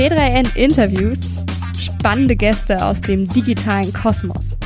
T3N 0.00 0.56
interviewt 0.56 1.18
spannende 1.78 2.34
Gäste 2.34 2.82
aus 2.82 3.02
dem 3.02 3.28
digitalen 3.28 3.92
Kosmos. 3.92 4.56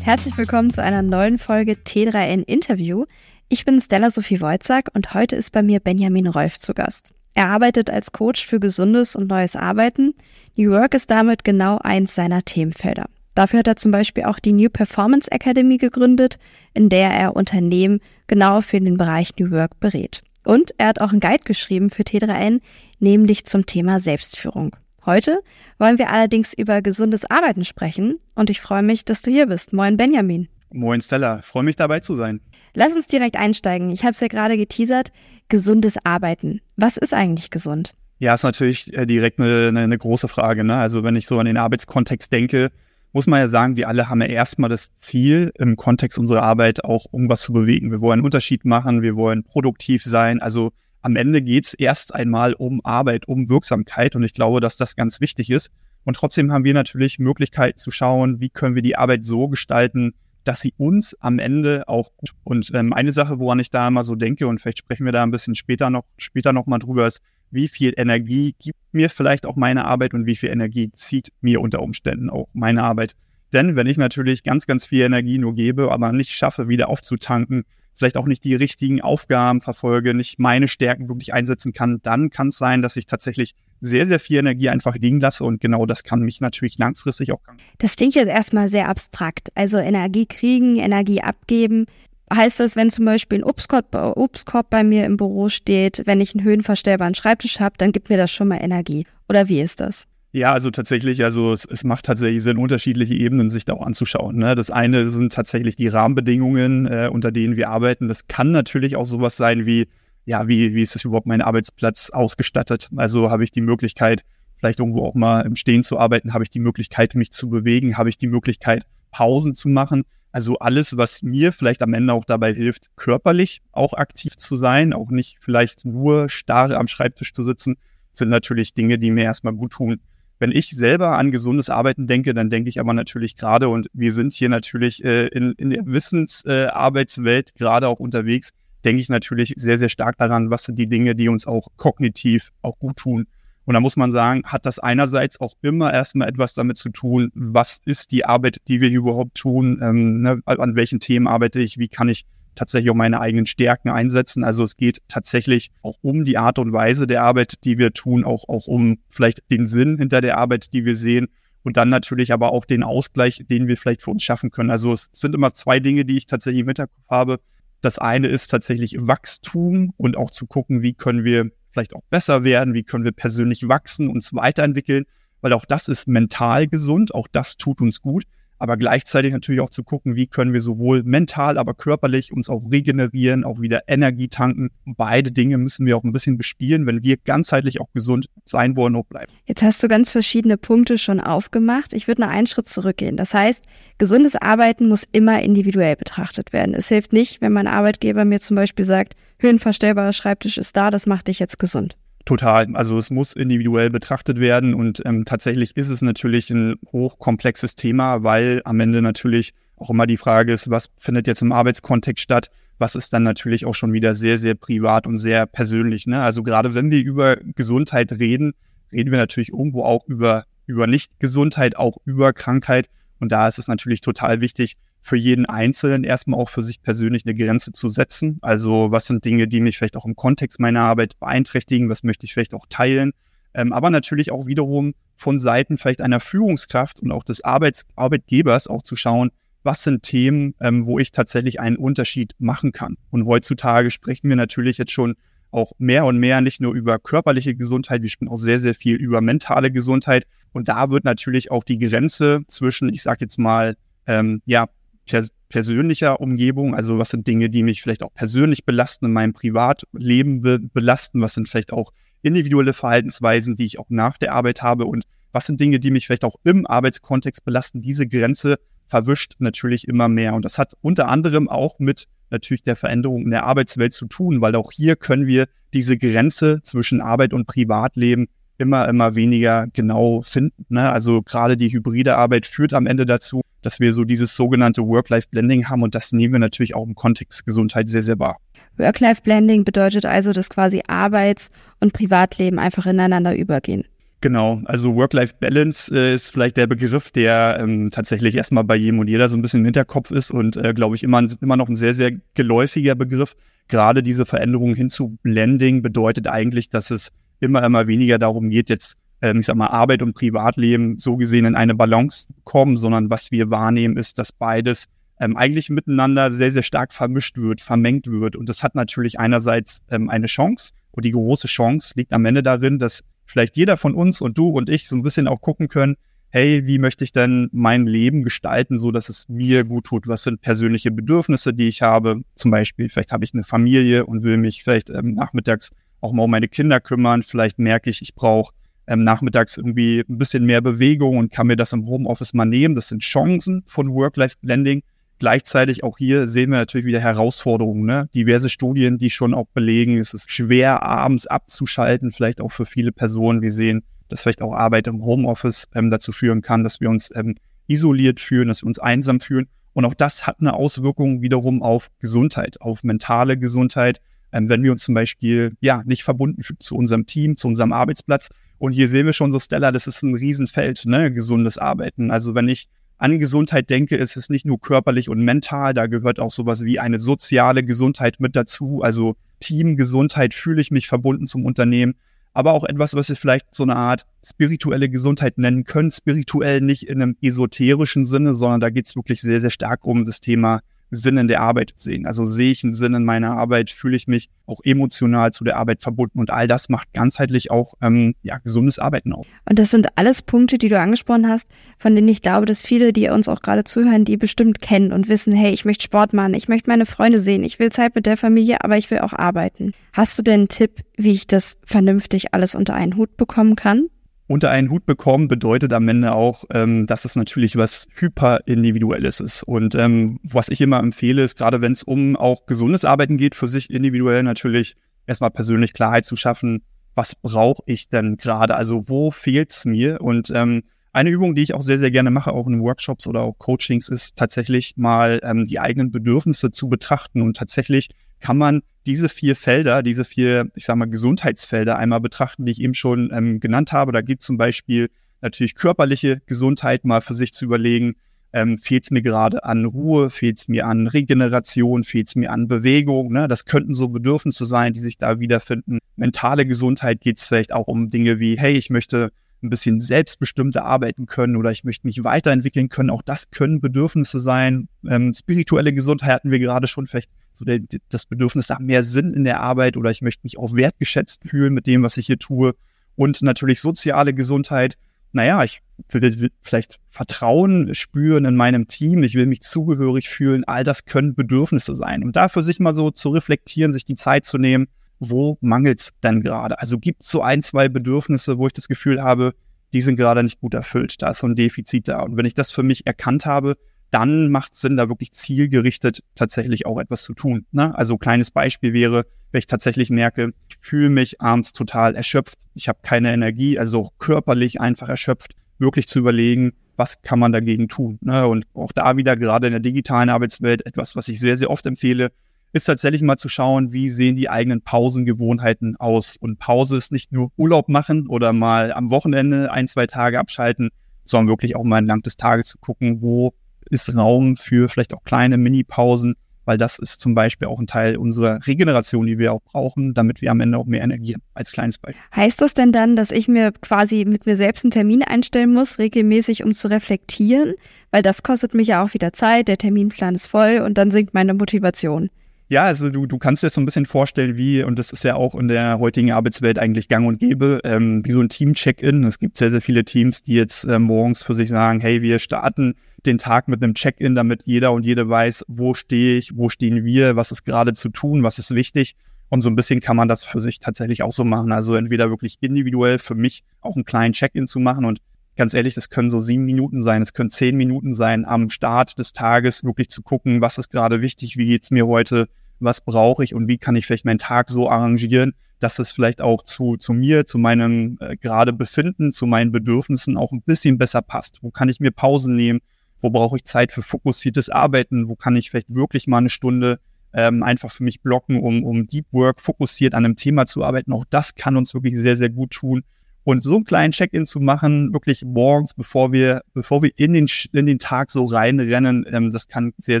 Herzlich 0.02 0.36
willkommen 0.36 0.68
zu 0.68 0.82
einer 0.82 1.00
neuen 1.00 1.38
Folge 1.38 1.72
T3N 1.72 2.42
Interview. 2.42 3.06
Ich 3.48 3.64
bin 3.64 3.80
Stella 3.80 4.10
Sophie 4.10 4.42
Wojcak 4.42 4.90
und 4.92 5.14
heute 5.14 5.36
ist 5.36 5.52
bei 5.52 5.62
mir 5.62 5.80
Benjamin 5.80 6.26
Rolf 6.26 6.58
zu 6.58 6.74
Gast. 6.74 7.14
Er 7.32 7.48
arbeitet 7.48 7.88
als 7.88 8.12
Coach 8.12 8.46
für 8.46 8.60
gesundes 8.60 9.16
und 9.16 9.30
neues 9.30 9.56
Arbeiten. 9.56 10.12
New 10.54 10.70
Work 10.70 10.92
ist 10.92 11.10
damit 11.10 11.44
genau 11.44 11.78
eins 11.78 12.14
seiner 12.14 12.44
Themenfelder. 12.44 13.06
Dafür 13.34 13.60
hat 13.60 13.68
er 13.68 13.76
zum 13.76 13.90
Beispiel 13.90 14.24
auch 14.24 14.38
die 14.38 14.52
New 14.52 14.68
Performance 14.68 15.32
Academy 15.32 15.78
gegründet, 15.78 16.38
in 16.74 16.90
der 16.90 17.08
er 17.10 17.36
Unternehmen 17.36 18.00
genau 18.26 18.60
für 18.60 18.78
den 18.78 18.98
Bereich 18.98 19.30
New 19.38 19.50
Work 19.50 19.80
berät. 19.80 20.22
Und 20.44 20.74
er 20.78 20.88
hat 20.88 21.00
auch 21.00 21.10
einen 21.10 21.20
Guide 21.20 21.44
geschrieben 21.44 21.90
für 21.90 22.02
T3N, 22.02 22.60
nämlich 22.98 23.44
zum 23.44 23.66
Thema 23.66 24.00
Selbstführung. 24.00 24.76
Heute 25.04 25.40
wollen 25.78 25.98
wir 25.98 26.10
allerdings 26.10 26.54
über 26.54 26.80
gesundes 26.80 27.28
Arbeiten 27.28 27.64
sprechen 27.64 28.18
und 28.34 28.50
ich 28.50 28.60
freue 28.60 28.82
mich, 28.82 29.04
dass 29.04 29.22
du 29.22 29.30
hier 29.30 29.46
bist. 29.46 29.72
Moin 29.72 29.96
Benjamin. 29.96 30.48
Moin 30.70 31.00
Stella, 31.00 31.42
freue 31.42 31.64
mich 31.64 31.76
dabei 31.76 32.00
zu 32.00 32.14
sein. 32.14 32.40
Lass 32.74 32.94
uns 32.94 33.06
direkt 33.06 33.36
einsteigen. 33.36 33.90
Ich 33.90 34.02
habe 34.02 34.12
es 34.12 34.20
ja 34.20 34.28
gerade 34.28 34.56
geteasert. 34.56 35.12
Gesundes 35.48 35.96
Arbeiten. 36.04 36.60
Was 36.76 36.96
ist 36.96 37.12
eigentlich 37.12 37.50
gesund? 37.50 37.94
Ja, 38.18 38.34
ist 38.34 38.44
natürlich 38.44 38.94
äh, 38.94 39.04
direkt 39.04 39.40
eine, 39.40 39.72
eine 39.76 39.98
große 39.98 40.28
Frage. 40.28 40.64
Ne? 40.64 40.76
Also 40.76 41.02
wenn 41.02 41.16
ich 41.16 41.26
so 41.26 41.38
an 41.38 41.46
den 41.46 41.56
Arbeitskontext 41.56 42.32
denke, 42.32 42.70
muss 43.12 43.26
man 43.26 43.40
ja 43.40 43.48
sagen, 43.48 43.76
wir 43.76 43.88
alle 43.88 44.08
haben 44.08 44.20
ja 44.22 44.28
erstmal 44.28 44.70
das 44.70 44.92
Ziel, 44.94 45.52
im 45.58 45.76
Kontext 45.76 46.18
unserer 46.18 46.42
Arbeit 46.42 46.84
auch 46.84 47.06
irgendwas 47.12 47.42
zu 47.42 47.52
bewegen. 47.52 47.90
Wir 47.90 48.00
wollen 48.00 48.20
einen 48.20 48.24
Unterschied 48.24 48.64
machen, 48.64 49.02
wir 49.02 49.16
wollen 49.16 49.44
produktiv 49.44 50.02
sein. 50.02 50.40
Also 50.40 50.72
am 51.02 51.16
Ende 51.16 51.42
geht's 51.42 51.74
erst 51.74 52.14
einmal 52.14 52.54
um 52.54 52.80
Arbeit, 52.84 53.28
um 53.28 53.48
Wirksamkeit 53.48 54.16
und 54.16 54.22
ich 54.22 54.32
glaube, 54.32 54.60
dass 54.60 54.76
das 54.76 54.96
ganz 54.96 55.20
wichtig 55.20 55.50
ist. 55.50 55.70
Und 56.04 56.14
trotzdem 56.14 56.52
haben 56.52 56.64
wir 56.64 56.74
natürlich 56.74 57.18
Möglichkeiten 57.18 57.78
zu 57.78 57.90
schauen, 57.90 58.40
wie 58.40 58.48
können 58.48 58.74
wir 58.74 58.82
die 58.82 58.96
Arbeit 58.96 59.24
so 59.24 59.48
gestalten, 59.48 60.14
dass 60.44 60.60
sie 60.60 60.74
uns 60.76 61.14
am 61.20 61.38
Ende 61.38 61.84
auch 61.86 62.10
gut. 62.16 62.30
Und 62.44 62.70
ähm, 62.74 62.92
eine 62.92 63.12
Sache, 63.12 63.38
woran 63.38 63.60
ich 63.60 63.70
da 63.70 63.86
immer 63.86 64.02
so 64.04 64.16
denke, 64.16 64.46
und 64.48 64.60
vielleicht 64.60 64.78
sprechen 64.78 65.04
wir 65.04 65.12
da 65.12 65.22
ein 65.22 65.30
bisschen 65.30 65.54
später 65.54 65.90
noch, 65.90 66.04
später 66.18 66.52
noch 66.52 66.66
mal 66.66 66.78
drüber, 66.78 67.06
ist, 67.06 67.20
wie 67.52 67.68
viel 67.68 67.92
Energie 67.96 68.54
gibt 68.58 68.78
mir 68.92 69.10
vielleicht 69.10 69.46
auch 69.46 69.56
meine 69.56 69.84
Arbeit 69.84 70.14
und 70.14 70.26
wie 70.26 70.36
viel 70.36 70.50
Energie 70.50 70.90
zieht 70.92 71.28
mir 71.40 71.60
unter 71.60 71.80
Umständen 71.82 72.30
auch 72.30 72.48
meine 72.52 72.82
Arbeit. 72.82 73.14
Denn 73.52 73.76
wenn 73.76 73.86
ich 73.86 73.98
natürlich 73.98 74.42
ganz, 74.42 74.66
ganz 74.66 74.86
viel 74.86 75.02
Energie 75.02 75.38
nur 75.38 75.54
gebe, 75.54 75.92
aber 75.92 76.12
nicht 76.12 76.30
schaffe, 76.30 76.68
wieder 76.68 76.88
aufzutanken, 76.88 77.64
vielleicht 77.94 78.16
auch 78.16 78.26
nicht 78.26 78.44
die 78.44 78.54
richtigen 78.54 79.02
Aufgaben 79.02 79.60
verfolge, 79.60 80.14
nicht 80.14 80.38
meine 80.38 80.68
Stärken 80.68 81.08
wirklich 81.08 81.34
einsetzen 81.34 81.74
kann, 81.74 82.00
dann 82.02 82.30
kann 82.30 82.48
es 82.48 82.58
sein, 82.58 82.80
dass 82.80 82.96
ich 82.96 83.06
tatsächlich 83.06 83.54
sehr, 83.82 84.06
sehr 84.06 84.20
viel 84.20 84.38
Energie 84.38 84.70
einfach 84.70 84.94
liegen 84.94 85.20
lasse 85.20 85.44
und 85.44 85.60
genau 85.60 85.84
das 85.86 86.04
kann 86.04 86.20
mich 86.20 86.40
natürlich 86.40 86.78
langfristig 86.78 87.32
auch. 87.32 87.40
Das 87.78 87.96
klingt 87.96 88.14
jetzt 88.14 88.28
erstmal 88.28 88.68
sehr 88.68 88.88
abstrakt. 88.88 89.50
Also 89.54 89.78
Energie 89.78 90.26
kriegen, 90.26 90.76
Energie 90.76 91.20
abgeben. 91.20 91.86
Heißt 92.34 92.60
das, 92.60 92.76
wenn 92.76 92.88
zum 92.88 93.04
Beispiel 93.04 93.40
ein 93.40 93.44
Obstkorb, 93.44 93.94
Obstkorb 93.94 94.70
bei 94.70 94.84
mir 94.84 95.04
im 95.04 95.16
Büro 95.16 95.48
steht, 95.50 96.02
wenn 96.06 96.20
ich 96.20 96.34
einen 96.34 96.44
höhenverstellbaren 96.44 97.14
Schreibtisch 97.14 97.60
habe, 97.60 97.74
dann 97.76 97.92
gibt 97.92 98.08
mir 98.08 98.16
das 98.16 98.30
schon 98.30 98.48
mal 98.48 98.56
Energie. 98.56 99.06
Oder 99.28 99.48
wie 99.48 99.60
ist 99.60 99.80
das? 99.80 100.06
Ja, 100.34 100.54
also 100.54 100.70
tatsächlich, 100.70 101.22
also 101.24 101.52
es, 101.52 101.66
es 101.66 101.84
macht 101.84 102.06
tatsächlich 102.06 102.42
Sinn, 102.42 102.56
unterschiedliche 102.56 103.14
Ebenen 103.14 103.50
sich 103.50 103.66
da 103.66 103.74
auch 103.74 103.84
anzuschauen. 103.84 104.36
Ne? 104.36 104.54
Das 104.54 104.70
eine 104.70 105.10
sind 105.10 105.34
tatsächlich 105.34 105.76
die 105.76 105.88
Rahmenbedingungen, 105.88 106.86
äh, 106.86 107.10
unter 107.12 107.30
denen 107.30 107.56
wir 107.58 107.68
arbeiten. 107.68 108.08
Das 108.08 108.28
kann 108.28 108.50
natürlich 108.50 108.96
auch 108.96 109.04
sowas 109.04 109.36
sein 109.36 109.66
wie, 109.66 109.88
ja, 110.24 110.48
wie, 110.48 110.74
wie 110.74 110.80
ist 110.80 110.94
das 110.94 111.04
überhaupt 111.04 111.26
mein 111.26 111.42
Arbeitsplatz 111.42 112.08
ausgestattet? 112.08 112.88
Also 112.96 113.30
habe 113.30 113.44
ich 113.44 113.50
die 113.50 113.60
Möglichkeit, 113.60 114.22
vielleicht 114.56 114.78
irgendwo 114.78 115.04
auch 115.04 115.14
mal 115.14 115.42
im 115.42 115.54
Stehen 115.54 115.82
zu 115.82 115.98
arbeiten? 115.98 116.32
Habe 116.32 116.44
ich 116.44 116.50
die 116.50 116.60
Möglichkeit, 116.60 117.14
mich 117.14 117.30
zu 117.30 117.50
bewegen? 117.50 117.98
Habe 117.98 118.08
ich 118.08 118.16
die 118.16 118.28
Möglichkeit, 118.28 118.86
Pausen 119.10 119.54
zu 119.54 119.68
machen? 119.68 120.04
Also 120.32 120.58
alles, 120.58 120.96
was 120.96 121.22
mir 121.22 121.52
vielleicht 121.52 121.82
am 121.82 121.92
Ende 121.92 122.14
auch 122.14 122.24
dabei 122.24 122.54
hilft, 122.54 122.90
körperlich 122.96 123.60
auch 123.70 123.92
aktiv 123.92 124.36
zu 124.36 124.56
sein, 124.56 124.94
auch 124.94 125.10
nicht 125.10 125.36
vielleicht 125.40 125.84
nur 125.84 126.30
starr 126.30 126.72
am 126.72 126.88
Schreibtisch 126.88 127.34
zu 127.34 127.42
sitzen, 127.42 127.76
sind 128.12 128.30
natürlich 128.30 128.72
Dinge, 128.72 128.98
die 128.98 129.10
mir 129.10 129.24
erstmal 129.24 129.52
gut 129.52 129.72
tun. 129.72 130.00
Wenn 130.38 130.50
ich 130.50 130.70
selber 130.70 131.18
an 131.18 131.30
gesundes 131.30 131.70
Arbeiten 131.70 132.06
denke, 132.06 132.34
dann 132.34 132.50
denke 132.50 132.68
ich 132.68 132.80
aber 132.80 132.94
natürlich 132.94 133.36
gerade, 133.36 133.68
und 133.68 133.88
wir 133.92 134.12
sind 134.12 134.32
hier 134.32 134.48
natürlich 134.48 135.04
äh, 135.04 135.28
in, 135.28 135.52
in 135.52 135.70
der 135.70 135.86
Wissensarbeitswelt 135.86 137.50
äh, 137.50 137.58
gerade 137.58 137.86
auch 137.86 138.00
unterwegs, 138.00 138.50
denke 138.84 139.02
ich 139.02 139.08
natürlich 139.08 139.54
sehr, 139.56 139.78
sehr 139.78 139.88
stark 139.88 140.16
daran, 140.16 140.50
was 140.50 140.64
sind 140.64 140.78
die 140.78 140.88
Dinge, 140.88 141.14
die 141.14 141.28
uns 141.28 141.46
auch 141.46 141.68
kognitiv 141.76 142.50
auch 142.62 142.78
gut 142.78 142.96
tun. 142.96 143.26
Und 143.64 143.74
da 143.74 143.80
muss 143.80 143.96
man 143.96 144.10
sagen, 144.10 144.42
hat 144.44 144.66
das 144.66 144.78
einerseits 144.78 145.40
auch 145.40 145.54
immer 145.62 145.92
erstmal 145.92 146.28
etwas 146.28 146.54
damit 146.54 146.76
zu 146.78 146.88
tun, 146.88 147.30
was 147.34 147.78
ist 147.84 148.10
die 148.10 148.24
Arbeit, 148.24 148.58
die 148.68 148.80
wir 148.80 148.90
überhaupt 148.90 149.36
tun, 149.36 149.80
ähm, 149.82 150.22
ne, 150.22 150.40
an 150.46 150.74
welchen 150.74 151.00
Themen 151.00 151.28
arbeite 151.28 151.60
ich, 151.60 151.78
wie 151.78 151.88
kann 151.88 152.08
ich 152.08 152.24
tatsächlich 152.54 152.90
auch 152.90 152.96
meine 152.96 153.20
eigenen 153.20 153.46
Stärken 153.46 153.88
einsetzen. 153.88 154.44
Also 154.44 154.64
es 154.64 154.76
geht 154.76 154.98
tatsächlich 155.08 155.70
auch 155.82 155.96
um 156.02 156.24
die 156.24 156.38
Art 156.38 156.58
und 156.58 156.72
Weise 156.72 157.06
der 157.06 157.22
Arbeit, 157.22 157.54
die 157.64 157.78
wir 157.78 157.92
tun, 157.92 158.24
auch, 158.24 158.48
auch 158.48 158.66
um 158.66 158.98
vielleicht 159.08 159.50
den 159.50 159.68
Sinn 159.68 159.98
hinter 159.98 160.20
der 160.20 160.38
Arbeit, 160.38 160.72
die 160.72 160.84
wir 160.84 160.96
sehen 160.96 161.28
und 161.62 161.76
dann 161.76 161.88
natürlich 161.88 162.32
aber 162.32 162.52
auch 162.52 162.64
den 162.64 162.82
Ausgleich, 162.82 163.44
den 163.48 163.68
wir 163.68 163.76
vielleicht 163.76 164.02
für 164.02 164.10
uns 164.10 164.22
schaffen 164.22 164.50
können. 164.50 164.70
Also 164.70 164.92
es 164.92 165.08
sind 165.12 165.34
immer 165.34 165.54
zwei 165.54 165.80
Dinge, 165.80 166.04
die 166.04 166.16
ich 166.16 166.26
tatsächlich 166.26 166.60
im 166.60 166.68
Hinterkopf 166.68 167.08
habe. 167.08 167.40
Das 167.80 167.98
eine 167.98 168.28
ist 168.28 168.48
tatsächlich 168.48 168.96
Wachstum 168.98 169.92
und 169.96 170.16
auch 170.16 170.30
zu 170.30 170.46
gucken, 170.46 170.82
wie 170.82 170.94
können 170.94 171.24
wir 171.24 171.50
vielleicht 171.72 171.94
auch 171.94 172.02
besser 172.10 172.44
werden, 172.44 172.74
wie 172.74 172.82
können 172.82 173.04
wir 173.04 173.12
persönlich 173.12 173.68
wachsen, 173.68 174.08
uns 174.08 174.34
weiterentwickeln, 174.34 175.04
weil 175.40 175.52
auch 175.52 175.64
das 175.64 175.88
ist 175.88 176.06
mental 176.06 176.68
gesund, 176.68 177.14
auch 177.14 177.28
das 177.30 177.56
tut 177.56 177.80
uns 177.80 178.00
gut, 178.00 178.24
aber 178.62 178.76
gleichzeitig 178.76 179.32
natürlich 179.32 179.60
auch 179.60 179.70
zu 179.70 179.82
gucken, 179.82 180.14
wie 180.14 180.28
können 180.28 180.52
wir 180.52 180.60
sowohl 180.60 181.02
mental, 181.02 181.58
aber 181.58 181.74
körperlich 181.74 182.32
uns 182.32 182.48
auch 182.48 182.62
regenerieren, 182.70 183.42
auch 183.42 183.60
wieder 183.60 183.82
Energie 183.88 184.28
tanken. 184.28 184.70
beide 184.84 185.32
Dinge 185.32 185.58
müssen 185.58 185.84
wir 185.84 185.96
auch 185.96 186.04
ein 186.04 186.12
bisschen 186.12 186.38
bespielen, 186.38 186.86
wenn 186.86 187.02
wir 187.02 187.16
ganzheitlich 187.16 187.80
auch 187.80 187.88
gesund 187.92 188.28
sein 188.44 188.76
wollen 188.76 188.94
und 188.94 189.08
bleiben. 189.08 189.32
Jetzt 189.46 189.64
hast 189.64 189.82
du 189.82 189.88
ganz 189.88 190.12
verschiedene 190.12 190.56
Punkte 190.56 190.96
schon 190.96 191.18
aufgemacht. 191.18 191.92
Ich 191.92 192.06
würde 192.06 192.20
noch 192.20 192.28
einen 192.28 192.46
Schritt 192.46 192.68
zurückgehen. 192.68 193.16
Das 193.16 193.34
heißt, 193.34 193.64
gesundes 193.98 194.36
Arbeiten 194.36 194.86
muss 194.86 195.08
immer 195.10 195.42
individuell 195.42 195.96
betrachtet 195.96 196.52
werden. 196.52 196.76
Es 196.76 196.86
hilft 196.86 197.12
nicht, 197.12 197.40
wenn 197.40 197.52
mein 197.52 197.66
Arbeitgeber 197.66 198.24
mir 198.24 198.38
zum 198.38 198.54
Beispiel 198.54 198.84
sagt, 198.84 199.14
höhenverstellbarer 199.40 200.12
Schreibtisch 200.12 200.56
ist 200.56 200.76
da, 200.76 200.92
das 200.92 201.06
macht 201.06 201.26
dich 201.26 201.40
jetzt 201.40 201.58
gesund. 201.58 201.96
Total. 202.24 202.68
Also 202.76 202.98
es 202.98 203.10
muss 203.10 203.32
individuell 203.32 203.90
betrachtet 203.90 204.38
werden 204.38 204.74
und 204.74 205.02
ähm, 205.04 205.24
tatsächlich 205.24 205.76
ist 205.76 205.88
es 205.88 206.02
natürlich 206.02 206.50
ein 206.50 206.76
hochkomplexes 206.92 207.74
Thema, 207.74 208.22
weil 208.22 208.62
am 208.64 208.78
Ende 208.78 209.02
natürlich 209.02 209.54
auch 209.76 209.90
immer 209.90 210.06
die 210.06 210.16
Frage 210.16 210.52
ist, 210.52 210.70
was 210.70 210.88
findet 210.96 211.26
jetzt 211.26 211.42
im 211.42 211.50
Arbeitskontext 211.50 212.22
statt? 212.22 212.50
Was 212.78 212.94
ist 212.94 213.12
dann 213.12 213.24
natürlich 213.24 213.66
auch 213.66 213.74
schon 213.74 213.92
wieder 213.92 214.14
sehr, 214.14 214.38
sehr 214.38 214.54
privat 214.54 215.06
und 215.06 215.18
sehr 215.18 215.46
persönlich. 215.46 216.06
Ne? 216.06 216.20
Also 216.20 216.42
gerade 216.42 216.74
wenn 216.74 216.90
wir 216.90 217.02
über 217.02 217.36
Gesundheit 217.36 218.12
reden, 218.12 218.54
reden 218.92 219.10
wir 219.10 219.18
natürlich 219.18 219.50
irgendwo 219.50 219.82
auch 219.82 220.06
über, 220.06 220.44
über 220.66 220.86
Nicht-Gesundheit, 220.86 221.76
auch 221.76 221.96
über 222.04 222.32
Krankheit. 222.32 222.88
Und 223.18 223.32
da 223.32 223.48
ist 223.48 223.58
es 223.58 223.68
natürlich 223.68 224.00
total 224.00 224.40
wichtig, 224.40 224.76
für 225.02 225.16
jeden 225.16 225.46
Einzelnen 225.46 226.04
erstmal 226.04 226.40
auch 226.40 226.48
für 226.48 226.62
sich 226.62 226.80
persönlich 226.80 227.26
eine 227.26 227.34
Grenze 227.34 227.72
zu 227.72 227.88
setzen. 227.88 228.38
Also 228.40 228.92
was 228.92 229.06
sind 229.06 229.24
Dinge, 229.24 229.48
die 229.48 229.60
mich 229.60 229.76
vielleicht 229.76 229.96
auch 229.96 230.06
im 230.06 230.14
Kontext 230.14 230.60
meiner 230.60 230.80
Arbeit 230.80 231.18
beeinträchtigen, 231.18 231.90
was 231.90 232.04
möchte 232.04 232.24
ich 232.24 232.32
vielleicht 232.32 232.54
auch 232.54 232.66
teilen. 232.68 233.12
Ähm, 233.52 233.72
aber 233.72 233.90
natürlich 233.90 234.30
auch 234.30 234.46
wiederum 234.46 234.94
von 235.16 235.40
Seiten 235.40 235.76
vielleicht 235.76 236.00
einer 236.00 236.20
Führungskraft 236.20 237.00
und 237.00 237.10
auch 237.10 237.24
des 237.24 237.44
Arbeits 237.44 237.84
Arbeitgebers 237.96 238.68
auch 238.68 238.82
zu 238.82 238.94
schauen, 238.94 239.30
was 239.64 239.82
sind 239.82 240.04
Themen, 240.04 240.54
ähm, 240.60 240.86
wo 240.86 241.00
ich 241.00 241.10
tatsächlich 241.10 241.60
einen 241.60 241.76
Unterschied 241.76 242.34
machen 242.38 242.72
kann. 242.72 242.96
Und 243.10 243.26
heutzutage 243.26 243.90
sprechen 243.90 244.28
wir 244.28 244.36
natürlich 244.36 244.78
jetzt 244.78 244.92
schon 244.92 245.16
auch 245.50 245.72
mehr 245.78 246.04
und 246.06 246.18
mehr 246.18 246.40
nicht 246.40 246.60
nur 246.60 246.74
über 246.74 246.98
körperliche 246.98 247.54
Gesundheit, 247.54 248.02
wir 248.02 248.08
sprechen 248.08 248.30
auch 248.30 248.38
sehr, 248.38 248.58
sehr 248.58 248.74
viel 248.74 248.96
über 248.96 249.20
mentale 249.20 249.70
Gesundheit. 249.70 250.26
Und 250.52 250.68
da 250.68 250.90
wird 250.90 251.04
natürlich 251.04 251.50
auch 251.50 251.64
die 251.64 251.78
Grenze 251.78 252.42
zwischen, 252.46 252.88
ich 252.88 253.02
sage 253.02 253.18
jetzt 253.22 253.38
mal, 253.38 253.76
ähm, 254.06 254.40
ja, 254.46 254.68
pers 255.06 255.30
persönlicher 255.48 256.20
Umgebung? 256.20 256.74
Also 256.74 256.98
was 256.98 257.10
sind 257.10 257.26
Dinge, 257.26 257.50
die 257.50 257.62
mich 257.62 257.82
vielleicht 257.82 258.02
auch 258.02 258.14
persönlich 258.14 258.64
belasten, 258.64 259.06
in 259.06 259.12
meinem 259.12 259.32
Privatleben 259.32 260.40
be 260.40 260.58
belasten? 260.60 261.20
Was 261.20 261.34
sind 261.34 261.48
vielleicht 261.48 261.72
auch 261.72 261.92
individuelle 262.22 262.72
Verhaltensweisen, 262.72 263.56
die 263.56 263.66
ich 263.66 263.78
auch 263.78 263.90
nach 263.90 264.16
der 264.16 264.32
Arbeit 264.32 264.62
habe? 264.62 264.86
Und 264.86 265.04
was 265.32 265.46
sind 265.46 265.60
Dinge, 265.60 265.80
die 265.80 265.90
mich 265.90 266.06
vielleicht 266.06 266.24
auch 266.24 266.36
im 266.44 266.66
Arbeitskontext 266.66 267.44
belasten? 267.44 267.80
Diese 267.80 268.06
Grenze 268.06 268.56
verwischt 268.86 269.34
natürlich 269.38 269.88
immer 269.88 270.08
mehr. 270.08 270.34
Und 270.34 270.44
das 270.44 270.58
hat 270.58 270.74
unter 270.80 271.08
anderem 271.08 271.48
auch 271.48 271.78
mit 271.78 272.06
natürlich 272.30 272.62
der 272.62 272.76
Veränderung 272.76 273.22
in 273.22 273.30
der 273.30 273.44
Arbeitswelt 273.44 273.92
zu 273.92 274.06
tun, 274.06 274.40
weil 274.40 274.54
auch 274.54 274.72
hier 274.72 274.96
können 274.96 275.26
wir 275.26 275.46
diese 275.72 275.96
Grenze 275.96 276.60
zwischen 276.62 277.00
Arbeit 277.00 277.32
und 277.32 277.46
Privatleben 277.46 278.28
immer, 278.58 278.88
immer 278.88 279.14
weniger 279.14 279.66
genau 279.72 280.22
finden. 280.22 280.66
Ne? 280.68 280.90
Also 280.90 281.22
gerade 281.22 281.56
die 281.56 281.72
hybride 281.72 282.16
Arbeit 282.16 282.46
führt 282.46 282.74
am 282.74 282.86
Ende 282.86 283.06
dazu, 283.06 283.42
dass 283.62 283.80
wir 283.80 283.92
so 283.92 284.04
dieses 284.04 284.36
sogenannte 284.36 284.82
Work-Life-Blending 284.82 285.68
haben 285.68 285.82
und 285.82 285.94
das 285.94 286.12
nehmen 286.12 286.34
wir 286.34 286.40
natürlich 286.40 286.74
auch 286.74 286.86
im 286.86 286.94
Kontext 286.94 287.46
Gesundheit 287.46 287.88
sehr, 287.88 288.02
sehr 288.02 288.18
wahr. 288.18 288.38
Work-Life-Blending 288.76 289.64
bedeutet 289.64 290.04
also, 290.04 290.32
dass 290.32 290.50
quasi 290.50 290.82
Arbeits- 290.86 291.50
und 291.80 291.92
Privatleben 291.92 292.58
einfach 292.58 292.86
ineinander 292.86 293.36
übergehen. 293.36 293.84
Genau, 294.22 294.62
also 294.66 294.94
Work-Life-Balance 294.94 295.92
äh, 295.92 296.14
ist 296.14 296.30
vielleicht 296.30 296.56
der 296.56 296.68
Begriff, 296.68 297.10
der 297.10 297.58
ähm, 297.60 297.90
tatsächlich 297.90 298.36
erstmal 298.36 298.62
bei 298.62 298.76
jedem 298.76 299.00
und 299.00 299.08
jeder 299.08 299.28
so 299.28 299.36
ein 299.36 299.42
bisschen 299.42 299.60
im 299.60 299.64
Hinterkopf 299.64 300.12
ist 300.12 300.30
und, 300.30 300.56
äh, 300.56 300.72
glaube 300.74 300.94
ich, 300.94 301.02
immer, 301.02 301.26
immer 301.40 301.56
noch 301.56 301.68
ein 301.68 301.74
sehr, 301.74 301.92
sehr 301.92 302.12
geläufiger 302.34 302.94
Begriff. 302.94 303.34
Gerade 303.66 304.00
diese 304.00 304.24
Veränderung 304.24 304.76
hin 304.76 304.90
zu 304.90 305.18
Blending 305.22 305.82
bedeutet 305.82 306.28
eigentlich, 306.28 306.70
dass 306.70 306.92
es 306.92 307.10
immer, 307.40 307.64
immer 307.64 307.88
weniger 307.88 308.20
darum 308.20 308.48
geht, 308.50 308.70
jetzt, 308.70 308.96
ähm, 309.22 309.40
ich 309.40 309.46
sag 309.46 309.56
mal, 309.56 309.68
Arbeit 309.68 310.02
und 310.02 310.14
Privatleben 310.14 310.98
so 310.98 311.16
gesehen 311.16 311.46
in 311.46 311.54
eine 311.54 311.74
Balance 311.74 312.26
kommen, 312.44 312.76
sondern 312.76 313.08
was 313.08 313.30
wir 313.30 313.50
wahrnehmen, 313.50 313.96
ist, 313.96 314.18
dass 314.18 314.32
beides 314.32 314.88
ähm, 315.20 315.36
eigentlich 315.36 315.70
miteinander 315.70 316.32
sehr, 316.32 316.50
sehr 316.50 316.62
stark 316.62 316.92
vermischt 316.92 317.38
wird, 317.38 317.60
vermengt 317.60 318.08
wird. 318.08 318.36
Und 318.36 318.48
das 318.48 318.62
hat 318.62 318.74
natürlich 318.74 319.20
einerseits 319.20 319.80
ähm, 319.90 320.10
eine 320.10 320.26
Chance. 320.26 320.72
Und 320.90 321.04
die 321.04 321.12
große 321.12 321.46
Chance 321.46 321.92
liegt 321.96 322.12
am 322.12 322.24
Ende 322.24 322.42
darin, 322.42 322.78
dass 322.78 323.02
vielleicht 323.24 323.56
jeder 323.56 323.76
von 323.76 323.94
uns 323.94 324.20
und 324.20 324.36
du 324.36 324.48
und 324.48 324.68
ich 324.68 324.88
so 324.88 324.96
ein 324.96 325.02
bisschen 325.02 325.28
auch 325.28 325.40
gucken 325.40 325.68
können, 325.68 325.96
hey, 326.28 326.66
wie 326.66 326.78
möchte 326.78 327.04
ich 327.04 327.12
denn 327.12 327.48
mein 327.52 327.86
Leben 327.86 328.24
gestalten, 328.24 328.78
so 328.78 328.90
dass 328.90 329.08
es 329.08 329.28
mir 329.28 329.64
gut 329.64 329.84
tut? 329.84 330.08
Was 330.08 330.24
sind 330.24 330.40
persönliche 330.40 330.90
Bedürfnisse, 330.90 331.52
die 331.52 331.68
ich 331.68 331.82
habe? 331.82 332.22
Zum 332.34 332.50
Beispiel, 332.50 332.88
vielleicht 332.88 333.12
habe 333.12 333.24
ich 333.24 333.34
eine 333.34 333.44
Familie 333.44 334.06
und 334.06 334.24
will 334.24 334.38
mich 334.38 334.64
vielleicht 334.64 334.90
ähm, 334.90 335.14
nachmittags 335.14 335.70
auch 336.00 336.12
mal 336.12 336.24
um 336.24 336.30
meine 336.30 336.48
Kinder 336.48 336.80
kümmern. 336.80 337.22
Vielleicht 337.22 337.58
merke 337.58 337.90
ich, 337.90 338.02
ich 338.02 338.14
brauche 338.14 338.52
ähm, 338.86 339.04
nachmittags 339.04 339.56
irgendwie 339.56 340.04
ein 340.08 340.18
bisschen 340.18 340.44
mehr 340.44 340.60
Bewegung 340.60 341.18
und 341.18 341.32
kann 341.32 341.46
mir 341.46 341.56
das 341.56 341.72
im 341.72 341.86
Homeoffice 341.86 342.34
mal 342.34 342.44
nehmen. 342.44 342.74
Das 342.74 342.88
sind 342.88 343.02
Chancen 343.02 343.62
von 343.66 343.92
Work-Life-Blending. 343.94 344.82
Gleichzeitig 345.18 345.84
auch 345.84 345.98
hier 345.98 346.26
sehen 346.26 346.50
wir 346.50 346.58
natürlich 346.58 346.86
wieder 346.86 346.98
Herausforderungen. 346.98 347.86
Ne? 347.86 348.08
Diverse 348.14 348.48
Studien, 348.48 348.98
die 348.98 349.10
schon 349.10 349.34
auch 349.34 349.46
belegen, 349.54 349.98
es 349.98 350.14
ist 350.14 350.30
schwer, 350.32 350.82
abends 350.82 351.26
abzuschalten, 351.28 352.10
vielleicht 352.10 352.40
auch 352.40 352.50
für 352.50 352.66
viele 352.66 352.90
Personen. 352.90 353.40
Wir 353.40 353.52
sehen, 353.52 353.84
dass 354.08 354.22
vielleicht 354.22 354.42
auch 354.42 354.52
Arbeit 354.52 354.88
im 354.88 355.04
Homeoffice 355.04 355.68
ähm, 355.74 355.90
dazu 355.90 356.10
führen 356.10 356.42
kann, 356.42 356.64
dass 356.64 356.80
wir 356.80 356.90
uns 356.90 357.10
ähm, 357.14 357.36
isoliert 357.68 358.20
fühlen, 358.20 358.48
dass 358.48 358.62
wir 358.62 358.66
uns 358.66 358.78
einsam 358.78 359.20
fühlen. 359.20 359.46
Und 359.74 359.84
auch 359.84 359.94
das 359.94 360.26
hat 360.26 360.36
eine 360.40 360.54
Auswirkung 360.54 361.22
wiederum 361.22 361.62
auf 361.62 361.88
Gesundheit, 362.00 362.60
auf 362.60 362.82
mentale 362.82 363.38
Gesundheit, 363.38 364.00
ähm, 364.32 364.48
wenn 364.48 364.62
wir 364.62 364.72
uns 364.72 364.82
zum 364.82 364.94
Beispiel 364.94 365.52
ja 365.60 365.82
nicht 365.84 366.02
verbunden 366.02 366.42
zu 366.58 366.74
unserem 366.74 367.06
Team, 367.06 367.36
zu 367.36 367.48
unserem 367.48 367.72
Arbeitsplatz. 367.72 368.28
Und 368.62 368.74
hier 368.74 368.88
sehen 368.88 369.06
wir 369.06 369.12
schon 369.12 369.32
so, 369.32 369.40
Stella, 369.40 369.72
das 369.72 369.88
ist 369.88 370.04
ein 370.04 370.14
Riesenfeld, 370.14 370.86
ne, 370.86 371.12
gesundes 371.12 371.58
Arbeiten. 371.58 372.12
Also 372.12 372.36
wenn 372.36 372.46
ich 372.46 372.68
an 372.96 373.18
Gesundheit 373.18 373.68
denke, 373.70 373.96
ist 373.96 374.16
es 374.16 374.30
nicht 374.30 374.46
nur 374.46 374.60
körperlich 374.60 375.08
und 375.08 375.20
mental, 375.20 375.74
da 375.74 375.88
gehört 375.88 376.20
auch 376.20 376.30
sowas 376.30 376.64
wie 376.64 376.78
eine 376.78 377.00
soziale 377.00 377.64
Gesundheit 377.64 378.20
mit 378.20 378.36
dazu. 378.36 378.80
Also 378.80 379.16
Teamgesundheit, 379.40 380.32
fühle 380.32 380.60
ich 380.60 380.70
mich 380.70 380.86
verbunden 380.86 381.26
zum 381.26 381.44
Unternehmen, 381.44 381.94
aber 382.34 382.52
auch 382.52 382.62
etwas, 382.62 382.94
was 382.94 383.08
wir 383.08 383.16
vielleicht 383.16 383.52
so 383.52 383.64
eine 383.64 383.74
Art 383.74 384.06
spirituelle 384.24 384.88
Gesundheit 384.88 385.38
nennen 385.38 385.64
können. 385.64 385.90
Spirituell 385.90 386.60
nicht 386.60 386.84
in 386.84 387.02
einem 387.02 387.16
esoterischen 387.20 388.04
Sinne, 388.04 388.32
sondern 388.32 388.60
da 388.60 388.70
geht 388.70 388.86
es 388.86 388.94
wirklich 388.94 389.22
sehr, 389.22 389.40
sehr 389.40 389.50
stark 389.50 389.84
um 389.84 390.04
das 390.04 390.20
Thema 390.20 390.60
Sinn 390.92 391.16
in 391.16 391.26
der 391.26 391.40
Arbeit 391.40 391.72
sehen. 391.74 392.06
Also 392.06 392.24
sehe 392.24 392.52
ich 392.52 392.62
einen 392.62 392.74
Sinn 392.74 392.94
in 392.94 393.04
meiner 393.04 393.36
Arbeit, 393.36 393.70
fühle 393.70 393.96
ich 393.96 394.06
mich 394.06 394.28
auch 394.46 394.60
emotional 394.62 395.32
zu 395.32 395.42
der 395.42 395.56
Arbeit 395.56 395.82
verbunden 395.82 396.20
und 396.20 396.30
all 396.30 396.46
das 396.46 396.68
macht 396.68 396.92
ganzheitlich 396.92 397.50
auch 397.50 397.74
ähm, 397.80 398.14
ja, 398.22 398.38
gesundes 398.38 398.78
Arbeiten 398.78 399.12
auf. 399.14 399.26
Und 399.48 399.58
das 399.58 399.70
sind 399.70 399.88
alles 399.96 400.22
Punkte, 400.22 400.58
die 400.58 400.68
du 400.68 400.78
angesprochen 400.78 401.28
hast, 401.28 401.48
von 401.78 401.96
denen 401.96 402.08
ich 402.08 402.20
glaube, 402.20 402.44
dass 402.44 402.62
viele, 402.62 402.92
die 402.92 403.08
uns 403.08 403.28
auch 403.28 403.40
gerade 403.40 403.64
zuhören, 403.64 404.04
die 404.04 404.18
bestimmt 404.18 404.60
kennen 404.60 404.92
und 404.92 405.08
wissen, 405.08 405.32
hey, 405.32 405.52
ich 405.52 405.64
möchte 405.64 405.84
Sport 405.84 406.12
machen, 406.12 406.34
ich 406.34 406.48
möchte 406.48 406.68
meine 406.68 406.86
Freunde 406.86 407.20
sehen, 407.20 407.42
ich 407.42 407.58
will 407.58 407.72
Zeit 407.72 407.94
mit 407.94 408.04
der 408.04 408.18
Familie, 408.18 408.62
aber 408.62 408.76
ich 408.76 408.90
will 408.90 408.98
auch 408.98 409.14
arbeiten. 409.14 409.72
Hast 409.92 410.18
du 410.18 410.22
denn 410.22 410.42
einen 410.42 410.48
Tipp, 410.48 410.80
wie 410.96 411.12
ich 411.12 411.26
das 411.26 411.58
vernünftig 411.64 412.34
alles 412.34 412.54
unter 412.54 412.74
einen 412.74 412.96
Hut 412.96 413.16
bekommen 413.16 413.56
kann? 413.56 413.88
Unter 414.32 414.50
einen 414.50 414.70
Hut 414.70 414.86
bekommen 414.86 415.28
bedeutet 415.28 415.74
am 415.74 415.86
Ende 415.88 416.12
auch, 416.14 416.44
ähm, 416.50 416.86
dass 416.86 417.04
es 417.04 417.16
natürlich 417.16 417.56
was 417.56 417.86
hyperindividuelles 417.94 419.20
ist. 419.20 419.42
Und 419.42 419.74
ähm, 419.74 420.20
was 420.22 420.48
ich 420.48 420.62
immer 420.62 420.78
empfehle, 420.78 421.22
ist 421.22 421.36
gerade 421.36 421.60
wenn 421.60 421.72
es 421.72 421.82
um 421.82 422.16
auch 422.16 422.46
gesundes 422.46 422.86
Arbeiten 422.86 423.18
geht, 423.18 423.34
für 423.34 423.46
sich 423.46 423.68
individuell 423.68 424.22
natürlich 424.22 424.74
erstmal 425.06 425.30
persönlich 425.30 425.74
Klarheit 425.74 426.06
zu 426.06 426.16
schaffen, 426.16 426.62
was 426.94 427.14
brauche 427.14 427.62
ich 427.66 427.90
denn 427.90 428.16
gerade? 428.16 428.56
Also 428.56 428.88
wo 428.88 429.10
fehlt's 429.10 429.66
mir? 429.66 430.00
Und 430.00 430.32
ähm, 430.34 430.62
eine 430.94 431.10
Übung, 431.10 431.34
die 431.34 431.42
ich 431.42 431.52
auch 431.52 431.62
sehr, 431.62 431.78
sehr 431.78 431.90
gerne 431.90 432.10
mache, 432.10 432.32
auch 432.32 432.46
in 432.46 432.62
Workshops 432.62 433.06
oder 433.06 433.20
auch 433.20 433.36
Coachings, 433.36 433.90
ist 433.90 434.16
tatsächlich 434.16 434.78
mal 434.78 435.20
ähm, 435.22 435.44
die 435.44 435.60
eigenen 435.60 435.90
Bedürfnisse 435.90 436.50
zu 436.50 436.70
betrachten 436.70 437.20
und 437.20 437.36
tatsächlich 437.36 437.90
kann 438.22 438.38
man 438.38 438.62
diese 438.86 439.08
vier 439.08 439.36
Felder, 439.36 439.82
diese 439.82 440.04
vier, 440.04 440.50
ich 440.54 440.64
sag 440.64 440.76
mal, 440.76 440.86
Gesundheitsfelder 440.86 441.76
einmal 441.76 442.00
betrachten, 442.00 442.46
die 442.46 442.52
ich 442.52 442.62
eben 442.62 442.74
schon 442.74 443.10
ähm, 443.12 443.40
genannt 443.40 443.72
habe. 443.72 443.92
Da 443.92 444.00
gibt 444.00 444.22
zum 444.22 444.38
Beispiel 444.38 444.88
natürlich 445.20 445.54
körperliche 445.54 446.22
Gesundheit 446.26 446.84
mal 446.84 447.00
für 447.00 447.14
sich 447.14 447.32
zu 447.32 447.44
überlegen. 447.44 447.94
Ähm, 448.32 448.56
fehlt 448.56 448.84
es 448.84 448.90
mir 448.90 449.02
gerade 449.02 449.44
an 449.44 449.66
Ruhe, 449.66 450.08
fehlt 450.08 450.38
es 450.38 450.48
mir 450.48 450.66
an 450.66 450.86
Regeneration, 450.86 451.84
fehlt 451.84 452.08
es 452.08 452.16
mir 452.16 452.30
an 452.30 452.48
Bewegung. 452.48 453.12
Ne? 453.12 453.28
Das 453.28 453.44
könnten 453.44 453.74
so 453.74 453.88
Bedürfnisse 453.88 454.46
sein, 454.46 454.72
die 454.72 454.80
sich 454.80 454.96
da 454.96 455.20
wiederfinden. 455.20 455.78
Mentale 455.96 456.46
Gesundheit 456.46 457.02
geht 457.02 457.18
es 457.18 457.26
vielleicht 457.26 457.52
auch 457.52 457.66
um 457.66 457.90
Dinge 457.90 458.20
wie, 458.20 458.38
hey, 458.38 458.54
ich 458.54 458.70
möchte 458.70 459.10
ein 459.42 459.50
bisschen 459.50 459.80
selbstbestimmter 459.80 460.64
arbeiten 460.64 461.06
können 461.06 461.36
oder 461.36 461.50
ich 461.50 461.64
möchte 461.64 461.86
mich 461.86 462.04
weiterentwickeln 462.04 462.68
können. 462.68 462.90
Auch 462.90 463.02
das 463.02 463.30
können 463.30 463.60
Bedürfnisse 463.60 464.18
sein. 464.18 464.68
Ähm, 464.88 465.12
spirituelle 465.12 465.74
Gesundheit 465.74 466.10
hatten 466.10 466.30
wir 466.30 466.38
gerade 466.38 466.68
schon, 466.68 466.86
vielleicht 466.86 467.10
so 467.32 467.44
der, 467.44 467.60
das 467.88 468.06
Bedürfnis 468.06 468.48
nach 468.48 468.58
mehr 468.58 468.84
Sinn 468.84 469.12
in 469.14 469.24
der 469.24 469.40
Arbeit 469.40 469.76
oder 469.76 469.90
ich 469.90 470.02
möchte 470.02 470.20
mich 470.24 470.38
auch 470.38 470.54
wertgeschätzt 470.54 471.22
fühlen 471.26 471.54
mit 471.54 471.66
dem, 471.66 471.82
was 471.82 471.96
ich 471.96 472.06
hier 472.06 472.18
tue. 472.18 472.54
Und 472.94 473.22
natürlich 473.22 473.60
soziale 473.60 474.12
Gesundheit. 474.12 474.76
Naja, 475.12 475.42
ich 475.44 475.60
will 475.90 476.30
vielleicht 476.40 476.78
Vertrauen 476.86 477.74
spüren 477.74 478.24
in 478.24 478.36
meinem 478.36 478.66
Team, 478.66 479.02
ich 479.02 479.14
will 479.14 479.26
mich 479.26 479.40
zugehörig 479.40 480.08
fühlen. 480.08 480.44
All 480.44 480.64
das 480.64 480.84
können 480.84 481.14
Bedürfnisse 481.14 481.74
sein. 481.74 482.02
Und 482.02 482.16
dafür 482.16 482.42
sich 482.42 482.60
mal 482.60 482.74
so 482.74 482.90
zu 482.90 483.10
reflektieren, 483.10 483.72
sich 483.72 483.84
die 483.84 483.94
Zeit 483.94 484.24
zu 484.24 484.38
nehmen, 484.38 484.68
wo 485.00 485.36
mangelt 485.40 485.80
es 485.80 485.92
denn 486.02 486.20
gerade? 486.20 486.58
Also 486.60 486.78
gibt 486.78 487.02
es 487.02 487.10
so 487.10 487.22
ein, 487.22 487.42
zwei 487.42 487.68
Bedürfnisse, 487.68 488.38
wo 488.38 488.46
ich 488.46 488.52
das 488.52 488.68
Gefühl 488.68 489.02
habe, 489.02 489.34
die 489.72 489.80
sind 489.80 489.96
gerade 489.96 490.22
nicht 490.22 490.40
gut 490.40 490.54
erfüllt. 490.54 491.00
Da 491.00 491.10
ist 491.10 491.18
so 491.18 491.26
ein 491.26 491.34
Defizit 491.34 491.88
da. 491.88 492.00
Und 492.00 492.16
wenn 492.16 492.26
ich 492.26 492.34
das 492.34 492.50
für 492.50 492.62
mich 492.62 492.86
erkannt 492.86 493.26
habe, 493.26 493.56
dann 493.92 494.30
macht 494.30 494.54
es 494.54 494.60
Sinn, 494.62 494.76
da 494.76 494.88
wirklich 494.88 495.12
zielgerichtet 495.12 496.02
tatsächlich 496.14 496.66
auch 496.66 496.80
etwas 496.80 497.02
zu 497.02 497.12
tun. 497.12 497.46
Ne? 497.52 497.76
Also 497.76 497.98
kleines 497.98 498.30
Beispiel 498.30 498.72
wäre, 498.72 499.04
wenn 499.30 499.38
ich 499.38 499.46
tatsächlich 499.46 499.90
merke, 499.90 500.32
ich 500.48 500.56
fühle 500.60 500.88
mich 500.88 501.20
abends 501.20 501.52
total 501.52 501.94
erschöpft, 501.94 502.38
ich 502.54 502.68
habe 502.68 502.78
keine 502.82 503.12
Energie, 503.12 503.58
also 503.58 503.90
körperlich 503.98 504.60
einfach 504.60 504.88
erschöpft, 504.88 505.34
wirklich 505.58 505.88
zu 505.88 505.98
überlegen, 505.98 506.52
was 506.76 507.02
kann 507.02 507.18
man 507.18 507.32
dagegen 507.32 507.68
tun. 507.68 507.98
Ne? 508.00 508.26
Und 508.26 508.46
auch 508.54 508.72
da 508.72 508.96
wieder 508.96 509.14
gerade 509.14 509.46
in 509.46 509.52
der 509.52 509.60
digitalen 509.60 510.08
Arbeitswelt 510.08 510.64
etwas, 510.64 510.96
was 510.96 511.08
ich 511.08 511.20
sehr, 511.20 511.36
sehr 511.36 511.50
oft 511.50 511.66
empfehle, 511.66 512.12
ist 512.54 512.64
tatsächlich 512.64 513.02
mal 513.02 513.16
zu 513.16 513.28
schauen, 513.28 513.72
wie 513.72 513.90
sehen 513.90 514.16
die 514.16 514.30
eigenen 514.30 514.62
Pausengewohnheiten 514.62 515.76
aus. 515.76 516.16
Und 516.18 516.38
Pause 516.38 516.76
ist 516.78 516.92
nicht 516.92 517.12
nur 517.12 517.30
Urlaub 517.36 517.68
machen 517.68 518.08
oder 518.08 518.32
mal 518.32 518.72
am 518.72 518.90
Wochenende 518.90 519.50
ein, 519.52 519.68
zwei 519.68 519.86
Tage 519.86 520.18
abschalten, 520.18 520.70
sondern 521.04 521.28
wirklich 521.28 521.56
auch 521.56 521.64
mal 521.64 521.78
entlang 521.78 522.02
des 522.02 522.16
Tages 522.16 522.46
zu 522.48 522.58
gucken, 522.58 523.02
wo 523.02 523.32
ist 523.72 523.96
Raum 523.96 524.36
für 524.36 524.68
vielleicht 524.68 524.94
auch 524.94 525.02
kleine 525.04 525.38
Mini-Pausen, 525.38 526.14
weil 526.44 526.58
das 526.58 526.78
ist 526.78 527.00
zum 527.00 527.14
Beispiel 527.14 527.48
auch 527.48 527.58
ein 527.58 527.66
Teil 527.66 527.96
unserer 527.96 528.38
Regeneration, 528.46 529.06
die 529.06 529.18
wir 529.18 529.32
auch 529.32 529.42
brauchen, 529.42 529.94
damit 529.94 530.20
wir 530.20 530.30
am 530.30 530.40
Ende 530.40 530.58
auch 530.58 530.66
mehr 530.66 530.82
Energie 530.82 531.14
haben, 531.14 531.22
als 531.34 531.52
kleines 531.52 531.78
Beispiel. 531.78 532.02
Heißt 532.14 532.40
das 532.40 532.52
denn 532.54 532.72
dann, 532.72 532.96
dass 532.96 533.10
ich 533.10 533.28
mir 533.28 533.52
quasi 533.52 534.04
mit 534.04 534.26
mir 534.26 534.36
selbst 534.36 534.64
einen 534.64 534.72
Termin 534.72 535.02
einstellen 535.02 535.52
muss, 535.52 535.78
regelmäßig, 535.78 536.44
um 536.44 536.52
zu 536.52 536.68
reflektieren? 536.68 537.54
Weil 537.90 538.02
das 538.02 538.22
kostet 538.22 538.54
mich 538.54 538.68
ja 538.68 538.84
auch 538.84 538.92
wieder 538.92 539.12
Zeit, 539.12 539.48
der 539.48 539.56
Terminplan 539.56 540.14
ist 540.14 540.26
voll 540.26 540.62
und 540.64 540.78
dann 540.78 540.90
sinkt 540.90 541.14
meine 541.14 541.34
Motivation. 541.34 542.10
Ja, 542.48 542.64
also 542.64 542.90
du, 542.90 543.06
du 543.06 543.16
kannst 543.16 543.42
dir 543.42 543.46
das 543.46 543.54
so 543.54 543.62
ein 543.62 543.64
bisschen 543.64 543.86
vorstellen, 543.86 544.36
wie, 544.36 544.62
und 544.62 544.78
das 544.78 544.92
ist 544.92 545.04
ja 545.04 545.14
auch 545.14 545.34
in 545.34 545.48
der 545.48 545.78
heutigen 545.78 546.12
Arbeitswelt 546.12 546.58
eigentlich 546.58 546.88
gang 546.88 547.06
und 547.06 547.18
gäbe, 547.18 547.60
ähm, 547.64 548.04
wie 548.04 548.10
so 548.10 548.20
ein 548.20 548.28
Team-Check-In. 548.28 549.04
Es 549.04 549.18
gibt 549.18 549.38
sehr, 549.38 549.50
sehr 549.50 549.62
viele 549.62 549.86
Teams, 549.86 550.22
die 550.22 550.34
jetzt 550.34 550.64
äh, 550.64 550.78
morgens 550.78 551.22
für 551.22 551.34
sich 551.34 551.48
sagen, 551.48 551.80
hey, 551.80 552.02
wir 552.02 552.18
starten 552.18 552.74
den 553.06 553.18
Tag 553.18 553.48
mit 553.48 553.62
einem 553.62 553.74
Check-in, 553.74 554.14
damit 554.14 554.42
jeder 554.44 554.72
und 554.72 554.84
jede 554.84 555.08
weiß, 555.08 555.44
wo 555.48 555.74
stehe 555.74 556.18
ich, 556.18 556.36
wo 556.36 556.48
stehen 556.48 556.84
wir, 556.84 557.16
was 557.16 557.32
ist 557.32 557.44
gerade 557.44 557.74
zu 557.74 557.88
tun, 557.88 558.22
was 558.22 558.38
ist 558.38 558.54
wichtig. 558.54 558.94
Und 559.28 559.40
so 559.40 559.48
ein 559.48 559.56
bisschen 559.56 559.80
kann 559.80 559.96
man 559.96 560.08
das 560.08 560.24
für 560.24 560.40
sich 560.40 560.58
tatsächlich 560.58 561.02
auch 561.02 561.12
so 561.12 561.24
machen. 561.24 561.52
Also 561.52 561.74
entweder 561.74 562.10
wirklich 562.10 562.36
individuell 562.40 562.98
für 562.98 563.14
mich 563.14 563.44
auch 563.60 563.76
einen 563.76 563.84
kleinen 563.84 564.12
Check-in 564.12 564.46
zu 564.46 564.60
machen 564.60 564.84
und 564.84 565.00
ganz 565.36 565.54
ehrlich, 565.54 565.74
das 565.74 565.88
können 565.88 566.10
so 566.10 566.20
sieben 566.20 566.44
Minuten 566.44 566.82
sein, 566.82 567.02
es 567.02 567.14
können 567.14 567.30
zehn 567.30 567.56
Minuten 567.56 567.94
sein, 567.94 568.24
am 568.24 568.50
Start 568.50 568.98
des 568.98 569.12
Tages 569.12 569.64
wirklich 569.64 569.88
zu 569.88 570.02
gucken, 570.02 570.40
was 570.40 570.58
ist 570.58 570.68
gerade 570.68 571.00
wichtig, 571.00 571.36
wie 571.36 571.46
geht's 571.46 571.70
mir 571.70 571.86
heute, 571.86 572.28
was 572.60 572.80
brauche 572.80 573.24
ich 573.24 573.34
und 573.34 573.48
wie 573.48 573.58
kann 573.58 573.76
ich 573.76 573.86
vielleicht 573.86 574.04
meinen 574.04 574.18
Tag 574.18 574.50
so 574.50 574.68
arrangieren, 574.68 575.32
dass 575.58 575.78
es 575.78 575.92
vielleicht 575.92 576.20
auch 576.20 576.42
zu, 576.42 576.76
zu 576.76 576.92
mir, 576.92 577.24
zu 577.24 577.38
meinem 577.38 577.96
äh, 578.00 578.16
gerade 578.16 578.52
Befinden, 578.52 579.12
zu 579.12 579.26
meinen 579.26 579.52
Bedürfnissen 579.52 580.16
auch 580.16 580.32
ein 580.32 580.42
bisschen 580.42 580.76
besser 580.76 581.02
passt. 581.02 581.38
Wo 581.40 581.50
kann 581.50 581.68
ich 581.68 581.80
mir 581.80 581.90
Pausen 581.90 582.36
nehmen? 582.36 582.60
Wo 583.02 583.10
brauche 583.10 583.36
ich 583.36 583.44
Zeit 583.44 583.72
für 583.72 583.82
fokussiertes 583.82 584.48
Arbeiten, 584.48 585.08
wo 585.08 585.16
kann 585.16 585.36
ich 585.36 585.50
vielleicht 585.50 585.74
wirklich 585.74 586.06
mal 586.06 586.18
eine 586.18 586.28
Stunde 586.28 586.78
ähm, 587.14 587.42
einfach 587.42 587.70
für 587.70 587.84
mich 587.84 588.00
blocken, 588.00 588.40
um, 588.40 588.64
um 588.64 588.86
Deep 588.86 589.06
Work 589.12 589.40
fokussiert 589.40 589.94
an 589.94 590.04
einem 590.04 590.16
Thema 590.16 590.46
zu 590.46 590.64
arbeiten. 590.64 590.92
Auch 590.92 591.04
das 591.10 591.34
kann 591.34 591.56
uns 591.56 591.74
wirklich 591.74 591.96
sehr, 591.98 592.16
sehr 592.16 592.30
gut 592.30 592.52
tun. 592.52 592.84
Und 593.24 593.42
so 593.42 593.54
einen 593.54 593.64
kleinen 593.64 593.92
Check-in 593.92 594.26
zu 594.26 594.40
machen, 594.40 594.92
wirklich 594.92 595.24
morgens, 595.24 595.74
bevor 595.74 596.12
wir, 596.12 596.42
bevor 596.54 596.82
wir 596.82 596.90
in 596.96 597.12
den, 597.12 597.28
in 597.52 597.66
den 597.66 597.78
Tag 597.78 598.10
so 598.10 598.24
reinrennen, 598.24 599.04
ähm, 599.12 599.30
das 599.30 599.46
kann 599.46 599.72
sehr, 599.78 600.00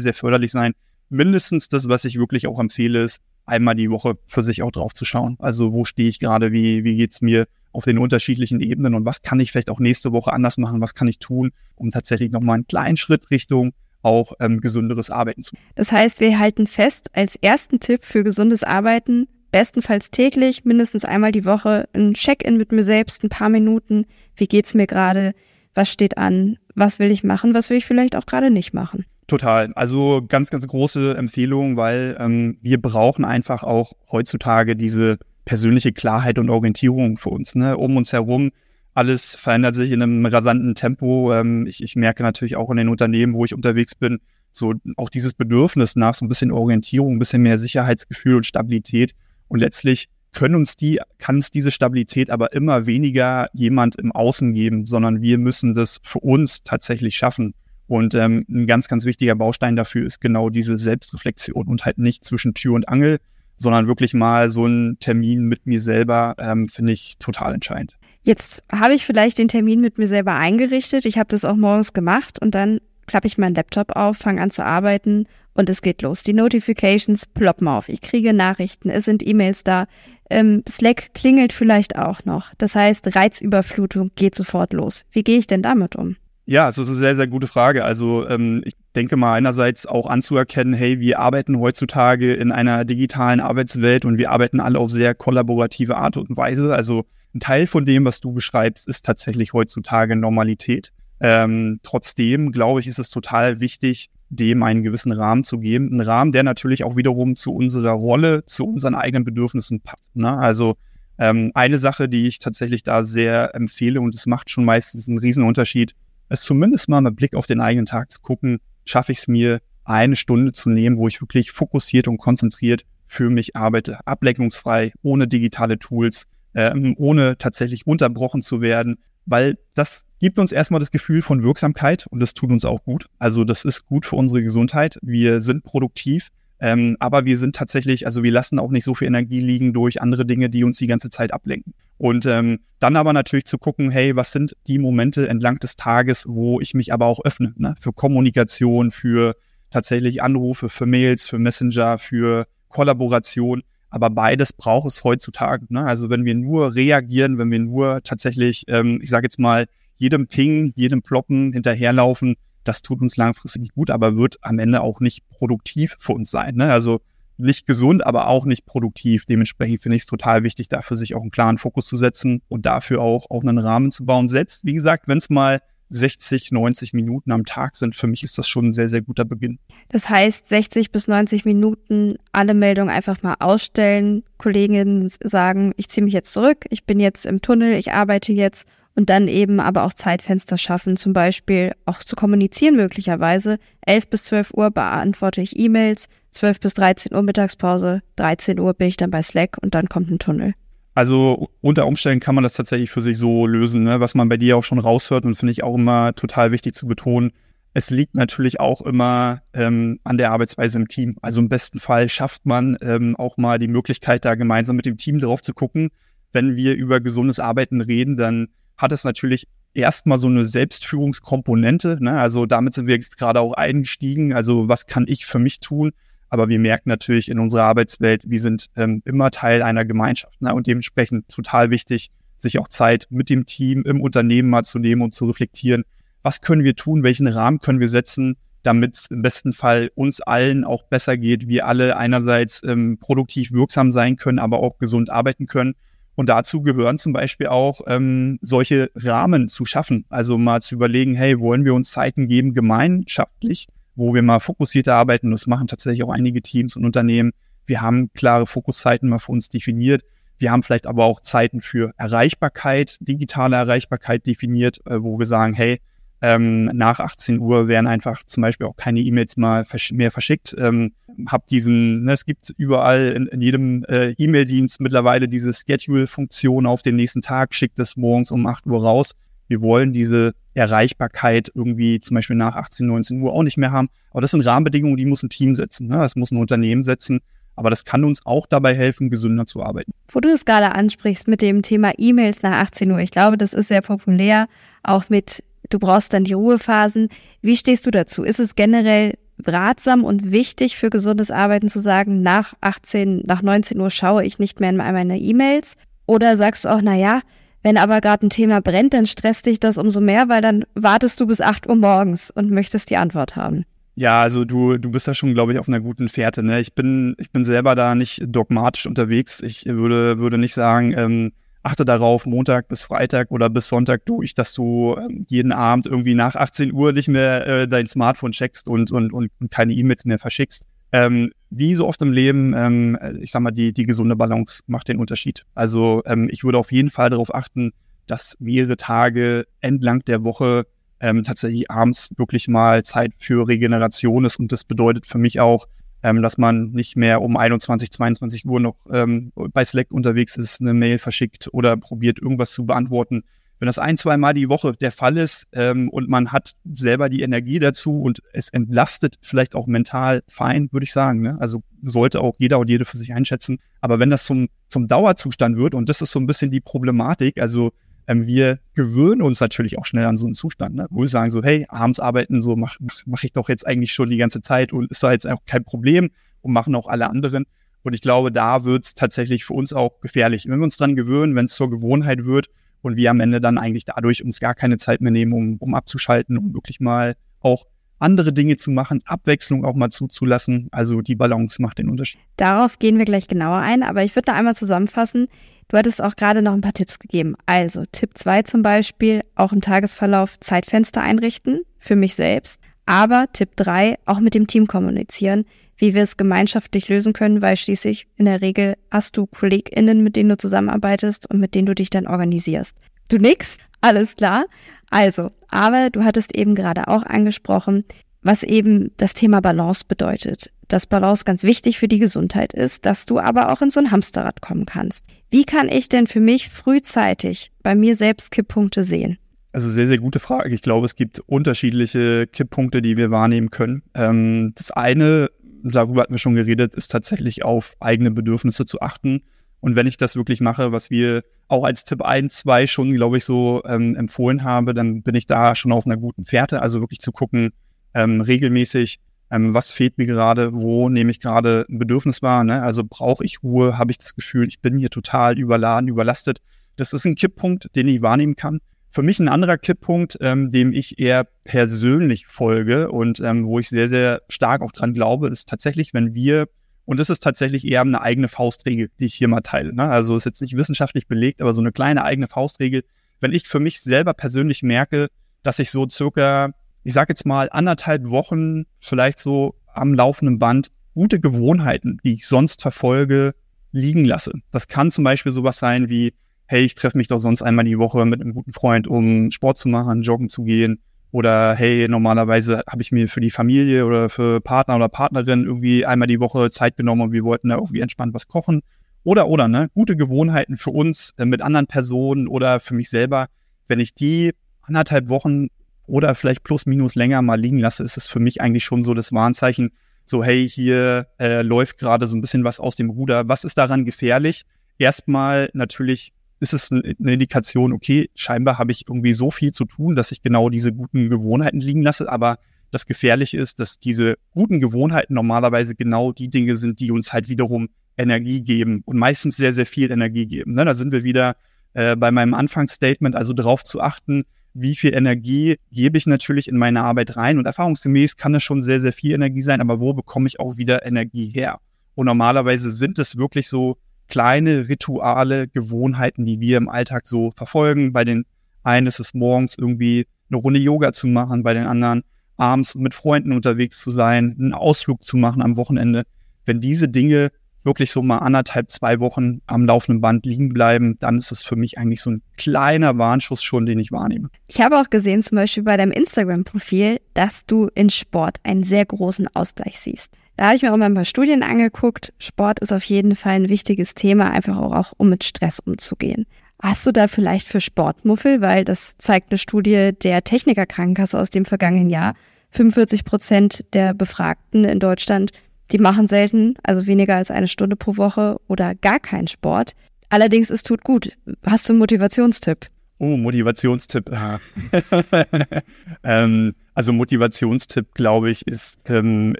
sehr 0.00 0.14
förderlich 0.14 0.50
sein. 0.50 0.72
Mindestens 1.08 1.68
das, 1.68 1.88
was 1.88 2.04
ich 2.04 2.18
wirklich 2.18 2.46
auch 2.46 2.58
empfehle, 2.58 3.02
ist, 3.02 3.20
einmal 3.44 3.74
die 3.74 3.90
Woche 3.90 4.18
für 4.26 4.42
sich 4.42 4.62
auch 4.62 4.70
drauf 4.70 4.94
zu 4.94 5.04
schauen. 5.04 5.36
Also 5.38 5.72
wo 5.72 5.84
stehe 5.84 6.08
ich 6.08 6.18
gerade, 6.18 6.52
wie, 6.52 6.84
wie 6.84 6.96
geht's 6.96 7.20
mir 7.20 7.46
auf 7.72 7.84
den 7.84 7.98
unterschiedlichen 7.98 8.60
Ebenen 8.60 8.94
und 8.94 9.04
was 9.04 9.22
kann 9.22 9.40
ich 9.40 9.52
vielleicht 9.52 9.70
auch 9.70 9.80
nächste 9.80 10.12
Woche 10.12 10.32
anders 10.32 10.58
machen, 10.58 10.80
was 10.80 10.94
kann 10.94 11.08
ich 11.08 11.18
tun, 11.18 11.52
um 11.74 11.90
tatsächlich 11.90 12.30
nochmal 12.30 12.54
einen 12.54 12.66
kleinen 12.66 12.96
Schritt 12.96 13.30
Richtung 13.30 13.72
auch 14.02 14.32
ähm, 14.40 14.60
gesünderes 14.60 15.10
Arbeiten 15.10 15.42
zu. 15.42 15.56
Das 15.74 15.92
heißt, 15.92 16.20
wir 16.20 16.38
halten 16.38 16.66
fest, 16.66 17.08
als 17.12 17.36
ersten 17.36 17.80
Tipp 17.80 18.04
für 18.04 18.24
gesundes 18.24 18.62
Arbeiten, 18.62 19.28
bestenfalls 19.52 20.10
täglich, 20.10 20.64
mindestens 20.64 21.04
einmal 21.04 21.32
die 21.32 21.44
Woche, 21.44 21.88
ein 21.92 22.14
Check-in 22.14 22.56
mit 22.56 22.72
mir 22.72 22.82
selbst, 22.82 23.22
ein 23.22 23.28
paar 23.28 23.48
Minuten. 23.48 24.06
Wie 24.34 24.46
geht's 24.46 24.74
mir 24.74 24.86
gerade? 24.86 25.34
Was 25.74 25.90
steht 25.90 26.18
an? 26.18 26.58
Was 26.74 26.98
will 26.98 27.10
ich 27.10 27.22
machen? 27.22 27.54
Was 27.54 27.70
will 27.70 27.76
ich 27.76 27.86
vielleicht 27.86 28.16
auch 28.16 28.26
gerade 28.26 28.50
nicht 28.50 28.74
machen? 28.74 29.04
Total. 29.26 29.72
Also 29.74 30.22
ganz, 30.26 30.50
ganz 30.50 30.66
große 30.66 31.16
Empfehlung, 31.16 31.76
weil 31.76 32.16
ähm, 32.18 32.58
wir 32.60 32.80
brauchen 32.80 33.24
einfach 33.24 33.62
auch 33.62 33.92
heutzutage 34.10 34.74
diese 34.74 35.18
persönliche 35.44 35.92
Klarheit 35.92 36.38
und 36.38 36.50
Orientierung 36.50 37.16
für 37.16 37.30
uns. 37.30 37.54
Ne? 37.54 37.76
Um 37.76 37.96
uns 37.96 38.12
herum, 38.12 38.50
alles 38.94 39.34
verändert 39.34 39.74
sich 39.74 39.90
in 39.90 40.02
einem 40.02 40.24
rasanten 40.26 40.74
Tempo. 40.74 41.32
Ähm, 41.32 41.66
ich, 41.66 41.82
ich 41.82 41.96
merke 41.96 42.22
natürlich 42.22 42.56
auch 42.56 42.70
in 42.70 42.76
den 42.76 42.88
Unternehmen, 42.88 43.34
wo 43.34 43.44
ich 43.44 43.54
unterwegs 43.54 43.94
bin, 43.94 44.18
so 44.52 44.74
auch 44.96 45.08
dieses 45.08 45.34
Bedürfnis 45.34 45.96
nach 45.96 46.14
so 46.14 46.24
ein 46.24 46.28
bisschen 46.28 46.52
Orientierung, 46.52 47.16
ein 47.16 47.18
bisschen 47.18 47.42
mehr 47.42 47.58
Sicherheitsgefühl 47.58 48.36
und 48.36 48.46
Stabilität. 48.46 49.12
Und 49.48 49.60
letztlich 49.60 50.08
können 50.32 50.54
uns 50.54 50.76
die, 50.76 51.00
kann 51.18 51.38
es 51.38 51.50
diese 51.50 51.70
Stabilität 51.70 52.30
aber 52.30 52.52
immer 52.52 52.86
weniger 52.86 53.48
jemand 53.52 53.96
im 53.96 54.12
Außen 54.12 54.52
geben, 54.52 54.86
sondern 54.86 55.22
wir 55.22 55.38
müssen 55.38 55.74
das 55.74 56.00
für 56.02 56.20
uns 56.20 56.62
tatsächlich 56.62 57.16
schaffen. 57.16 57.54
Und 57.86 58.14
ähm, 58.14 58.44
ein 58.48 58.66
ganz, 58.66 58.88
ganz 58.88 59.04
wichtiger 59.04 59.34
Baustein 59.34 59.76
dafür 59.76 60.06
ist 60.06 60.20
genau 60.20 60.48
diese 60.48 60.78
Selbstreflexion 60.78 61.66
und 61.66 61.84
halt 61.84 61.98
nicht 61.98 62.24
zwischen 62.24 62.54
Tür 62.54 62.74
und 62.74 62.88
Angel, 62.88 63.18
sondern 63.56 63.86
wirklich 63.86 64.14
mal 64.14 64.50
so 64.50 64.64
einen 64.64 64.98
Termin 64.98 65.44
mit 65.44 65.66
mir 65.66 65.80
selber, 65.80 66.34
ähm, 66.38 66.68
finde 66.68 66.92
ich 66.92 67.18
total 67.18 67.54
entscheidend. 67.54 67.96
Jetzt 68.24 68.62
habe 68.70 68.94
ich 68.94 69.04
vielleicht 69.04 69.38
den 69.38 69.48
Termin 69.48 69.80
mit 69.80 69.98
mir 69.98 70.06
selber 70.06 70.34
eingerichtet. 70.34 71.06
Ich 71.06 71.18
habe 71.18 71.28
das 71.28 71.44
auch 71.44 71.56
morgens 71.56 71.92
gemacht 71.92 72.40
und 72.40 72.54
dann 72.54 72.78
klappe 73.06 73.26
ich 73.26 73.36
meinen 73.36 73.54
Laptop 73.54 73.96
auf, 73.96 74.16
fange 74.16 74.40
an 74.40 74.50
zu 74.50 74.64
arbeiten 74.64 75.26
und 75.54 75.68
es 75.68 75.82
geht 75.82 76.02
los. 76.02 76.22
Die 76.22 76.32
Notifications 76.32 77.26
ploppen 77.26 77.68
auf. 77.68 77.88
Ich 77.88 78.00
kriege 78.00 78.32
Nachrichten, 78.32 78.90
es 78.90 79.04
sind 79.04 79.26
E-Mails 79.26 79.64
da. 79.64 79.86
Ähm, 80.30 80.62
Slack 80.68 81.12
klingelt 81.14 81.52
vielleicht 81.52 81.96
auch 81.96 82.24
noch. 82.24 82.54
Das 82.58 82.74
heißt, 82.74 83.14
Reizüberflutung 83.14 84.12
geht 84.14 84.34
sofort 84.34 84.72
los. 84.72 85.04
Wie 85.10 85.24
gehe 85.24 85.38
ich 85.38 85.46
denn 85.46 85.62
damit 85.62 85.96
um? 85.96 86.16
Ja, 86.46 86.68
es 86.68 86.78
ist 86.78 86.88
eine 86.88 86.96
sehr, 86.96 87.16
sehr 87.16 87.26
gute 87.26 87.46
Frage. 87.46 87.84
Also 87.84 88.26
ähm, 88.28 88.62
ich 88.64 88.74
denke 88.92 89.16
mal 89.16 89.34
einerseits 89.34 89.86
auch 89.86 90.06
anzuerkennen, 90.06 90.74
hey, 90.74 91.00
wir 91.00 91.18
arbeiten 91.18 91.58
heutzutage 91.58 92.34
in 92.34 92.52
einer 92.52 92.84
digitalen 92.84 93.40
Arbeitswelt 93.40 94.04
und 94.04 94.18
wir 94.18 94.30
arbeiten 94.30 94.60
alle 94.60 94.78
auf 94.78 94.90
sehr 94.90 95.14
kollaborative 95.14 95.96
Art 95.96 96.16
und 96.16 96.36
Weise. 96.36 96.74
Also 96.74 97.04
ein 97.34 97.40
Teil 97.40 97.66
von 97.66 97.84
dem, 97.84 98.04
was 98.04 98.20
du 98.20 98.32
beschreibst, 98.32 98.86
ist 98.88 99.04
tatsächlich 99.04 99.52
heutzutage 99.52 100.16
Normalität. 100.16 100.92
Ähm, 101.20 101.78
trotzdem, 101.82 102.52
glaube 102.52 102.80
ich, 102.80 102.86
ist 102.86 102.98
es 102.98 103.08
total 103.08 103.60
wichtig, 103.60 104.10
dem 104.28 104.62
einen 104.62 104.82
gewissen 104.82 105.12
Rahmen 105.12 105.44
zu 105.44 105.58
geben. 105.58 105.90
Ein 105.92 106.00
Rahmen, 106.00 106.32
der 106.32 106.42
natürlich 106.42 106.84
auch 106.84 106.96
wiederum 106.96 107.36
zu 107.36 107.54
unserer 107.54 107.92
Rolle, 107.92 108.44
zu 108.46 108.66
unseren 108.66 108.94
eigenen 108.94 109.24
Bedürfnissen 109.24 109.80
passt. 109.80 110.14
Ne? 110.14 110.36
Also 110.36 110.76
ähm, 111.18 111.52
eine 111.54 111.78
Sache, 111.78 112.08
die 112.08 112.26
ich 112.26 112.38
tatsächlich 112.38 112.82
da 112.82 113.04
sehr 113.04 113.54
empfehle 113.54 114.00
und 114.00 114.14
es 114.14 114.26
macht 114.26 114.50
schon 114.50 114.64
meistens 114.64 115.06
einen 115.06 115.18
Riesenunterschied, 115.18 115.94
ist 116.30 116.42
zumindest 116.42 116.88
mal 116.88 117.02
mit 117.02 117.16
Blick 117.16 117.34
auf 117.34 117.46
den 117.46 117.60
eigenen 117.60 117.86
Tag 117.86 118.10
zu 118.10 118.20
gucken, 118.20 118.58
schaffe 118.84 119.12
ich 119.12 119.18
es 119.18 119.28
mir, 119.28 119.60
eine 119.84 120.16
Stunde 120.16 120.52
zu 120.52 120.70
nehmen, 120.70 120.96
wo 120.96 121.08
ich 121.08 121.20
wirklich 121.20 121.50
fokussiert 121.50 122.08
und 122.08 122.18
konzentriert 122.18 122.84
für 123.06 123.30
mich 123.30 123.56
arbeite, 123.56 124.06
ablenkungsfrei, 124.06 124.92
ohne 125.02 125.28
digitale 125.28 125.78
Tools, 125.78 126.26
ähm, 126.54 126.94
ohne 126.96 127.36
tatsächlich 127.36 127.86
unterbrochen 127.86 128.42
zu 128.42 128.60
werden, 128.60 128.98
weil 129.26 129.58
das 129.74 130.06
gibt 130.18 130.38
uns 130.38 130.52
erstmal 130.52 130.80
das 130.80 130.90
Gefühl 130.90 131.22
von 131.22 131.42
Wirksamkeit 131.42 132.06
und 132.06 132.20
das 132.20 132.34
tut 132.34 132.50
uns 132.50 132.64
auch 132.64 132.84
gut. 132.84 133.06
Also 133.18 133.44
das 133.44 133.64
ist 133.64 133.86
gut 133.86 134.06
für 134.06 134.16
unsere 134.16 134.42
Gesundheit. 134.42 134.98
Wir 135.02 135.40
sind 135.40 135.64
produktiv, 135.64 136.28
ähm, 136.62 136.96
aber 137.00 137.24
wir 137.24 137.38
sind 137.38 137.56
tatsächlich, 137.56 138.06
also 138.06 138.22
wir 138.22 138.30
lassen 138.30 138.60
auch 138.60 138.70
nicht 138.70 138.84
so 138.84 138.94
viel 138.94 139.08
Energie 139.08 139.40
liegen 139.40 139.72
durch 139.72 140.00
andere 140.00 140.24
Dinge, 140.24 140.48
die 140.48 140.62
uns 140.62 140.78
die 140.78 140.86
ganze 140.86 141.10
Zeit 141.10 141.32
ablenken. 141.32 141.74
Und 141.98 142.24
ähm, 142.24 142.60
dann 142.78 142.94
aber 142.94 143.12
natürlich 143.12 143.46
zu 143.46 143.58
gucken, 143.58 143.90
hey, 143.90 144.14
was 144.14 144.30
sind 144.30 144.56
die 144.68 144.78
Momente 144.78 145.28
entlang 145.28 145.58
des 145.58 145.74
Tages, 145.74 146.24
wo 146.28 146.60
ich 146.60 146.72
mich 146.74 146.92
aber 146.92 147.06
auch 147.06 147.18
öffne, 147.24 147.52
ne? 147.56 147.74
für 147.80 147.92
Kommunikation, 147.92 148.92
für 148.92 149.34
tatsächlich 149.70 150.22
Anrufe, 150.22 150.68
für 150.68 150.86
Mails, 150.86 151.26
für 151.26 151.40
Messenger, 151.40 151.98
für 151.98 152.46
Kollaboration. 152.68 153.64
Aber 153.90 154.10
beides 154.10 154.52
braucht 154.52 154.86
es 154.86 155.02
heutzutage. 155.02 155.66
Ne? 155.68 155.84
Also 155.84 156.10
wenn 156.10 156.24
wir 156.24 156.36
nur 156.36 156.76
reagieren, 156.76 157.40
wenn 157.40 157.50
wir 157.50 157.58
nur 157.58 158.04
tatsächlich, 158.04 158.62
ähm, 158.68 159.00
ich 159.02 159.10
sage 159.10 159.26
jetzt 159.26 159.40
mal, 159.40 159.66
jedem 159.96 160.28
Ping, 160.28 160.72
jedem 160.76 161.02
Ploppen 161.02 161.52
hinterherlaufen, 161.52 162.36
das 162.64 162.82
tut 162.82 163.00
uns 163.00 163.16
langfristig 163.16 163.62
nicht 163.62 163.74
gut, 163.74 163.90
aber 163.90 164.16
wird 164.16 164.36
am 164.42 164.58
Ende 164.58 164.80
auch 164.80 165.00
nicht 165.00 165.28
produktiv 165.28 165.96
für 165.98 166.12
uns 166.12 166.30
sein. 166.30 166.56
Ne? 166.56 166.72
Also 166.72 167.00
nicht 167.38 167.66
gesund, 167.66 168.06
aber 168.06 168.28
auch 168.28 168.44
nicht 168.44 168.66
produktiv. 168.66 169.24
Dementsprechend 169.26 169.80
finde 169.80 169.96
ich 169.96 170.02
es 170.02 170.06
total 170.06 170.42
wichtig, 170.42 170.68
dafür 170.68 170.96
sich 170.96 171.14
auch 171.14 171.22
einen 171.22 171.30
klaren 171.30 171.58
Fokus 171.58 171.86
zu 171.86 171.96
setzen 171.96 172.42
und 172.48 172.66
dafür 172.66 173.00
auch, 173.00 173.30
auch 173.30 173.42
einen 173.42 173.58
Rahmen 173.58 173.90
zu 173.90 174.04
bauen. 174.04 174.28
Selbst, 174.28 174.64
wie 174.64 174.74
gesagt, 174.74 175.08
wenn 175.08 175.18
es 175.18 175.30
mal 175.30 175.60
60, 175.92 176.52
90 176.52 176.94
Minuten 176.94 177.32
am 177.32 177.44
Tag 177.44 177.76
sind, 177.76 177.94
für 177.94 178.06
mich 178.06 178.22
ist 178.22 178.38
das 178.38 178.48
schon 178.48 178.68
ein 178.68 178.72
sehr, 178.72 178.88
sehr 178.88 179.02
guter 179.02 179.24
Beginn. 179.24 179.58
Das 179.90 180.08
heißt, 180.08 180.48
60 180.48 180.90
bis 180.90 181.06
90 181.06 181.44
Minuten 181.44 182.16
alle 182.32 182.54
Meldungen 182.54 182.88
einfach 182.88 183.22
mal 183.22 183.36
ausstellen, 183.40 184.24
Kolleginnen 184.38 185.10
sagen, 185.22 185.72
ich 185.76 185.88
ziehe 185.88 186.04
mich 186.04 186.14
jetzt 186.14 186.32
zurück, 186.32 186.64
ich 186.70 186.84
bin 186.84 186.98
jetzt 186.98 187.26
im 187.26 187.42
Tunnel, 187.42 187.74
ich 187.74 187.92
arbeite 187.92 188.32
jetzt 188.32 188.66
und 188.94 189.10
dann 189.10 189.28
eben 189.28 189.60
aber 189.60 189.84
auch 189.84 189.94
Zeitfenster 189.94 190.58
schaffen, 190.58 190.96
zum 190.96 191.12
Beispiel 191.12 191.72
auch 191.86 192.00
zu 192.00 192.16
kommunizieren 192.16 192.76
möglicherweise. 192.76 193.58
11 193.86 194.08
bis 194.08 194.24
12 194.24 194.54
Uhr 194.54 194.70
beantworte 194.70 195.40
ich 195.40 195.58
E-Mails, 195.58 196.08
12 196.30 196.60
bis 196.60 196.74
13 196.74 197.14
Uhr 197.14 197.22
Mittagspause, 197.22 198.02
13 198.16 198.58
Uhr 198.58 198.74
bin 198.74 198.88
ich 198.88 198.96
dann 198.96 199.10
bei 199.10 199.22
Slack 199.22 199.58
und 199.60 199.74
dann 199.74 199.88
kommt 199.88 200.10
ein 200.10 200.18
Tunnel. 200.18 200.54
Also 200.94 201.48
unter 201.62 201.86
Umständen 201.86 202.20
kann 202.20 202.34
man 202.34 202.44
das 202.44 202.54
tatsächlich 202.54 202.90
für 202.90 203.00
sich 203.00 203.16
so 203.16 203.46
lösen, 203.46 203.84
ne? 203.84 204.00
was 204.00 204.14
man 204.14 204.28
bei 204.28 204.36
dir 204.36 204.58
auch 204.58 204.64
schon 204.64 204.78
raushört 204.78 205.24
und 205.24 205.36
finde 205.36 205.52
ich 205.52 205.62
auch 205.62 205.74
immer 205.74 206.14
total 206.14 206.52
wichtig 206.52 206.74
zu 206.74 206.86
betonen. 206.86 207.32
Es 207.74 207.88
liegt 207.88 208.14
natürlich 208.14 208.60
auch 208.60 208.82
immer 208.82 209.40
ähm, 209.54 209.98
an 210.04 210.18
der 210.18 210.32
Arbeitsweise 210.32 210.78
im 210.78 210.88
Team. 210.88 211.16
Also 211.22 211.40
im 211.40 211.48
besten 211.48 211.80
Fall 211.80 212.10
schafft 212.10 212.44
man 212.44 212.76
ähm, 212.82 213.16
auch 213.16 213.38
mal 213.38 213.58
die 213.58 213.68
Möglichkeit, 213.68 214.26
da 214.26 214.34
gemeinsam 214.34 214.76
mit 214.76 214.84
dem 214.84 214.98
Team 214.98 215.18
drauf 215.18 215.40
zu 215.40 215.54
gucken. 215.54 215.88
Wenn 216.32 216.56
wir 216.56 216.74
über 216.74 217.00
gesundes 217.00 217.38
Arbeiten 217.38 217.80
reden, 217.80 218.18
dann 218.18 218.48
hat 218.76 218.92
es 218.92 219.04
natürlich 219.04 219.46
erstmal 219.74 220.18
so 220.18 220.28
eine 220.28 220.44
Selbstführungskomponente. 220.44 221.98
Ne? 222.00 222.18
Also 222.18 222.46
damit 222.46 222.74
sind 222.74 222.86
wir 222.86 222.94
jetzt 222.94 223.18
gerade 223.18 223.40
auch 223.40 223.54
eingestiegen. 223.54 224.32
Also 224.32 224.68
was 224.68 224.86
kann 224.86 225.04
ich 225.08 225.26
für 225.26 225.38
mich 225.38 225.60
tun? 225.60 225.92
Aber 226.28 226.48
wir 226.48 226.58
merken 226.58 226.88
natürlich 226.88 227.30
in 227.30 227.38
unserer 227.38 227.64
Arbeitswelt, 227.64 228.22
wir 228.24 228.40
sind 228.40 228.66
ähm, 228.76 229.02
immer 229.04 229.30
Teil 229.30 229.62
einer 229.62 229.84
Gemeinschaft. 229.84 230.40
Ne? 230.40 230.54
Und 230.54 230.66
dementsprechend 230.66 231.28
total 231.28 231.70
wichtig, 231.70 232.10
sich 232.38 232.58
auch 232.58 232.68
Zeit 232.68 233.06
mit 233.10 233.30
dem 233.30 233.46
Team 233.46 233.82
im 233.82 234.00
Unternehmen 234.00 234.50
mal 234.50 234.64
zu 234.64 234.78
nehmen 234.78 235.02
und 235.02 235.14
zu 235.14 235.26
reflektieren. 235.26 235.84
Was 236.22 236.40
können 236.40 236.64
wir 236.64 236.74
tun? 236.74 237.02
Welchen 237.02 237.26
Rahmen 237.26 237.60
können 237.60 237.80
wir 237.80 237.88
setzen? 237.88 238.36
damit 238.64 238.94
es 238.94 239.06
im 239.06 239.22
besten 239.22 239.52
Fall 239.52 239.90
uns 239.96 240.20
allen 240.20 240.62
auch 240.62 240.84
besser 240.84 241.16
geht, 241.16 241.48
wir 241.48 241.66
alle 241.66 241.96
einerseits 241.96 242.62
ähm, 242.62 242.96
produktiv 243.00 243.50
wirksam 243.50 243.90
sein 243.90 244.16
können, 244.16 244.38
aber 244.38 244.60
auch 244.60 244.78
gesund 244.78 245.10
arbeiten 245.10 245.46
können 245.46 245.74
und 246.14 246.28
dazu 246.28 246.62
gehören 246.62 246.98
zum 246.98 247.12
Beispiel 247.12 247.46
auch 247.46 247.80
ähm, 247.86 248.38
solche 248.42 248.90
Rahmen 248.94 249.48
zu 249.48 249.64
schaffen. 249.64 250.04
Also 250.10 250.38
mal 250.38 250.60
zu 250.60 250.74
überlegen, 250.74 251.14
hey, 251.14 251.40
wollen 251.40 251.64
wir 251.64 251.74
uns 251.74 251.90
Zeiten 251.90 252.28
geben, 252.28 252.54
gemeinschaftlich, 252.54 253.66
wo 253.94 254.14
wir 254.14 254.22
mal 254.22 254.40
fokussierter 254.40 254.94
arbeiten. 254.94 255.30
Das 255.30 255.46
machen 255.46 255.66
tatsächlich 255.66 256.04
auch 256.04 256.10
einige 256.10 256.42
Teams 256.42 256.76
und 256.76 256.84
Unternehmen. 256.84 257.32
Wir 257.64 257.80
haben 257.80 258.12
klare 258.12 258.46
Fokuszeiten 258.46 259.08
mal 259.08 259.20
für 259.20 259.32
uns 259.32 259.48
definiert. 259.48 260.02
Wir 260.38 260.50
haben 260.50 260.62
vielleicht 260.62 260.86
aber 260.86 261.04
auch 261.04 261.20
Zeiten 261.20 261.60
für 261.60 261.92
Erreichbarkeit, 261.96 262.98
digitale 263.00 263.56
Erreichbarkeit 263.56 264.26
definiert, 264.26 264.80
äh, 264.86 265.02
wo 265.02 265.18
wir 265.18 265.26
sagen, 265.26 265.54
hey, 265.54 265.80
ähm, 266.22 266.66
nach 266.66 267.00
18 267.00 267.40
Uhr 267.40 267.66
werden 267.66 267.88
einfach 267.88 268.22
zum 268.24 268.42
Beispiel 268.42 268.68
auch 268.68 268.76
keine 268.76 269.00
E-Mails 269.00 269.36
mal 269.36 269.64
versch 269.64 269.92
mehr 269.92 270.12
verschickt. 270.12 270.54
Ähm, 270.56 270.92
hab 271.26 271.46
diesen, 271.46 272.04
ne, 272.04 272.12
es 272.12 272.24
gibt 272.24 272.54
überall 272.56 273.08
in, 273.08 273.26
in 273.26 273.40
jedem 273.40 273.84
äh, 273.88 274.12
E-Mail-Dienst 274.12 274.80
mittlerweile 274.80 275.28
diese 275.28 275.52
Schedule-Funktion 275.52 276.66
auf 276.66 276.82
den 276.82 276.94
nächsten 276.96 277.22
Tag, 277.22 277.54
schickt 277.54 277.78
es 277.80 277.96
morgens 277.96 278.30
um 278.30 278.46
8 278.46 278.66
Uhr 278.66 278.80
raus. 278.82 279.12
Wir 279.48 279.60
wollen 279.60 279.92
diese 279.92 280.32
Erreichbarkeit 280.54 281.50
irgendwie 281.54 281.98
zum 281.98 282.14
Beispiel 282.14 282.36
nach 282.36 282.54
18, 282.54 282.86
19 282.86 283.20
Uhr 283.20 283.32
auch 283.32 283.42
nicht 283.42 283.58
mehr 283.58 283.72
haben. 283.72 283.88
Aber 284.12 284.20
das 284.20 284.30
sind 284.30 284.46
Rahmenbedingungen, 284.46 284.96
die 284.96 285.06
muss 285.06 285.22
ein 285.22 285.28
Team 285.28 285.54
setzen. 285.54 285.88
Ne? 285.88 285.98
Das 285.98 286.14
muss 286.14 286.30
ein 286.30 286.38
Unternehmen 286.38 286.84
setzen. 286.84 287.20
Aber 287.56 287.68
das 287.68 287.84
kann 287.84 288.04
uns 288.04 288.24
auch 288.24 288.46
dabei 288.46 288.74
helfen, 288.74 289.10
gesünder 289.10 289.44
zu 289.44 289.62
arbeiten. 289.62 289.92
Wo 290.08 290.20
du 290.20 290.30
es 290.30 290.44
gerade 290.44 290.74
ansprichst 290.74 291.28
mit 291.28 291.42
dem 291.42 291.62
Thema 291.62 291.92
E-Mails 291.98 292.42
nach 292.42 292.62
18 292.62 292.90
Uhr, 292.90 292.98
ich 293.00 293.10
glaube, 293.10 293.36
das 293.36 293.52
ist 293.52 293.68
sehr 293.68 293.82
populär, 293.82 294.46
auch 294.82 295.10
mit, 295.10 295.42
du 295.72 295.78
brauchst 295.78 296.12
dann 296.12 296.24
die 296.24 296.32
Ruhephasen. 296.32 297.08
Wie 297.40 297.56
stehst 297.56 297.86
du 297.86 297.90
dazu? 297.90 298.22
Ist 298.22 298.40
es 298.40 298.54
generell 298.54 299.14
ratsam 299.44 300.04
und 300.04 300.30
wichtig 300.30 300.76
für 300.76 300.90
gesundes 300.90 301.30
Arbeiten 301.30 301.68
zu 301.68 301.80
sagen, 301.80 302.22
nach 302.22 302.54
18, 302.60 303.22
nach 303.26 303.42
19 303.42 303.80
Uhr 303.80 303.90
schaue 303.90 304.24
ich 304.24 304.38
nicht 304.38 304.60
mehr 304.60 304.70
in 304.70 304.76
meine 304.76 305.18
E-Mails? 305.18 305.76
Oder 306.06 306.36
sagst 306.36 306.64
du 306.64 306.68
auch, 306.68 306.80
na 306.82 306.94
ja, 306.94 307.20
wenn 307.62 307.76
aber 307.76 308.00
gerade 308.00 308.26
ein 308.26 308.30
Thema 308.30 308.60
brennt, 308.60 308.92
dann 308.92 309.06
stresst 309.06 309.46
dich 309.46 309.60
das 309.60 309.78
umso 309.78 310.00
mehr, 310.00 310.28
weil 310.28 310.42
dann 310.42 310.64
wartest 310.74 311.20
du 311.20 311.26
bis 311.26 311.40
8 311.40 311.68
Uhr 311.68 311.76
morgens 311.76 312.30
und 312.30 312.50
möchtest 312.50 312.90
die 312.90 312.96
Antwort 312.96 313.36
haben. 313.36 313.64
Ja, 313.94 314.22
also 314.22 314.44
du, 314.44 314.78
du 314.78 314.90
bist 314.90 315.06
da 315.06 315.14
schon, 315.14 315.34
glaube 315.34 315.52
ich, 315.52 315.58
auf 315.58 315.68
einer 315.68 315.80
guten 315.80 316.08
Fährte. 316.08 316.42
Ne? 316.42 316.60
Ich 316.60 316.74
bin, 316.74 317.14
ich 317.18 317.30
bin 317.30 317.44
selber 317.44 317.74
da 317.74 317.94
nicht 317.94 318.22
dogmatisch 318.26 318.86
unterwegs. 318.86 319.42
Ich 319.42 319.66
würde, 319.66 320.18
würde 320.18 320.38
nicht 320.38 320.54
sagen, 320.54 320.94
ähm, 320.96 321.32
achte 321.62 321.84
darauf, 321.84 322.26
Montag 322.26 322.68
bis 322.68 322.82
Freitag 322.82 323.30
oder 323.30 323.48
bis 323.48 323.68
Sonntag 323.68 324.04
durch, 324.06 324.34
dass 324.34 324.52
du 324.54 324.96
ähm, 324.98 325.24
jeden 325.28 325.52
Abend 325.52 325.86
irgendwie 325.86 326.14
nach 326.14 326.34
18 326.34 326.72
Uhr 326.72 326.92
nicht 326.92 327.08
mehr 327.08 327.46
äh, 327.46 327.68
dein 327.68 327.86
Smartphone 327.86 328.32
checkst 328.32 328.68
und, 328.68 328.90
und, 328.92 329.12
und 329.12 329.30
keine 329.50 329.72
E-Mails 329.72 330.04
mehr 330.04 330.18
verschickst. 330.18 330.66
Ähm, 330.92 331.32
wie 331.50 331.74
so 331.74 331.86
oft 331.86 332.02
im 332.02 332.12
Leben, 332.12 332.54
ähm, 332.54 332.98
ich 333.20 333.30
sag 333.30 333.40
mal, 333.40 333.50
die, 333.50 333.72
die 333.72 333.86
gesunde 333.86 334.16
Balance 334.16 334.62
macht 334.66 334.88
den 334.88 334.98
Unterschied. 334.98 335.44
Also 335.54 336.02
ähm, 336.04 336.28
ich 336.30 336.44
würde 336.44 336.58
auf 336.58 336.70
jeden 336.70 336.90
Fall 336.90 337.10
darauf 337.10 337.34
achten, 337.34 337.72
dass 338.06 338.36
mehrere 338.40 338.76
Tage 338.76 339.46
entlang 339.60 340.00
der 340.00 340.24
Woche 340.24 340.66
ähm, 341.00 341.22
tatsächlich 341.22 341.70
abends 341.70 342.10
wirklich 342.16 342.46
mal 342.48 342.82
Zeit 342.82 343.12
für 343.18 343.48
Regeneration 343.48 344.24
ist. 344.24 344.38
Und 344.38 344.52
das 344.52 344.64
bedeutet 344.64 345.06
für 345.06 345.18
mich 345.18 345.40
auch, 345.40 345.66
ähm, 346.02 346.22
dass 346.22 346.38
man 346.38 346.70
nicht 346.70 346.96
mehr 346.96 347.22
um 347.22 347.36
21, 347.36 347.90
22 347.90 348.46
Uhr 348.46 348.60
noch 348.60 348.76
ähm, 348.90 349.32
bei 349.34 349.64
Slack 349.64 349.90
unterwegs 349.90 350.36
ist, 350.36 350.60
eine 350.60 350.74
Mail 350.74 350.98
verschickt 350.98 351.48
oder 351.52 351.76
probiert, 351.76 352.18
irgendwas 352.18 352.52
zu 352.52 352.66
beantworten. 352.66 353.22
Wenn 353.58 353.66
das 353.68 353.78
ein, 353.78 353.96
zwei 353.96 354.16
Mal 354.16 354.34
die 354.34 354.48
Woche 354.48 354.72
der 354.72 354.90
Fall 354.90 355.16
ist 355.16 355.46
ähm, 355.52 355.88
und 355.88 356.08
man 356.08 356.32
hat 356.32 356.54
selber 356.64 357.08
die 357.08 357.22
Energie 357.22 357.60
dazu 357.60 358.00
und 358.00 358.20
es 358.32 358.48
entlastet 358.48 359.18
vielleicht 359.22 359.54
auch 359.54 359.68
mental 359.68 360.24
fein, 360.26 360.68
würde 360.72 360.82
ich 360.82 360.92
sagen. 360.92 361.22
Ne? 361.22 361.36
Also 361.38 361.62
sollte 361.80 362.22
auch 362.22 362.34
jeder 362.38 362.58
und 362.58 362.68
jede 362.68 362.84
für 362.84 362.96
sich 362.96 363.14
einschätzen. 363.14 363.60
Aber 363.80 364.00
wenn 364.00 364.10
das 364.10 364.24
zum, 364.24 364.48
zum 364.66 364.88
Dauerzustand 364.88 365.56
wird, 365.56 365.74
und 365.74 365.88
das 365.88 366.02
ist 366.02 366.10
so 366.10 366.18
ein 366.18 366.26
bisschen 366.26 366.50
die 366.50 366.60
Problematik, 366.60 367.40
also 367.40 367.70
ähm, 368.06 368.26
wir 368.26 368.58
gewöhnen 368.74 369.22
uns 369.22 369.40
natürlich 369.40 369.78
auch 369.78 369.86
schnell 369.86 370.06
an 370.06 370.16
so 370.16 370.26
einen 370.26 370.34
Zustand, 370.34 370.74
ne? 370.74 370.86
wo 370.90 371.00
wir 371.00 371.08
sagen 371.08 371.30
so, 371.30 371.42
hey, 371.42 371.66
abends 371.68 372.00
arbeiten, 372.00 372.40
so 372.40 372.56
mache 372.56 372.78
mach, 372.80 372.94
mach 373.06 373.24
ich 373.24 373.32
doch 373.32 373.48
jetzt 373.48 373.66
eigentlich 373.66 373.92
schon 373.92 374.10
die 374.10 374.16
ganze 374.16 374.40
Zeit 374.40 374.72
und 374.72 374.90
ist 374.90 375.02
da 375.02 375.12
jetzt 375.12 375.28
auch 375.28 375.44
kein 375.46 375.64
Problem 375.64 376.10
und 376.40 376.52
machen 376.52 376.74
auch 376.74 376.88
alle 376.88 377.08
anderen. 377.08 377.44
Und 377.82 377.94
ich 377.94 378.00
glaube, 378.00 378.30
da 378.30 378.64
wird 378.64 378.84
es 378.84 378.94
tatsächlich 378.94 379.44
für 379.44 379.54
uns 379.54 379.72
auch 379.72 380.00
gefährlich. 380.00 380.46
Wenn 380.46 380.58
wir 380.58 380.64
uns 380.64 380.76
dran 380.76 380.94
gewöhnen, 380.94 381.34
wenn 381.34 381.46
es 381.46 381.54
zur 381.54 381.70
Gewohnheit 381.70 382.24
wird 382.24 382.48
und 382.80 382.96
wir 382.96 383.10
am 383.10 383.20
Ende 383.20 383.40
dann 383.40 383.58
eigentlich 383.58 383.84
dadurch 383.84 384.24
uns 384.24 384.40
gar 384.40 384.54
keine 384.54 384.76
Zeit 384.76 385.00
mehr 385.00 385.12
nehmen, 385.12 385.32
um, 385.32 385.56
um 385.58 385.74
abzuschalten, 385.74 386.38
um 386.38 386.54
wirklich 386.54 386.80
mal 386.80 387.14
auch 387.40 387.66
andere 388.02 388.32
Dinge 388.32 388.56
zu 388.56 388.70
machen, 388.70 389.00
Abwechslung 389.06 389.64
auch 389.64 389.74
mal 389.74 389.90
zuzulassen. 389.90 390.68
Also 390.72 391.00
die 391.00 391.14
Balance 391.14 391.62
macht 391.62 391.78
den 391.78 391.88
Unterschied. 391.88 392.20
Darauf 392.36 392.78
gehen 392.78 392.98
wir 392.98 393.04
gleich 393.04 393.28
genauer 393.28 393.58
ein, 393.58 393.82
aber 393.82 394.04
ich 394.04 394.14
würde 394.14 394.26
da 394.26 394.34
einmal 394.34 394.54
zusammenfassen. 394.54 395.28
Du 395.68 395.78
hattest 395.78 396.02
auch 396.02 396.16
gerade 396.16 396.42
noch 396.42 396.52
ein 396.52 396.60
paar 396.60 396.74
Tipps 396.74 396.98
gegeben. 396.98 397.34
Also 397.46 397.84
Tipp 397.90 398.10
2 398.14 398.42
zum 398.42 398.62
Beispiel, 398.62 399.22
auch 399.36 399.52
im 399.52 399.62
Tagesverlauf 399.62 400.38
Zeitfenster 400.40 401.00
einrichten 401.00 401.62
für 401.78 401.96
mich 401.96 402.14
selbst. 402.14 402.60
Aber 402.84 403.26
Tipp 403.32 403.50
3, 403.56 403.96
auch 404.04 404.20
mit 404.20 404.34
dem 404.34 404.46
Team 404.46 404.66
kommunizieren, 404.66 405.44
wie 405.76 405.94
wir 405.94 406.02
es 406.02 406.16
gemeinschaftlich 406.16 406.88
lösen 406.88 407.12
können, 407.12 407.42
weil 407.42 407.56
schließlich 407.56 408.06
in 408.16 408.26
der 408.26 408.40
Regel 408.40 408.74
hast 408.90 409.16
du 409.16 409.26
KollegInnen, 409.26 410.02
mit 410.02 410.16
denen 410.16 410.30
du 410.30 410.36
zusammenarbeitest 410.36 411.30
und 411.30 411.38
mit 411.38 411.54
denen 411.54 411.66
du 411.66 411.74
dich 411.74 411.90
dann 411.90 412.06
organisierst. 412.06 412.76
Du 413.08 413.18
nix, 413.18 413.58
alles 413.80 414.16
klar. 414.16 414.44
Also, 414.92 415.30
aber 415.48 415.88
du 415.88 416.04
hattest 416.04 416.36
eben 416.36 416.54
gerade 416.54 416.86
auch 416.86 417.02
angesprochen, 417.02 417.84
was 418.20 418.42
eben 418.42 418.90
das 418.98 419.14
Thema 419.14 419.40
Balance 419.40 419.84
bedeutet. 419.88 420.52
Dass 420.68 420.86
Balance 420.86 421.24
ganz 421.24 421.44
wichtig 421.44 421.78
für 421.78 421.88
die 421.88 421.98
Gesundheit 421.98 422.52
ist, 422.52 422.84
dass 422.84 423.06
du 423.06 423.18
aber 423.18 423.50
auch 423.50 423.62
in 423.62 423.70
so 423.70 423.80
ein 423.80 423.90
Hamsterrad 423.90 424.42
kommen 424.42 424.66
kannst. 424.66 425.06
Wie 425.30 425.44
kann 425.44 425.70
ich 425.70 425.88
denn 425.88 426.06
für 426.06 426.20
mich 426.20 426.50
frühzeitig 426.50 427.50
bei 427.62 427.74
mir 427.74 427.96
selbst 427.96 428.30
Kipppunkte 428.30 428.84
sehen? 428.84 429.16
Also 429.52 429.70
sehr, 429.70 429.86
sehr 429.86 429.98
gute 429.98 430.20
Frage. 430.20 430.54
Ich 430.54 430.62
glaube, 430.62 430.84
es 430.84 430.94
gibt 430.94 431.20
unterschiedliche 431.20 432.26
Kipppunkte, 432.26 432.82
die 432.82 432.98
wir 432.98 433.10
wahrnehmen 433.10 433.50
können. 433.50 433.82
Ähm, 433.94 434.52
das 434.56 434.70
eine, 434.72 435.30
darüber 435.62 436.02
hatten 436.02 436.12
wir 436.12 436.18
schon 436.18 436.34
geredet, 436.34 436.74
ist 436.74 436.88
tatsächlich 436.88 437.44
auf 437.46 437.76
eigene 437.80 438.10
Bedürfnisse 438.10 438.66
zu 438.66 438.82
achten 438.82 439.22
und 439.62 439.76
wenn 439.76 439.86
ich 439.86 439.96
das 439.96 440.16
wirklich 440.16 440.40
mache, 440.40 440.72
was 440.72 440.90
wir 440.90 441.22
auch 441.46 441.62
als 441.62 441.84
Tipp 441.84 442.02
1, 442.02 442.34
2 442.34 442.66
schon, 442.66 442.92
glaube 442.92 443.18
ich, 443.18 443.24
so 443.24 443.62
ähm, 443.64 443.94
empfohlen 443.94 444.42
habe, 444.42 444.74
dann 444.74 445.02
bin 445.02 445.14
ich 445.14 445.26
da 445.26 445.54
schon 445.54 445.70
auf 445.70 445.86
einer 445.86 445.96
guten 445.96 446.24
Fährte. 446.24 446.60
Also 446.60 446.80
wirklich 446.80 446.98
zu 446.98 447.12
gucken, 447.12 447.52
ähm, 447.94 448.20
regelmäßig, 448.20 448.98
ähm, 449.30 449.54
was 449.54 449.70
fehlt 449.70 449.98
mir 449.98 450.06
gerade, 450.06 450.52
wo 450.52 450.88
nehme 450.88 451.12
ich 451.12 451.20
gerade 451.20 451.64
ein 451.70 451.78
Bedürfnis 451.78 452.22
wahr. 452.22 452.42
Ne? 452.42 452.60
Also 452.60 452.82
brauche 452.82 453.24
ich 453.24 453.44
Ruhe, 453.44 453.78
habe 453.78 453.92
ich 453.92 453.98
das 453.98 454.16
Gefühl, 454.16 454.48
ich 454.48 454.60
bin 454.60 454.76
hier 454.76 454.90
total 454.90 455.38
überladen, 455.38 455.86
überlastet. 455.88 456.40
Das 456.74 456.92
ist 456.92 457.04
ein 457.04 457.14
Kipppunkt, 457.14 457.68
den 457.76 457.86
ich 457.86 458.02
wahrnehmen 458.02 458.34
kann. 458.34 458.58
Für 458.90 459.02
mich 459.02 459.20
ein 459.20 459.28
anderer 459.28 459.58
Kipppunkt, 459.58 460.18
ähm, 460.20 460.50
dem 460.50 460.72
ich 460.72 460.98
eher 460.98 461.28
persönlich 461.44 462.26
folge 462.26 462.90
und 462.90 463.20
ähm, 463.20 463.46
wo 463.46 463.60
ich 463.60 463.68
sehr, 463.68 463.88
sehr 463.88 464.22
stark 464.28 464.60
auch 464.60 464.72
dran 464.72 464.92
glaube, 464.92 465.28
ist 465.28 465.48
tatsächlich, 465.48 465.94
wenn 465.94 466.16
wir 466.16 466.48
und 466.84 466.98
das 466.98 467.10
ist 467.10 467.22
tatsächlich 467.22 467.66
eher 467.66 467.82
eine 467.82 468.00
eigene 468.00 468.28
Faustregel, 468.28 468.90
die 468.98 469.06
ich 469.06 469.14
hier 469.14 469.28
mal 469.28 469.40
teile. 469.40 469.74
Ne? 469.74 469.84
Also 469.84 470.16
ist 470.16 470.24
jetzt 470.24 470.40
nicht 470.40 470.56
wissenschaftlich 470.56 471.06
belegt, 471.06 471.40
aber 471.40 471.52
so 471.52 471.60
eine 471.60 471.72
kleine 471.72 472.04
eigene 472.04 472.26
Faustregel. 472.26 472.82
Wenn 473.20 473.32
ich 473.32 473.46
für 473.46 473.60
mich 473.60 473.80
selber 473.80 474.14
persönlich 474.14 474.62
merke, 474.62 475.08
dass 475.42 475.58
ich 475.58 475.70
so 475.70 475.88
circa, 475.88 476.50
ich 476.82 476.92
sag 476.92 477.08
jetzt 477.08 477.24
mal, 477.24 477.48
anderthalb 477.50 478.10
Wochen 478.10 478.64
vielleicht 478.80 479.18
so 479.18 479.54
am 479.72 479.94
laufenden 479.94 480.38
Band 480.38 480.68
gute 480.94 481.20
Gewohnheiten, 481.20 481.98
die 482.04 482.14
ich 482.14 482.26
sonst 482.26 482.62
verfolge, 482.62 483.34
liegen 483.70 484.04
lasse. 484.04 484.32
Das 484.50 484.68
kann 484.68 484.90
zum 484.90 485.04
Beispiel 485.04 485.32
sowas 485.32 485.58
sein 485.58 485.88
wie, 485.88 486.12
hey, 486.46 486.64
ich 486.64 486.74
treffe 486.74 486.98
mich 486.98 487.08
doch 487.08 487.18
sonst 487.18 487.42
einmal 487.42 487.64
die 487.64 487.78
Woche 487.78 488.04
mit 488.04 488.20
einem 488.20 488.34
guten 488.34 488.52
Freund, 488.52 488.86
um 488.86 489.30
Sport 489.30 489.56
zu 489.56 489.68
machen, 489.68 490.02
joggen 490.02 490.28
zu 490.28 490.42
gehen 490.42 490.80
oder 491.12 491.54
hey, 491.54 491.86
normalerweise 491.88 492.62
habe 492.68 492.82
ich 492.82 492.90
mir 492.90 493.06
für 493.06 493.20
die 493.20 493.30
Familie 493.30 493.86
oder 493.86 494.08
für 494.08 494.40
Partner 494.40 494.76
oder 494.76 494.88
Partnerin 494.88 495.44
irgendwie 495.44 495.86
einmal 495.86 496.08
die 496.08 496.20
Woche 496.20 496.50
Zeit 496.50 496.76
genommen 496.76 497.02
und 497.02 497.12
wir 497.12 497.22
wollten 497.22 497.50
da 497.50 497.56
irgendwie 497.56 497.80
entspannt 497.80 498.14
was 498.14 498.26
kochen. 498.26 498.62
Oder, 499.04 499.28
oder, 499.28 499.46
ne? 499.46 499.68
Gute 499.74 499.96
Gewohnheiten 499.96 500.56
für 500.56 500.70
uns 500.70 501.12
äh, 501.18 501.26
mit 501.26 501.42
anderen 501.42 501.66
Personen 501.66 502.28
oder 502.28 502.60
für 502.60 502.74
mich 502.74 502.88
selber. 502.88 503.26
Wenn 503.68 503.78
ich 503.78 503.94
die 503.94 504.32
anderthalb 504.62 505.08
Wochen 505.08 505.48
oder 505.86 506.14
vielleicht 506.14 506.44
plus 506.44 506.66
minus 506.66 506.94
länger 506.94 507.20
mal 507.20 507.38
liegen 507.38 507.58
lasse, 507.58 507.82
ist 507.82 507.96
es 507.96 508.06
für 508.06 508.20
mich 508.20 508.40
eigentlich 508.40 508.64
schon 508.64 508.82
so 508.82 508.94
das 508.94 509.12
Warnzeichen, 509.12 509.72
so 510.06 510.24
hey, 510.24 510.48
hier 510.48 511.08
äh, 511.18 511.42
läuft 511.42 511.78
gerade 511.78 512.06
so 512.06 512.16
ein 512.16 512.20
bisschen 512.22 512.44
was 512.44 512.58
aus 512.58 512.76
dem 512.76 512.90
Ruder. 512.90 513.28
Was 513.28 513.44
ist 513.44 513.58
daran 513.58 513.84
gefährlich? 513.84 514.44
Erstmal 514.78 515.50
natürlich 515.52 516.12
ist 516.42 516.52
es 516.52 516.72
eine 516.72 517.12
Indikation, 517.12 517.72
okay, 517.72 518.10
scheinbar 518.14 518.58
habe 518.58 518.72
ich 518.72 518.88
irgendwie 518.88 519.12
so 519.12 519.30
viel 519.30 519.52
zu 519.52 519.64
tun, 519.64 519.94
dass 519.94 520.10
ich 520.10 520.22
genau 520.22 520.50
diese 520.50 520.72
guten 520.72 521.08
Gewohnheiten 521.08 521.60
liegen 521.60 521.82
lasse. 521.82 522.10
Aber 522.10 522.38
das 522.72 522.84
Gefährliche 522.86 523.38
ist, 523.38 523.60
dass 523.60 523.78
diese 523.78 524.16
guten 524.32 524.60
Gewohnheiten 524.60 525.14
normalerweise 525.14 525.74
genau 525.74 526.12
die 526.12 526.28
Dinge 526.28 526.56
sind, 526.56 526.80
die 526.80 526.90
uns 526.90 527.12
halt 527.12 527.28
wiederum 527.28 527.68
Energie 527.96 528.40
geben 528.40 528.82
und 528.84 528.96
meistens 528.96 529.36
sehr, 529.36 529.52
sehr 529.52 529.66
viel 529.66 529.90
Energie 529.90 530.26
geben. 530.26 530.54
Ne? 530.54 530.64
Da 530.64 530.74
sind 530.74 530.90
wir 530.90 531.04
wieder 531.04 531.36
äh, 531.74 531.94
bei 531.94 532.10
meinem 532.10 532.34
Anfangsstatement, 532.34 533.14
also 533.14 533.32
darauf 533.34 533.62
zu 533.62 533.80
achten, 533.80 534.24
wie 534.54 534.74
viel 534.74 534.94
Energie 534.94 535.56
gebe 535.70 535.96
ich 535.96 536.06
natürlich 536.06 536.48
in 536.48 536.56
meine 536.56 536.82
Arbeit 536.82 537.16
rein. 537.16 537.38
Und 537.38 537.46
erfahrungsgemäß 537.46 538.16
kann 538.16 538.34
es 538.34 538.42
schon 538.42 538.62
sehr, 538.62 538.80
sehr 538.80 538.92
viel 538.92 539.14
Energie 539.14 539.42
sein, 539.42 539.60
aber 539.60 539.78
wo 539.78 539.94
bekomme 539.94 540.26
ich 540.26 540.40
auch 540.40 540.56
wieder 540.56 540.84
Energie 540.84 541.28
her? 541.28 541.60
Und 541.94 542.06
normalerweise 542.06 542.70
sind 542.70 542.98
es 542.98 543.16
wirklich 543.16 543.48
so 543.48 543.76
kleine 544.12 544.68
Rituale, 544.68 545.48
Gewohnheiten, 545.48 546.26
die 546.26 546.38
wir 546.38 546.58
im 546.58 546.68
Alltag 546.68 547.06
so 547.06 547.30
verfolgen. 547.30 547.94
Bei 547.94 548.04
den 548.04 548.26
einen 548.62 548.86
ist 548.86 549.00
es 549.00 549.14
morgens 549.14 549.56
irgendwie 549.56 550.06
eine 550.30 550.36
Runde 550.36 550.60
Yoga 550.60 550.92
zu 550.92 551.06
machen, 551.06 551.42
bei 551.42 551.54
den 551.54 551.64
anderen 551.64 552.02
abends 552.36 552.74
mit 552.74 552.92
Freunden 552.92 553.32
unterwegs 553.32 553.80
zu 553.80 553.90
sein, 553.90 554.36
einen 554.38 554.52
Ausflug 554.52 555.02
zu 555.02 555.16
machen 555.16 555.40
am 555.40 555.56
Wochenende. 555.56 556.02
Wenn 556.44 556.60
diese 556.60 556.90
Dinge 556.90 557.30
wirklich 557.62 557.90
so 557.90 558.02
mal 558.02 558.18
anderthalb, 558.18 558.70
zwei 558.70 559.00
Wochen 559.00 559.40
am 559.46 559.64
laufenden 559.64 560.02
Band 560.02 560.26
liegen 560.26 560.50
bleiben, 560.50 560.98
dann 560.98 561.16
ist 561.16 561.32
es 561.32 561.42
für 561.42 561.56
mich 561.56 561.78
eigentlich 561.78 562.02
so 562.02 562.10
ein 562.10 562.20
kleiner 562.36 562.98
Warnschuss 562.98 563.42
schon, 563.42 563.64
den 563.64 563.78
ich 563.78 563.92
wahrnehme. 563.92 564.28
Ich 564.46 564.60
habe 564.60 564.78
auch 564.78 564.90
gesehen, 564.90 565.22
zum 565.22 565.36
Beispiel 565.36 565.62
bei 565.62 565.78
deinem 565.78 565.92
Instagram-Profil, 565.92 567.00
dass 567.14 567.46
du 567.46 567.70
in 567.74 567.88
Sport 567.88 568.40
einen 568.42 568.62
sehr 568.62 568.84
großen 568.84 569.26
Ausgleich 569.34 569.80
siehst. 569.80 570.18
Da 570.42 570.48
habe 570.48 570.56
ich 570.56 570.62
mir 570.62 570.72
auch 570.72 570.76
mal 570.76 570.86
ein 570.86 570.94
paar 570.94 571.04
Studien 571.04 571.44
angeguckt. 571.44 572.12
Sport 572.18 572.58
ist 572.58 572.72
auf 572.72 572.82
jeden 572.82 573.14
Fall 573.14 573.34
ein 573.34 573.48
wichtiges 573.48 573.94
Thema, 573.94 574.32
einfach 574.32 574.56
auch, 574.56 574.92
um 574.96 575.08
mit 575.08 575.22
Stress 575.22 575.60
umzugehen. 575.60 576.26
Hast 576.60 576.84
du 576.84 576.90
da 576.90 577.06
vielleicht 577.06 577.46
für 577.46 577.60
Sportmuffel, 577.60 578.40
weil 578.40 578.64
das 578.64 578.98
zeigt 578.98 579.30
eine 579.30 579.38
Studie 579.38 579.92
der 579.92 580.24
Technikerkrankenkasse 580.24 581.16
aus 581.16 581.30
dem 581.30 581.44
vergangenen 581.44 581.90
Jahr, 581.90 582.14
45 582.50 583.04
Prozent 583.04 583.64
der 583.72 583.94
Befragten 583.94 584.64
in 584.64 584.80
Deutschland, 584.80 585.30
die 585.70 585.78
machen 585.78 586.08
selten, 586.08 586.56
also 586.64 586.88
weniger 586.88 587.14
als 587.14 587.30
eine 587.30 587.46
Stunde 587.46 587.76
pro 587.76 587.96
Woche 587.96 588.40
oder 588.48 588.74
gar 588.74 588.98
keinen 588.98 589.28
Sport. 589.28 589.74
Allerdings, 590.08 590.50
es 590.50 590.64
tut 590.64 590.82
gut. 590.82 591.16
Hast 591.46 591.68
du 591.68 591.74
einen 591.74 591.78
Motivationstipp? 591.78 592.66
Oh, 592.98 593.16
Motivationstipp. 593.16 594.10
ähm, 596.04 596.52
also 596.74 596.92
Motivationstipp, 596.92 597.94
glaube 597.94 598.30
ich, 598.30 598.46
ist 598.46 598.78
ähm, 598.88 599.34